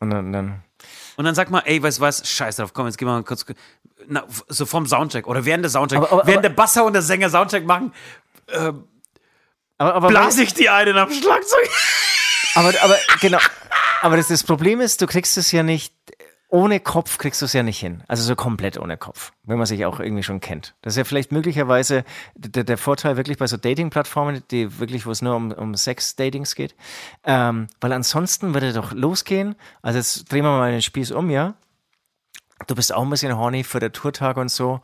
[0.00, 0.64] Und dann, dann
[1.16, 3.24] Und dann sagt man, ey, weißt du was, scheiß drauf, komm, jetzt gehen wir mal
[3.24, 3.44] kurz,
[4.06, 7.02] na, so vom Soundcheck oder während der Soundcheck, Aber- aber- während der Basser und der
[7.02, 7.92] Sänger Soundcheck machen,
[9.78, 11.68] aber, aber, blase ich die einen am Schlagzeug.
[12.54, 13.38] aber, aber genau.
[14.00, 15.92] Aber das, das Problem ist, du kriegst es ja nicht.
[16.48, 18.02] Ohne Kopf kriegst du es ja nicht hin.
[18.08, 20.74] Also so komplett ohne Kopf, wenn man sich auch irgendwie schon kennt.
[20.80, 25.10] Das ist ja vielleicht möglicherweise der, der Vorteil wirklich bei so Dating-Plattformen, die wirklich, wo
[25.10, 26.74] es nur um, um Sex-Datings geht.
[27.24, 29.56] Ähm, weil ansonsten würde doch losgehen.
[29.82, 31.54] Also jetzt drehen wir mal den Spieß um, ja.
[32.66, 34.80] Du bist auch ein bisschen horny für der Tourtag und so.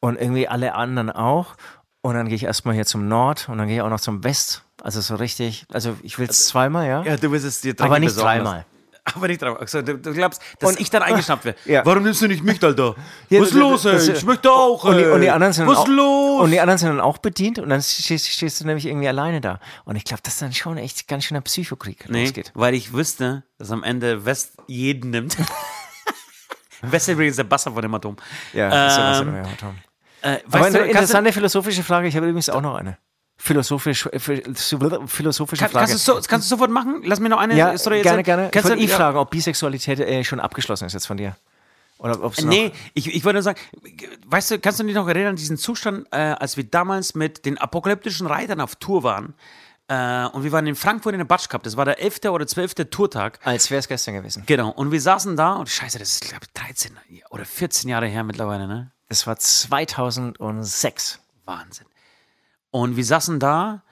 [0.00, 1.54] Und irgendwie alle anderen auch.
[2.02, 4.24] Und dann gehe ich erstmal hier zum Nord und dann gehe ich auch noch zum
[4.24, 4.64] West.
[4.82, 7.02] Also so richtig, also ich will es zweimal, ja.
[7.02, 8.66] Ja, du willst es dir aber nicht besorgen dreimal.
[9.14, 9.60] Aber nicht dreimal.
[9.60, 11.58] Also, du, du glaubst, dass Und- ich dann eingeschnappt werde.
[11.64, 11.86] Ja.
[11.86, 12.96] Warum nimmst du nicht mich, Alter?
[13.30, 13.92] Ja, Was ist das- los, ey?
[13.92, 16.40] das- Ich möchte auch, Und die, und die anderen sind Was dann ist auch, los?
[16.42, 19.40] Und die anderen sind dann auch bedient und dann stehst, stehst du nämlich irgendwie alleine
[19.40, 19.60] da.
[19.84, 22.50] Und ich glaube, dass dann schon echt ganz schön ein Psychokrieg Nee, losgeht.
[22.54, 25.36] weil ich wüsste, dass am Ende West jeden nimmt.
[26.82, 28.16] West ist übrigens der Basser von dem Atom.
[28.52, 29.74] Ja, das ist ja was, Ähm, ja, Tom.
[30.22, 32.08] Äh, Aber weißt eine du, interessante philosophische Frage.
[32.08, 32.98] Ich habe übrigens auch noch eine.
[33.38, 35.86] Philosophisch, äh, philosophische kann, Frage.
[35.88, 37.02] kannst, du so, kannst du sofort machen?
[37.04, 38.24] Lass mir noch eine ja, Story gerne, erzählen.
[38.24, 38.46] gerne.
[38.46, 41.36] Ich Kannst wollte du, eh fragen, ob Bisexualität äh, schon abgeschlossen ist jetzt von dir.
[41.98, 42.48] Oder ob es noch...
[42.48, 43.58] Nee, ich, ich wollte nur sagen,
[44.26, 47.44] weißt du, kannst du dich noch erinnern an diesen Zustand, äh, als wir damals mit
[47.44, 49.34] den apokalyptischen Reitern auf Tour waren?
[49.88, 51.62] Äh, und wir waren in Frankfurt in der Batsch Cup.
[51.62, 52.24] Das war der 11.
[52.30, 52.74] oder 12.
[52.90, 53.38] Tourtag.
[53.44, 54.42] Als wäre es gestern gewesen.
[54.46, 54.70] Genau.
[54.70, 56.92] Und wir saßen da und scheiße, das ist, glaube ich, 13
[57.30, 58.90] oder 14 Jahre her mittlerweile, ne?
[59.08, 61.20] Es war 2006.
[61.44, 61.86] Wahnsinn.
[62.76, 63.84] Und wir saßen da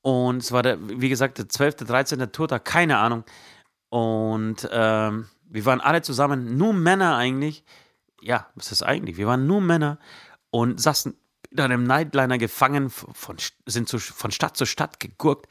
[0.00, 2.32] und es war der, wie gesagt, der 12., 13.
[2.32, 3.24] Tourtag, keine Ahnung.
[3.90, 7.62] Und ähm, wir waren alle zusammen, nur Männer eigentlich.
[8.22, 9.18] Ja, was ist das eigentlich?
[9.18, 9.98] Wir waren nur Männer
[10.50, 11.14] und saßen
[11.50, 15.46] in einem Nightliner gefangen, von, sind zu, von Stadt zu Stadt gegurkt.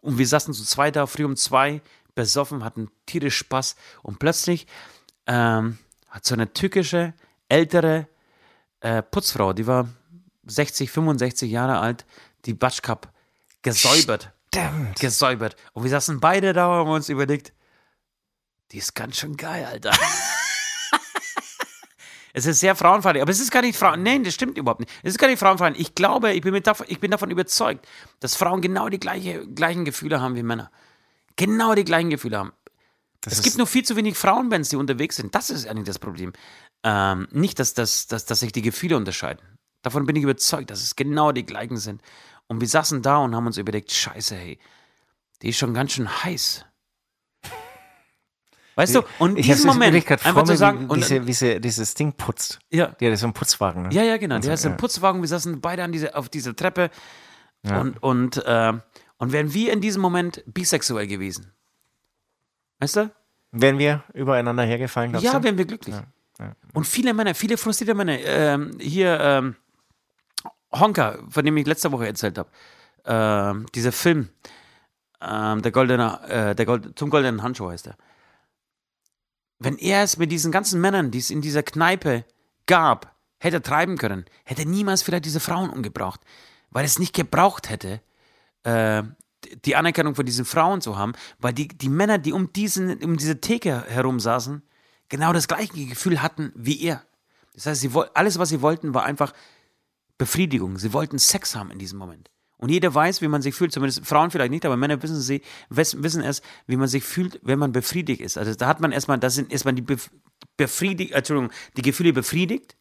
[0.00, 1.82] Und wir saßen zu zweit da, früh um zwei,
[2.16, 3.76] besoffen, hatten tierisch Spaß.
[4.02, 4.66] Und plötzlich
[5.28, 5.78] ähm,
[6.08, 7.14] hat so eine türkische,
[7.48, 8.08] ältere
[8.80, 9.86] äh, Putzfrau, die war
[10.46, 12.04] 60, 65 Jahre alt,
[12.44, 13.12] die Batsch Cup
[13.62, 14.32] gesäubert.
[14.52, 14.98] Verdammt.
[14.98, 15.56] Gesäubert.
[15.72, 17.52] Und wir saßen beide da und haben uns überlegt,
[18.72, 19.90] die ist ganz schön geil, Alter.
[22.32, 24.02] es ist sehr frauenfeindlich, aber es ist gar nicht Frauen.
[24.02, 24.92] Nein, das stimmt überhaupt nicht.
[25.02, 25.88] Es ist gar nicht frauenfeindlich.
[25.88, 27.86] Ich glaube, ich bin, mit davon, ich bin davon überzeugt,
[28.20, 30.70] dass Frauen genau die gleiche, gleichen Gefühle haben wie Männer.
[31.36, 32.52] Genau die gleichen Gefühle haben.
[33.22, 35.34] Das Es gibt nur viel zu wenig Frauenbands, die unterwegs sind.
[35.34, 36.32] Das ist eigentlich das Problem.
[36.82, 39.40] Ähm, nicht, dass, dass, dass, dass sich die Gefühle unterscheiden.
[39.82, 42.00] Davon bin ich überzeugt, dass es genau die gleichen sind.
[42.46, 44.58] Und wir saßen da und haben uns überlegt, scheiße, hey,
[45.42, 46.64] die ist schon ganz schön heiß.
[48.74, 51.26] Weißt du, und in ich diesem es Moment gerade einfach zu sagen, wie, und, diese,
[51.26, 52.58] wie sie dieses Ding putzt.
[52.70, 53.82] ja, Die hat so einen Putzwagen.
[53.82, 53.88] Ne?
[53.92, 54.36] ja, ja, genau.
[54.36, 54.74] Und Die so, hat so ja.
[54.76, 56.90] Putzwagen, wir saßen beide an diese, auf dieser Treppe
[57.64, 57.80] Ja.
[57.80, 58.72] und, und, äh,
[59.18, 61.52] und wären wir in diesem Moment bisexuell gewesen.
[62.80, 63.10] Weißt du?
[63.52, 65.44] Wären wir übereinander hergefallen, glaubst Ja, du?
[65.44, 65.94] wären wir glücklich.
[66.38, 66.56] ja.
[66.72, 69.56] Und viele Männer, viele frustrierte Männer, ähm, hier ähm,
[70.74, 72.50] Honka, von dem ich letzte Woche erzählt habe,
[73.04, 74.30] ähm, dieser Film,
[75.20, 77.96] ähm, der goldene, äh, der Gold, zum goldenen Handschuh heißt er.
[79.58, 82.24] Wenn er es mit diesen ganzen Männern, die es in dieser Kneipe
[82.66, 86.20] gab, hätte treiben können, hätte niemals vielleicht diese Frauen umgebracht,
[86.70, 88.00] weil es nicht gebraucht hätte,
[88.64, 89.02] äh,
[89.64, 93.16] die Anerkennung von diesen Frauen zu haben, weil die, die Männer, die um, diesen, um
[93.16, 94.62] diese Theke herum saßen,
[95.08, 97.02] genau das gleiche Gefühl hatten wie er.
[97.54, 99.32] Das heißt, sie, alles, was sie wollten, war einfach
[100.22, 100.78] Befriedigung.
[100.78, 102.30] Sie wollten Sex haben in diesem Moment.
[102.56, 105.42] Und jeder weiß, wie man sich fühlt, zumindest Frauen vielleicht nicht, aber Männer wissen, sie,
[105.68, 108.38] wissen es, wie man sich fühlt, wenn man befriedigt ist.
[108.38, 110.10] Also da hat man erstmal, da sind erstmal die Bef
[110.56, 112.76] befriedigt, Entschuldigung, die Gefühle befriedigt.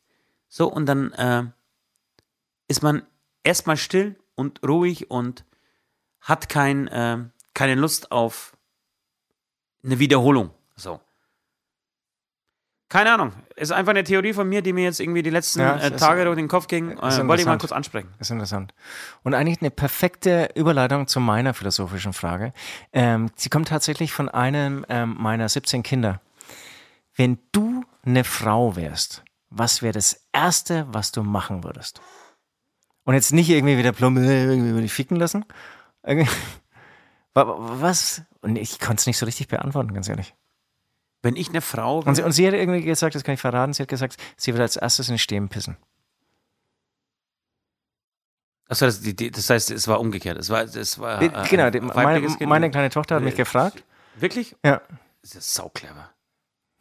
[0.50, 1.46] So, und dann äh,
[2.68, 3.02] ist man
[3.44, 5.44] erstmal still und ruhig und
[6.20, 7.18] hat kein, äh,
[7.56, 8.56] keine Lust auf
[9.84, 10.52] eine Wiederholung.
[10.76, 11.00] So.
[12.92, 13.32] Keine Ahnung.
[13.56, 15.92] Ist einfach eine Theorie von mir, die mir jetzt irgendwie die letzten Ja, äh, es
[15.92, 16.92] ist- Tage durch den Kopf ging.
[16.92, 18.10] Äh, wollte ich mal kurz ansprechen.
[18.20, 18.74] Ist interessant.
[19.24, 22.52] Und eigentlich eine perfekte Überleitung zu meiner philosophischen Frage.
[22.92, 26.20] Ähm, sie kommt tatsächlich von einem ähm, meiner 17 Kinder.
[27.16, 32.02] Wenn du eine Frau wärst, was wäre das Erste, was du machen würdest?
[33.06, 35.46] Und jetzt nicht irgendwie wieder plump, äh, irgendwie würde ich ficken lassen.
[37.34, 38.24] Was?
[38.42, 40.36] Und ich konnte es nicht so richtig beantworten, ganz ehrlich.
[41.24, 43.42] Wenn ich eine Frau Und sie, wäre, und sie hat irgendwie gesagt, das kann ich
[43.42, 45.78] verraten, sie hat gesagt, sie wird als erstes in den Stehen pissen.
[48.68, 50.38] Achso, das, das heißt, es war umgekehrt.
[50.38, 53.84] Es war, es war Äh, genau, die, meine, meine kleine Tochter hat mich Äh, gefragt.
[54.16, 54.56] Wirklich?
[54.64, 54.82] Ja.
[55.22, 56.10] Das ist sau clever.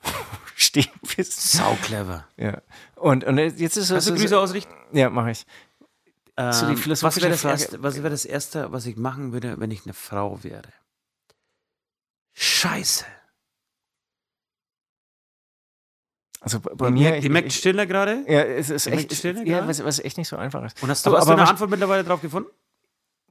[0.54, 1.58] Stehen pissen.
[1.58, 2.26] Sau clever.
[2.36, 2.62] Ja.
[2.94, 3.90] Und, und jetzt ist es.
[3.90, 4.72] Hast du Grüße ausrichten?
[4.92, 5.46] Ja, mache ich.
[6.38, 9.32] So die Ähm, was philosophische wäre das, erste, was wär das Erste, was ich machen
[9.32, 10.68] würde, wenn ich eine Frau wäre?
[12.32, 13.04] Scheiße.
[16.40, 17.10] Also bei bei Die mir.
[17.10, 18.24] merkt- die merkt stiller gerade?
[18.26, 20.82] ja, es ist die echt, Stille ja, was, was echt nicht so einfach ist.
[20.82, 22.48] Und hast du, Aber- hast du aber eine was- Antwort mittlerweile drauf gefunden?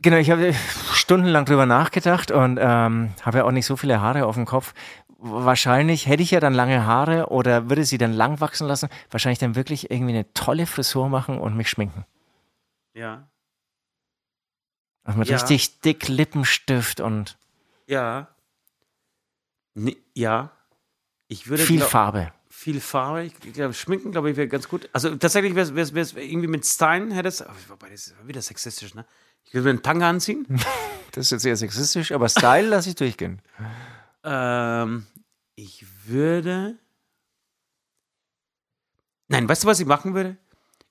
[0.01, 0.53] Genau, ich habe
[0.93, 4.73] stundenlang drüber nachgedacht und ähm, habe ja auch nicht so viele Haare auf dem Kopf.
[5.21, 9.39] wahrscheinlich hätte ich ja dann lange Haare oder würde sie dann lang wachsen lassen, wahrscheinlich
[9.39, 12.05] dann wirklich irgendwie eine tolle Frisur machen und mich schminken.
[12.93, 13.27] Ja.
[15.03, 15.35] Also mit Ja.
[15.35, 17.37] richtig dick Lippenstift und
[17.87, 18.29] Ja.
[19.73, 20.51] Nee, ja.
[21.27, 22.31] Ich würde viel Farbe.
[22.59, 23.23] Viel Farbe.
[23.23, 24.89] Ich glaube, Schminken, glaube ich, wäre ganz gut.
[24.91, 27.43] Also tatsächlich wäre es irgendwie mit Stein, hätte es.
[27.69, 29.05] Wobei, das ist wieder sexistisch, ne?
[29.45, 30.45] Ich würde mir einen Tanga anziehen.
[31.11, 33.41] Das ist jetzt sehr sexistisch, aber Style lasse ich durchgehen.
[34.23, 35.07] ähm,
[35.55, 36.77] ich würde.
[39.27, 40.37] Nein, weißt du, was ich machen würde?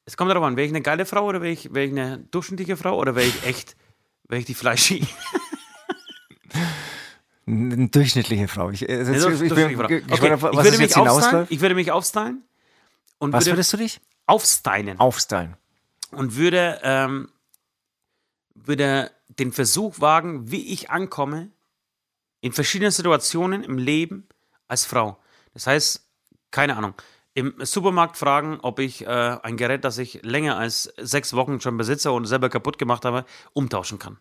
[0.06, 2.18] Es kommt darauf an, wäre ich eine geile Frau oder wäre ich, wär ich eine
[2.18, 3.76] durchschnittliche Frau oder wäre ich echt,
[4.24, 5.06] wäre ich die Fleischi?
[7.48, 8.70] Eine durchschnittliche Frau.
[8.70, 9.84] Ich, äh, Eine jetzt, ich bin durchschnittliche Frau.
[9.84, 11.46] Okay, ich würde mich aufstylen.
[11.48, 12.44] Ich würde mich aufstylen.
[13.18, 14.00] Und Was würde würdest du dich?
[14.26, 15.00] aufstylen.
[15.00, 15.56] Aufstylen.
[16.12, 17.30] und würde, ähm,
[18.54, 21.50] würde den Versuch wagen, wie ich ankomme
[22.40, 24.28] in verschiedenen Situationen im Leben
[24.68, 25.18] als Frau.
[25.54, 26.06] Das heißt,
[26.50, 26.94] keine Ahnung,
[27.34, 31.76] im Supermarkt fragen, ob ich äh, ein Gerät, das ich länger als sechs Wochen schon
[31.76, 34.18] besitze und selber kaputt gemacht habe, umtauschen kann.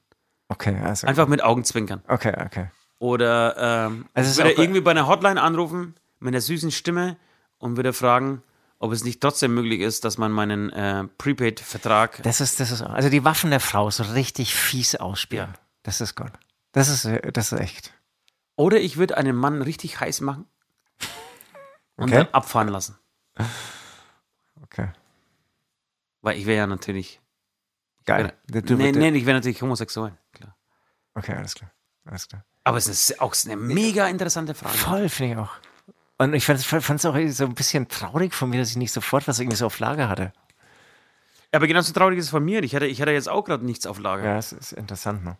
[0.49, 1.07] Okay, also.
[1.07, 2.03] Einfach mit Augenzwinkern.
[2.07, 2.67] Okay, okay.
[2.99, 7.17] Oder ähm, Also würde irgendwie bei einer Hotline anrufen mit einer süßen Stimme
[7.59, 8.41] und würde fragen,
[8.79, 12.81] ob es nicht trotzdem möglich ist, dass man meinen äh, Prepaid-Vertrag Das ist, das ist,
[12.81, 15.49] also die Waffen der Frau so richtig fies ausspielen.
[15.53, 15.59] Ja.
[15.83, 16.31] Das ist gut.
[16.73, 17.93] Das ist, das ist echt.
[18.55, 20.45] Oder ich würde einen Mann richtig heiß machen
[21.95, 22.15] und Okay.
[22.23, 22.97] dann abfahren lassen.
[24.63, 24.89] Okay.
[26.21, 27.21] Weil ich wäre ja natürlich.
[28.05, 28.33] Geil.
[28.47, 30.17] Wär, Du- nee, du- nee, ich wäre natürlich homosexuell.
[30.33, 30.55] Klar.
[31.13, 31.71] Okay, alles klar.
[32.05, 32.43] Alles klar.
[32.67, 34.77] Aber es ist auch eine mega interessante Frage.
[34.77, 35.51] Voll, finde ich auch.
[36.19, 39.27] Und ich fand es auch so ein bisschen traurig von mir, dass ich nicht sofort
[39.27, 40.33] was irgendwie so auf Lager hatte.
[41.51, 42.63] Aber genauso traurig ist es von mir.
[42.63, 44.23] Ich hatte, ich hatte jetzt auch gerade nichts auf Lager.
[44.25, 45.37] Ja, es ist interessant, ne?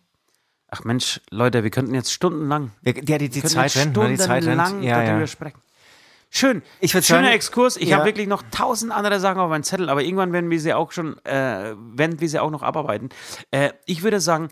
[0.70, 2.70] Ach Mensch, Leute, wir könnten jetzt stundenlang.
[2.82, 4.08] Ja, die, die, Zeit jetzt rennt, ne?
[4.10, 4.84] Die Zeit stundenlang rennt.
[4.84, 5.26] Ja, darüber ja.
[5.26, 5.60] sprechen.
[6.30, 6.62] Schön.
[6.80, 7.76] Ich Schöner sagen- Exkurs.
[7.76, 7.96] Ich Ja.
[7.96, 10.92] habe wirklich noch tausend andere Sachen auf meinem Zettel, aber irgendwann werden wir sie auch
[10.92, 13.08] schon, äh, werden wir sie auch noch abarbeiten.
[13.50, 14.50] Äh, ich würde sagen,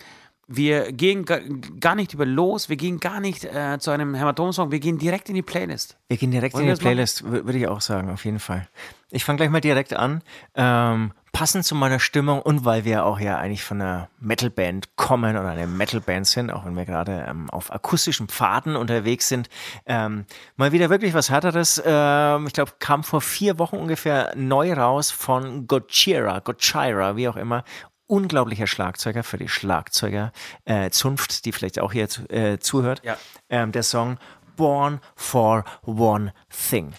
[0.48, 1.40] wir gehen ga,
[1.80, 5.28] gar nicht über los, wir gehen gar nicht äh, zu einem Hämatom-Song, wir gehen direkt
[5.28, 5.96] in die Playlist.
[6.08, 6.80] Wir gehen direkt Wollen in die?
[6.80, 8.68] Playlist, wür- würde ich auch sagen, auf jeden Fall.
[9.10, 10.22] Ich fange gleich mal direkt an.
[10.54, 15.36] Ähm, passend zu meiner Stimmung und weil wir auch ja eigentlich von einer Metalband kommen
[15.36, 19.50] oder eine Metalband sind, auch wenn wir gerade ähm, auf akustischen Pfaden unterwegs sind,
[19.84, 20.24] ähm,
[20.56, 21.82] mal wieder wirklich was härteres.
[21.84, 27.36] Ähm, ich glaube, kam vor vier Wochen ungefähr neu raus von Gojira, Gojira, wie auch
[27.36, 27.64] immer.
[28.06, 30.32] Unglaublicher Schlagzeuger für die Schlagzeuger
[30.64, 33.02] äh, Zunft, die vielleicht auch hier äh, zuhört.
[33.04, 33.16] Ja.
[33.48, 34.18] Ähm, der Song
[34.56, 36.32] Born for One
[36.70, 36.94] Thing.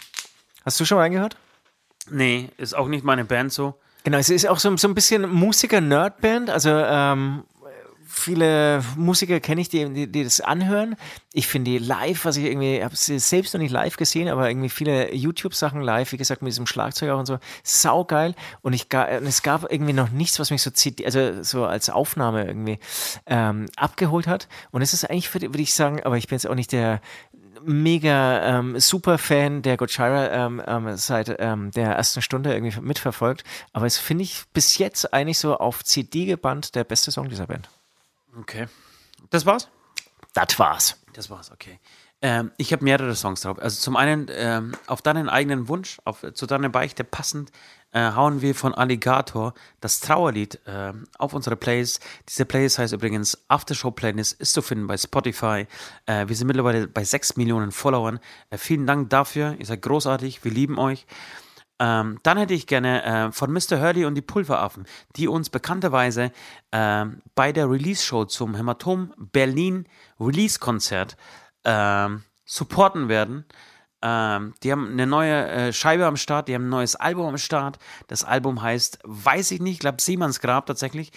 [0.65, 1.37] Hast du schon mal reingehört?
[2.09, 3.79] Nee, ist auch nicht meine Band so.
[4.03, 6.49] Genau, es ist auch so, so ein bisschen Musiker-Nerd-Band.
[6.49, 7.43] Also ähm,
[8.07, 10.95] viele Musiker kenne ich, die, die, die das anhören.
[11.33, 14.49] Ich finde die live, was ich irgendwie, habe sie selbst noch nicht live gesehen, aber
[14.49, 18.33] irgendwie viele YouTube-Sachen live, wie gesagt, mit diesem Schlagzeug auch und so, saugeil.
[18.61, 21.89] Und ich und es gab irgendwie noch nichts, was mich so zieht, also so als
[21.89, 22.79] Aufnahme irgendwie
[23.25, 24.47] ähm, abgeholt hat.
[24.71, 27.01] Und es ist eigentlich, würde würd ich sagen, aber ich bin jetzt auch nicht der
[27.63, 33.43] mega ähm, Superfan der Gojira ähm, ähm, seit ähm, der ersten Stunde irgendwie mitverfolgt.
[33.73, 37.47] Aber es finde ich bis jetzt eigentlich so auf CD gebannt der beste Song dieser
[37.47, 37.69] Band.
[38.39, 38.67] Okay.
[39.29, 39.69] Das war's?
[40.33, 41.01] Das war's.
[41.13, 41.79] Das war's, okay.
[42.21, 43.59] Ähm, ich habe mehrere Songs drauf.
[43.59, 47.51] Also zum einen ähm, auf deinen eigenen Wunsch, auf, zu deiner Beichte passend,
[47.91, 51.99] äh, hauen wir von Alligator das Trauerlied äh, auf unsere Plays.
[52.27, 55.67] Diese Plays heißt übrigens Aftershow Playlist, ist zu finden bei Spotify.
[56.07, 58.19] Äh, wir sind mittlerweile bei 6 Millionen Followern.
[58.49, 59.55] Äh, vielen Dank dafür.
[59.59, 60.43] Ihr seid großartig.
[60.43, 61.05] Wir lieben euch.
[61.79, 63.79] Ähm, dann hätte ich gerne äh, von Mr.
[63.79, 66.31] Hurley und die Pulveraffen, die uns bekannterweise
[66.71, 69.87] ähm, bei der Release-Show zum Hämatom Berlin
[70.19, 71.17] Release-Konzert
[71.63, 73.45] ähm, supporten werden.
[74.01, 77.37] Ähm, die haben eine neue äh, Scheibe am Start, die haben ein neues Album am
[77.37, 77.77] Start.
[78.07, 81.11] Das Album heißt, weiß ich nicht, ich glaube Seemanns Grab tatsächlich.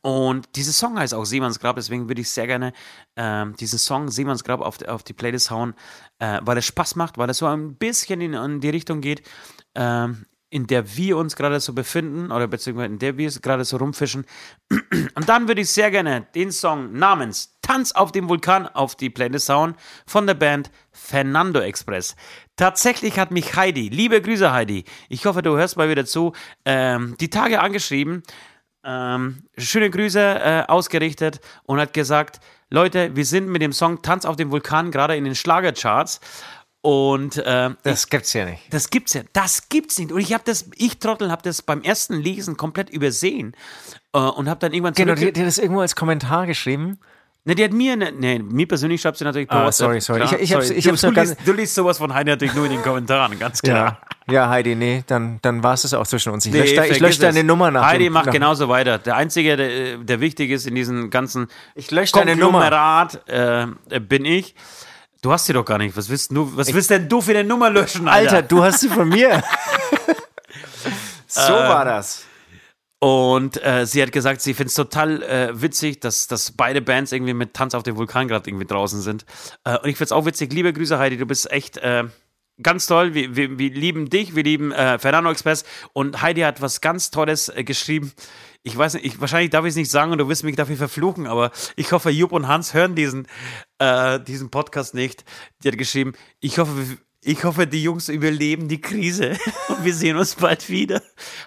[0.00, 2.72] Und dieses Song heißt auch Seemanns Grab, deswegen würde ich sehr gerne
[3.16, 5.74] ähm, diesen Song Seemanns Grab auf, auf die Playlist hauen,
[6.18, 9.22] äh, weil es Spaß macht, weil es so ein bisschen in, in die Richtung geht,
[9.74, 13.76] ähm, in der wir uns gerade so befinden oder beziehungsweise in der wir gerade so
[13.76, 14.24] rumfischen.
[15.14, 19.10] Und dann würde ich sehr gerne den Song namens Tanz auf dem Vulkan auf die
[19.10, 19.74] Playlist hauen
[20.06, 22.16] von der Band Fernando Express.
[22.56, 26.32] Tatsächlich hat mich Heidi, liebe Grüße Heidi, ich hoffe, du hörst mal wieder zu,
[26.64, 28.22] ähm, die Tage angeschrieben,
[28.84, 34.24] ähm, schöne Grüße äh, ausgerichtet und hat gesagt, Leute, wir sind mit dem Song Tanz
[34.24, 36.20] auf dem Vulkan gerade in den Schlagercharts
[36.80, 38.62] und äh, Das gibt's ja nicht.
[38.70, 40.12] das gibt's ja, das gibt's nicht.
[40.12, 43.54] Und ich habe das, ich Trottel, habe das beim ersten Lesen komplett übersehen
[44.12, 46.98] äh, und habe dann irgendwann Genau, hat das irgendwo als Kommentar geschrieben.
[47.48, 50.20] Ne, die hat mir, ne, ne, mir persönlich schreibt sie natürlich Ah, sorry, sorry.
[50.20, 50.74] Klar, Ich- ich sorry.
[50.74, 53.38] ich du, hab's du, liest, du liest sowas von Heidi natürlich nur in den Kommentaren,
[53.38, 54.02] ganz klar.
[54.28, 54.34] Ja.
[54.34, 56.44] ja, Heidi, nee, dann, dann war es auch zwischen uns.
[56.44, 57.44] Ich Nee, lösche da, ich vergiss lösch deine.
[57.44, 57.86] Nummer nach.
[57.86, 58.98] Heidi dem- macht nach, genauso weiter.
[58.98, 63.08] Der Einzige, der, der wichtig ist in diesem ganzen Ich lösche deine Nummer.
[63.26, 63.66] Äh,
[63.98, 64.54] bin ich.
[65.22, 65.96] Du hast sie doch gar nicht.
[65.96, 68.30] Was willst, du, was willst denn du für eine Nummer löschen, Alter?
[68.36, 69.42] Alter, du hast sie von mir.
[71.26, 72.24] so war das.
[73.00, 77.12] Und äh, sie hat gesagt, sie findet es total äh, witzig, dass, dass beide Bands
[77.12, 79.24] irgendwie mit Tanz auf dem Vulkan gerade irgendwie draußen sind.
[79.64, 80.52] Äh, und ich finde es auch witzig.
[80.52, 82.04] Liebe Grüße, Heidi, du bist echt äh,
[82.60, 83.14] ganz toll.
[83.14, 85.64] Wir, wir, wir lieben dich, wir lieben äh, Fernando Express.
[85.92, 88.12] Und Heidi hat was ganz Tolles äh, geschrieben.
[88.64, 90.76] Ich weiß nicht, ich, wahrscheinlich darf ich es nicht sagen und du wirst mich dafür
[90.76, 93.28] verfluchen, aber ich hoffe, Jupp und Hans hören diesen,
[94.26, 95.24] diesen Podcast nicht.
[95.62, 96.98] Die hat geschrieben, ich hoffe,
[97.28, 101.02] ich hoffe, die Jungs überleben die Krise und wir sehen uns bald wieder.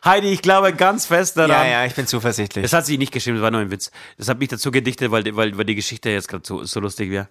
[0.06, 1.50] Heidi, ich glaube ganz fest daran.
[1.50, 2.62] Ja, ja, ich bin zuversichtlich.
[2.62, 3.90] Das hat sie nicht geschrieben, das war nur ein Witz.
[4.16, 7.10] Das habe ich dazu gedichtet, weil, weil, weil die Geschichte jetzt gerade so, so lustig
[7.10, 7.30] wäre.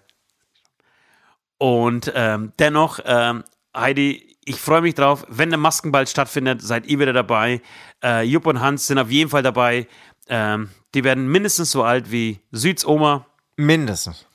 [1.59, 3.45] Und ähm, dennoch, ähm,
[3.75, 5.25] Heidi, ich freue mich drauf.
[5.29, 7.61] Wenn der Maskenball stattfindet, seid ihr wieder dabei.
[8.03, 9.87] Äh, Jupp und Hans sind auf jeden Fall dabei.
[10.27, 13.27] Ähm, die werden mindestens so alt wie Süds Oma.
[13.55, 14.25] Mindestens.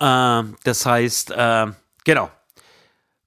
[0.00, 2.28] Ähm, das heißt, ähm, genau.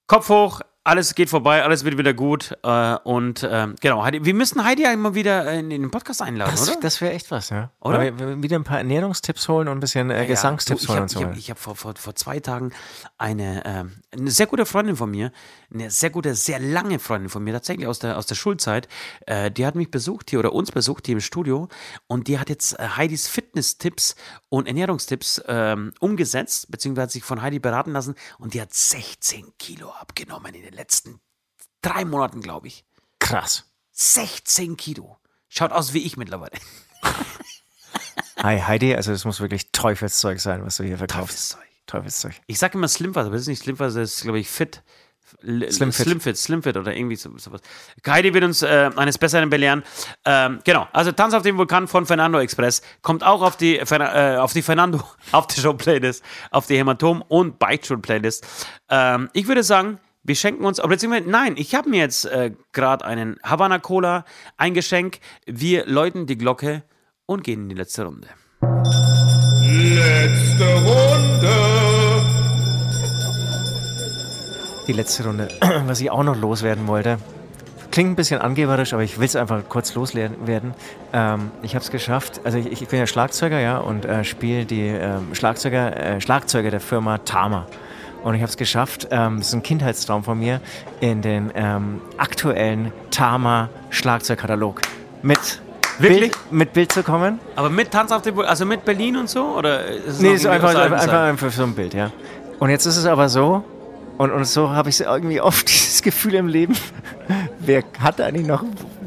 [0.08, 2.56] Kopf hoch, alles geht vorbei, alles wird wieder gut.
[2.62, 6.22] Äh, und ähm, genau, Heidi, wir müssen Heidi ja immer wieder in, in den Podcast
[6.22, 6.80] einladen, Das, oder?
[6.80, 7.72] das wäre echt was, ja.
[7.80, 7.97] Oder?
[7.97, 11.01] Weil Wir, wieder ein paar Ernährungstipps holen und ein bisschen äh, Gesangstipps du, holen ich
[11.01, 11.22] und so.
[11.24, 12.72] habe ich hab vor, vor, vor zwei Tagen
[13.18, 15.32] eine, ähm, eine sehr gute Freundin von mir,
[15.74, 18.88] eine sehr gute, sehr lange Freundin von mir, tatsächlich aus der, aus der Schulzeit,
[19.26, 21.68] äh, die hat mich besucht hier oder uns besucht hier im Studio
[22.06, 24.16] und die hat jetzt äh, Heidis Fitness-Tipps
[24.56, 29.53] und Ernährungstipps ähm, umgesetzt, beziehungsweise hat sich von Heidi beraten lassen und die hat 16
[29.58, 31.20] Kilo abgenommen in den letzten
[31.82, 32.86] drei Monaten, glaube ich.
[33.20, 33.66] Krass.
[33.91, 35.18] 16 Kilo.
[35.49, 36.58] Schaut aus wie ich mittlerweile.
[38.38, 41.51] Hi Heidi, also das muss wirklich Teufelszeug sein, was du hier verkaufst.
[41.51, 41.66] Teufelszeug.
[41.88, 42.34] Teufelszeug.
[42.47, 44.84] Ich sage immer Slimfast, aber das ist nicht Slimfast, das ist, glaube ich, Fit.
[45.42, 46.06] Slimfit.
[46.06, 47.62] Slimfit, Slimfit oder irgendwie so, sowas.
[48.08, 49.84] Heidi wird uns äh, eines Besseren belehren.
[50.26, 54.36] Ähm, genau, also Tanz auf dem Vulkan von Fernando Express kommt auch auf die, Fer-
[54.36, 55.02] äh, auf die Fernando
[55.32, 58.46] Aftershow Playlist, auf die Hämatom und Bike Playlist.
[58.90, 62.52] Ähm, ich würde sagen, wir schenken uns, aber beziehungsweise, nein, ich habe mir jetzt äh,
[62.74, 64.26] gerade einen Havana Cola,
[64.58, 65.20] ein Geschenk.
[65.46, 66.84] Wir läuten die Glocke
[67.28, 68.28] und gehen in die letzte Runde.
[69.62, 71.95] Letzte Runde.
[74.88, 75.48] Die letzte Runde,
[75.88, 77.18] was ich auch noch loswerden wollte.
[77.92, 80.74] Klingt ein bisschen angeberisch, aber ich will es einfach kurz loswerden.
[81.14, 82.42] Ähm, ich habe es geschafft.
[82.44, 86.72] Also ich, ich bin ja Schlagzeuger, ja, und äh, spiele die ähm, Schlagzeuger, äh, Schlagzeuger
[86.72, 87.68] der Firma Tama.
[88.24, 90.60] Und ich habe es geschafft, ähm, das ist ein Kindheitstraum von mir,
[91.00, 94.82] in den ähm, aktuellen Tama Schlagzeugkatalog
[95.22, 95.62] mit
[96.00, 96.32] Wirklich?
[96.32, 97.40] Bild, mit Bild zu kommen.
[97.56, 99.56] Aber mit Tanz auf dem also mit Berlin und so?
[99.58, 102.12] Oder ist es Nee, ist einfach, einfach, einfach so ein Bild, ja.
[102.60, 103.64] Und jetzt ist es aber so,
[104.18, 106.76] und, und so habe ich irgendwie oft dieses Gefühl im Leben,
[107.59, 108.63] wer hat eigentlich noch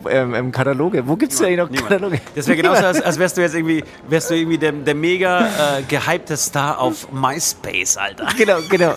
[0.09, 1.06] ähm, ähm, Kataloge?
[1.06, 1.88] Wo gibt es eigentlich noch Niemand.
[1.88, 2.20] Kataloge?
[2.34, 5.78] Das wäre genauso, als, als wärst du jetzt irgendwie, wärst du irgendwie der, der mega
[5.78, 8.28] äh, gehypte Star auf MySpace, Alter.
[8.36, 8.94] Genau, genau.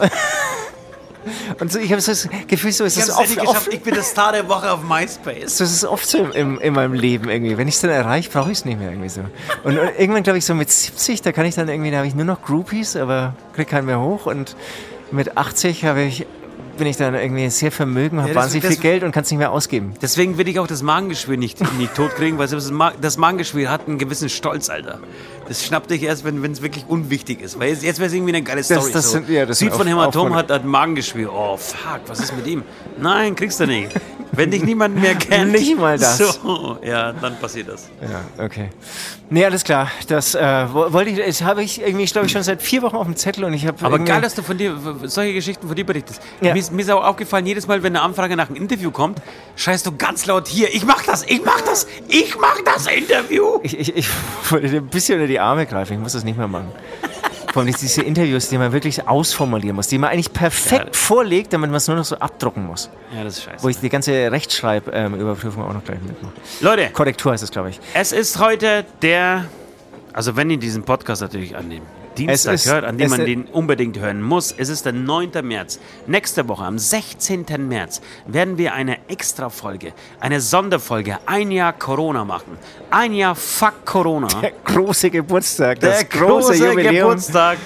[1.59, 3.93] Und so, ich habe so das Gefühl, so ist Ich es oft, oft, ich bin
[3.93, 5.57] der Star der Woche auf MySpace.
[5.57, 7.57] so ist es oft so im, im, in meinem Leben irgendwie.
[7.57, 9.21] Wenn ich es dann erreiche, brauche ich es nicht mehr irgendwie so.
[9.63, 12.07] Und, und irgendwann, glaube ich, so mit 70, da kann ich dann irgendwie, da habe
[12.07, 14.25] ich nur noch Groupies, aber kriege keinen mehr hoch.
[14.25, 14.55] Und
[15.11, 16.25] mit 80 habe ich,
[16.77, 19.39] bin ich dann irgendwie sehr vermögen, habe Ja, wahnsinnig viel Geld und kann es nicht
[19.39, 19.93] mehr ausgeben.
[20.01, 23.87] Deswegen will ich auch das Magengeschwür nicht, nicht totkriegen, weil das, Ma das Magengeschwür hat
[23.87, 24.99] einen gewissen Stolz, Alter.
[25.51, 27.59] Das schnappt dich erst, wenn es wirklich unwichtig ist.
[27.59, 28.89] Weil jetzt, jetzt wäre es irgendwie eine geile Story.
[28.93, 29.11] das so.
[29.17, 31.29] sind- ja, das sind von Hämatom hat, hat Magengeschwür.
[31.33, 32.63] Oh, fuck, was ist mit ihm?
[32.97, 33.91] Nein, kriegst du nicht.
[34.33, 35.51] Wenn dich niemand mehr kennt.
[35.51, 36.17] Nicht mal das.
[36.19, 37.89] So, ja, dann passiert das.
[38.01, 38.69] Ja, okay.
[39.29, 39.91] Nee, alles klar.
[40.07, 42.95] Das äh, wo- wollte ich, das habe ich irgendwie, glaube ich, schon seit vier Wochen
[42.95, 43.83] auf dem Zettel und ich habe.
[43.85, 46.21] Aber geil, dass du von dir solche Geschichten von dir berichtest.
[46.39, 46.53] Ja.
[46.53, 49.21] Mir, ist, mir ist auch aufgefallen, jedes Mal, wenn eine Anfrage nach einem Interview kommt,
[49.57, 53.59] schreist du ganz laut hier, ich mach das, ich mach das, ich mach das Interview.
[53.63, 54.07] Ich, ich, ich
[54.49, 56.71] wollte dir ein bisschen unter die Arme greifen, ich muss das nicht mehr machen.
[57.53, 61.01] Vor allem diese Interviews, die man wirklich ausformulieren muss, die man eigentlich perfekt Ja.
[61.01, 62.89] vorlegt, damit man es nur noch so abdrucken muss.
[63.13, 63.61] Ja, das ist scheiße.
[63.63, 66.31] Wo ich die ganze Rechtschreibüberprüfung auch noch gleich mitmache.
[66.61, 67.79] Leute, Korrektur heißt es, glaube ich.
[67.93, 69.45] es ist heute der,
[70.13, 71.81] also wenn ihr diesen Podcast natürlich an dem
[72.17, 75.41] Dienstag ist- hört, an dem man den unbedingt hören muss, es ist der 9.
[75.43, 75.79] März.
[76.07, 77.67] Nächste Woche, am 16.
[77.67, 82.57] März, werden wir eine Extra-Folge, eine Sonderfolge, ein Jahr Corona machen.
[82.89, 84.27] Ein Jahr Fuck Corona.
[84.41, 86.95] Der große Geburtstag, das der große, Jubiläum.
[86.95, 87.57] Geburtstag.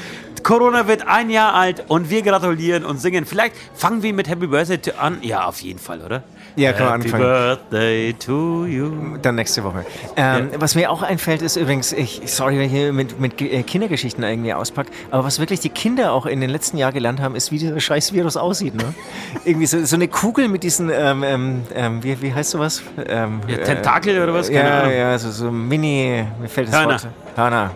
[0.44, 3.26] Corona wird ein Jahr alt und wir gratulieren und singen.
[3.26, 5.18] Vielleicht fangen wir mit Happy Birthday an.
[5.24, 6.24] Ja, auf jeden Fall, oder?
[6.58, 7.24] Ja, kann man Happy anfangen.
[7.70, 8.92] Birthday to you.
[9.22, 9.86] Dann nächste Woche.
[10.16, 13.62] Ähm, Was mir auch einfällt, ist übrigens, ich, sorry, wenn ich hier mit, mit äh,
[13.64, 17.36] Kindergeschichten irgendwie auspacke, aber was wirklich die Kinder auch in den letzten Jahren gelernt haben,
[17.36, 18.76] ist, wie dieser scheiß Virus aussieht.
[18.76, 18.94] Ne?
[19.46, 22.82] irgendwie so, so eine Kugel mit diesen, ähm, ähm, ähm, wie, wie heißt sowas?
[23.08, 24.48] Ähm, Ja, Tentakel oder was?
[24.48, 24.94] Keine Ja, Ahnung.
[24.94, 26.92] ja, so, so Mini, mir fällt das Hörner.
[26.94, 27.08] Wort.
[27.36, 27.72] Hörner.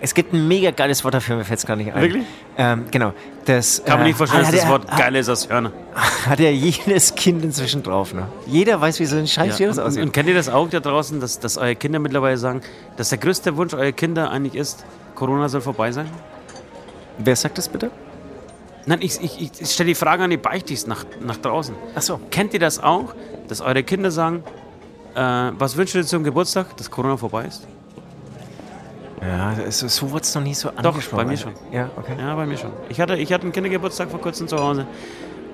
[0.00, 2.00] Es gibt ein mega geiles Wort dafür, mir fällt es gar nicht ein.
[2.00, 2.24] Wirklich?
[2.58, 3.12] Ähm, genau.
[3.44, 5.72] Das, Kann man äh, nicht verstehen, dass das Wort geil ist als Hörner.
[6.26, 8.12] Hat ja jedes Kind inzwischen drauf.
[8.12, 8.28] Ne?
[8.46, 10.02] Jeder weiß, wie so ein scheiß und, aussieht.
[10.02, 12.60] und kennt ihr das auch da draußen, dass, dass eure Kinder mittlerweile sagen,
[12.96, 14.84] dass der größte Wunsch eurer Kinder eigentlich ist,
[15.14, 16.06] Corona soll vorbei sein?
[17.18, 17.90] Wer sagt das bitte?
[18.86, 21.74] Nein, ich, ich, ich, stelle die Frage an die Beichtis nach, nach draußen.
[21.94, 22.20] Ach so.
[22.30, 23.14] Kennt ihr das auch,
[23.48, 24.42] dass eure Kinder sagen,
[25.14, 27.66] äh, was wünscht ihr dir zum Geburtstag, dass Corona vorbei ist?
[29.26, 31.16] Ja, so, so wurde es noch nie so angesprochen.
[31.16, 31.52] bei mir schon.
[31.72, 32.14] Ja, okay.
[32.18, 32.72] Ja, bei mir schon.
[32.88, 34.86] Ich hatte, ich hatte einen Kindergeburtstag vor kurzem zu Hause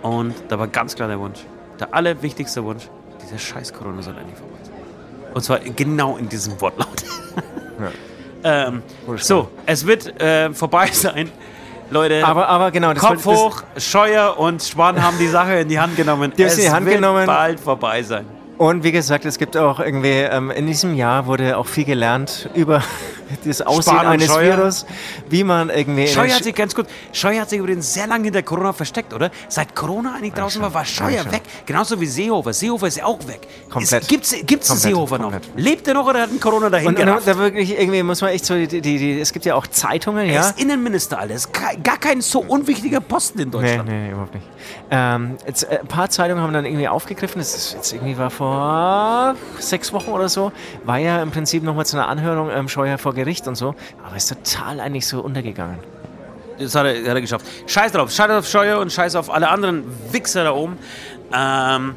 [0.02, 1.40] und da war ganz klar der Wunsch,
[1.78, 2.88] der allerwichtigste Wunsch,
[3.22, 4.74] dieser scheiß Corona soll endlich vorbei sein.
[5.34, 6.88] Und zwar genau in diesem Wortlaut.
[8.44, 11.30] ähm, Wurde so, es wird äh, vorbei sein.
[11.92, 15.68] Leute, Aber, aber genau, das Kopf das- hoch, Scheuer und Schwan haben die Sache in
[15.68, 16.32] die Hand genommen.
[16.36, 17.26] Die es die Hand wird genommen.
[17.26, 18.26] bald vorbei sein.
[18.60, 22.50] Und wie gesagt, es gibt auch irgendwie, ähm, in diesem Jahr wurde auch viel gelernt
[22.52, 22.82] über
[23.46, 24.58] das Aussehen eines Scheuer.
[24.58, 24.84] Virus,
[25.30, 26.06] wie man irgendwie.
[26.06, 29.30] Scheuer hat sich ganz gut, Scheuer hat sich übrigens sehr lange hinter Corona versteckt, oder?
[29.48, 31.40] Seit Corona eigentlich draußen war, war Scheuer weg.
[31.64, 32.52] Genauso wie Seehofer.
[32.52, 33.48] Seehofer ist ja auch weg.
[33.70, 34.02] Komplett.
[34.02, 35.32] Ist, gibt's gibt's Komplett, Seehofer noch?
[35.32, 35.48] komplett.
[35.56, 38.32] Lebt er noch oder hat ein Corona dahin und, und da wirklich irgendwie muss man
[38.32, 40.48] echt so, die, die, die, es gibt ja auch Zeitungen, Er ja.
[40.50, 41.32] ist Innenminister, Alter.
[41.32, 43.88] Das ist gar kein so unwichtiger Posten in Nee, Deutschland.
[43.88, 44.46] nee, nee, überhaupt nicht.
[44.90, 48.28] Ähm, jetzt, äh, ein paar Zeitungen haben dann irgendwie aufgegriffen, das ist jetzt irgendwie war
[48.28, 48.49] vor
[49.58, 50.52] sechs Wochen oder so,
[50.84, 53.74] war ja im Prinzip nochmal zu einer Anhörung ähm, Scheuer vor Gericht und so,
[54.04, 55.78] aber ist total eigentlich so untergegangen.
[56.58, 57.46] Das hat er, hat er geschafft.
[57.66, 58.10] Scheiß drauf.
[58.10, 60.78] Scheiß auf Scheuer und scheiß auf alle anderen Wichser da oben.
[61.32, 61.94] Ähm,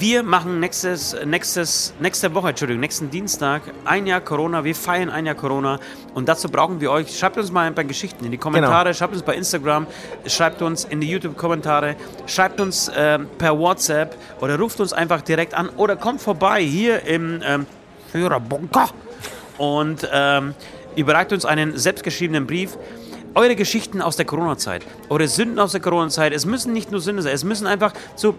[0.00, 4.64] wir machen nächstes, nächstes, nächste Woche, Entschuldigung, nächsten Dienstag ein Jahr Corona.
[4.64, 5.78] Wir feiern ein Jahr Corona.
[6.14, 7.16] Und dazu brauchen wir euch.
[7.18, 8.94] Schreibt uns mal bei Geschichten in die Kommentare, Genau.
[8.94, 9.86] schreibt uns bei Instagram,
[10.26, 11.96] schreibt uns in die YouTube-Kommentare,
[12.26, 17.04] schreibt uns ähm, per WhatsApp oder ruft uns einfach direkt an oder kommt vorbei hier
[17.04, 17.66] im ähm,
[18.10, 18.88] Führerbunker
[19.58, 20.54] und ähm,
[20.96, 22.78] überreicht uns einen selbstgeschriebenen Brief.
[23.34, 26.32] Eure Geschichten aus der Corona-Zeit, eure Sünden aus der Corona-Zeit.
[26.32, 28.34] Es müssen nicht nur Sünden sein, es müssen einfach so.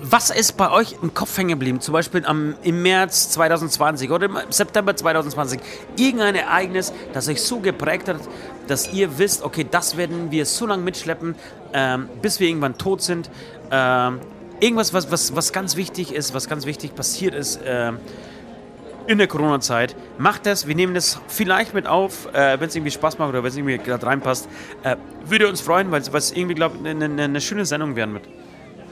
[0.00, 1.80] Was ist bei euch im Kopf hängen geblieben?
[1.80, 5.60] Zum Beispiel am, im März 2020 oder im September 2020.
[5.96, 8.20] Irgendein Ereignis, das euch so geprägt hat,
[8.68, 11.34] dass ihr wisst, okay, das werden wir so lange mitschleppen,
[11.72, 13.28] ähm, bis wir irgendwann tot sind.
[13.72, 14.20] Ähm,
[14.60, 17.58] irgendwas, was, was, was ganz wichtig ist, was ganz wichtig passiert ist.
[17.64, 17.98] Ähm,
[19.08, 19.96] in der Corona-Zeit.
[20.18, 23.42] Macht das, wir nehmen das vielleicht mit auf, äh, wenn es irgendwie Spaß macht oder
[23.42, 24.48] wenn es irgendwie gerade reinpasst.
[24.84, 28.14] Äh, würde uns freuen, weil es irgendwie, glaube ich, eine ne, ne schöne Sendung werden
[28.14, 28.28] wird.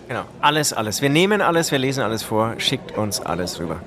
[0.09, 0.23] Genau.
[0.41, 1.03] Alles, alles.
[1.03, 3.81] Wir nehmen alles, wir lesen alles vor, schickt uns alles rüber.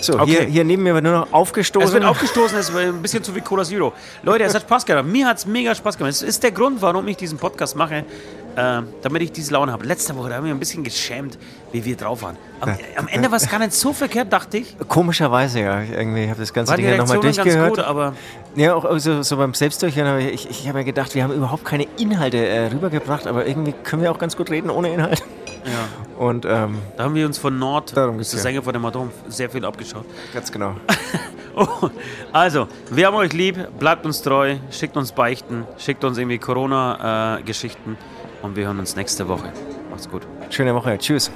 [0.00, 0.26] So, Okay.
[0.26, 1.86] hier, hier neben mir wird nur noch aufgestoßen.
[1.88, 3.92] Es wird aufgestoßen, es ist ein bisschen zu viel Cola Zero.
[4.22, 5.06] Leute, es hat Spaß gemacht.
[5.06, 6.12] Mir hat es mega Spaß gemacht.
[6.12, 8.04] Es ist der Grund, warum ich diesen Podcast mache,
[8.56, 9.84] äh, damit ich diese Laune habe.
[9.84, 11.38] Letzte Woche da haben wir ein bisschen geschämt,
[11.72, 12.36] wie wir drauf waren.
[12.60, 14.76] Am, am Ende war es gar nicht so verkehrt, dachte ich.
[14.88, 15.82] Komischerweise, ja.
[15.82, 17.76] Irgendwie habe das ganze War Ding nochmal Reaktion ganz durchgehört.
[17.76, 18.14] gut, aber
[18.56, 21.32] Ja, auch so, so beim Selbstdurchhören habe ich, ich, ich habe ja gedacht, wir haben
[21.34, 25.22] überhaupt keine Inhalte äh, rübergebracht, aber irgendwie können wir auch ganz gut reden ohne Inhalt.
[25.64, 28.22] ja, Und ähm, da haben wir uns von Nord, der ja.
[28.22, 30.04] Sänger von dem Atom, sehr viel abgeschaut.
[30.32, 30.76] ganz genau.
[31.56, 31.88] Oh,
[32.32, 37.96] also, wir haben euch lieb, bleibt uns treu, schickt uns Beichten, schickt uns irgendwie Corona-Geschichten
[38.44, 39.52] und wir hören uns nächste Woche.
[39.90, 40.26] Macht's gut.
[40.50, 40.98] Schöne Woche.
[40.98, 41.30] Tschüss.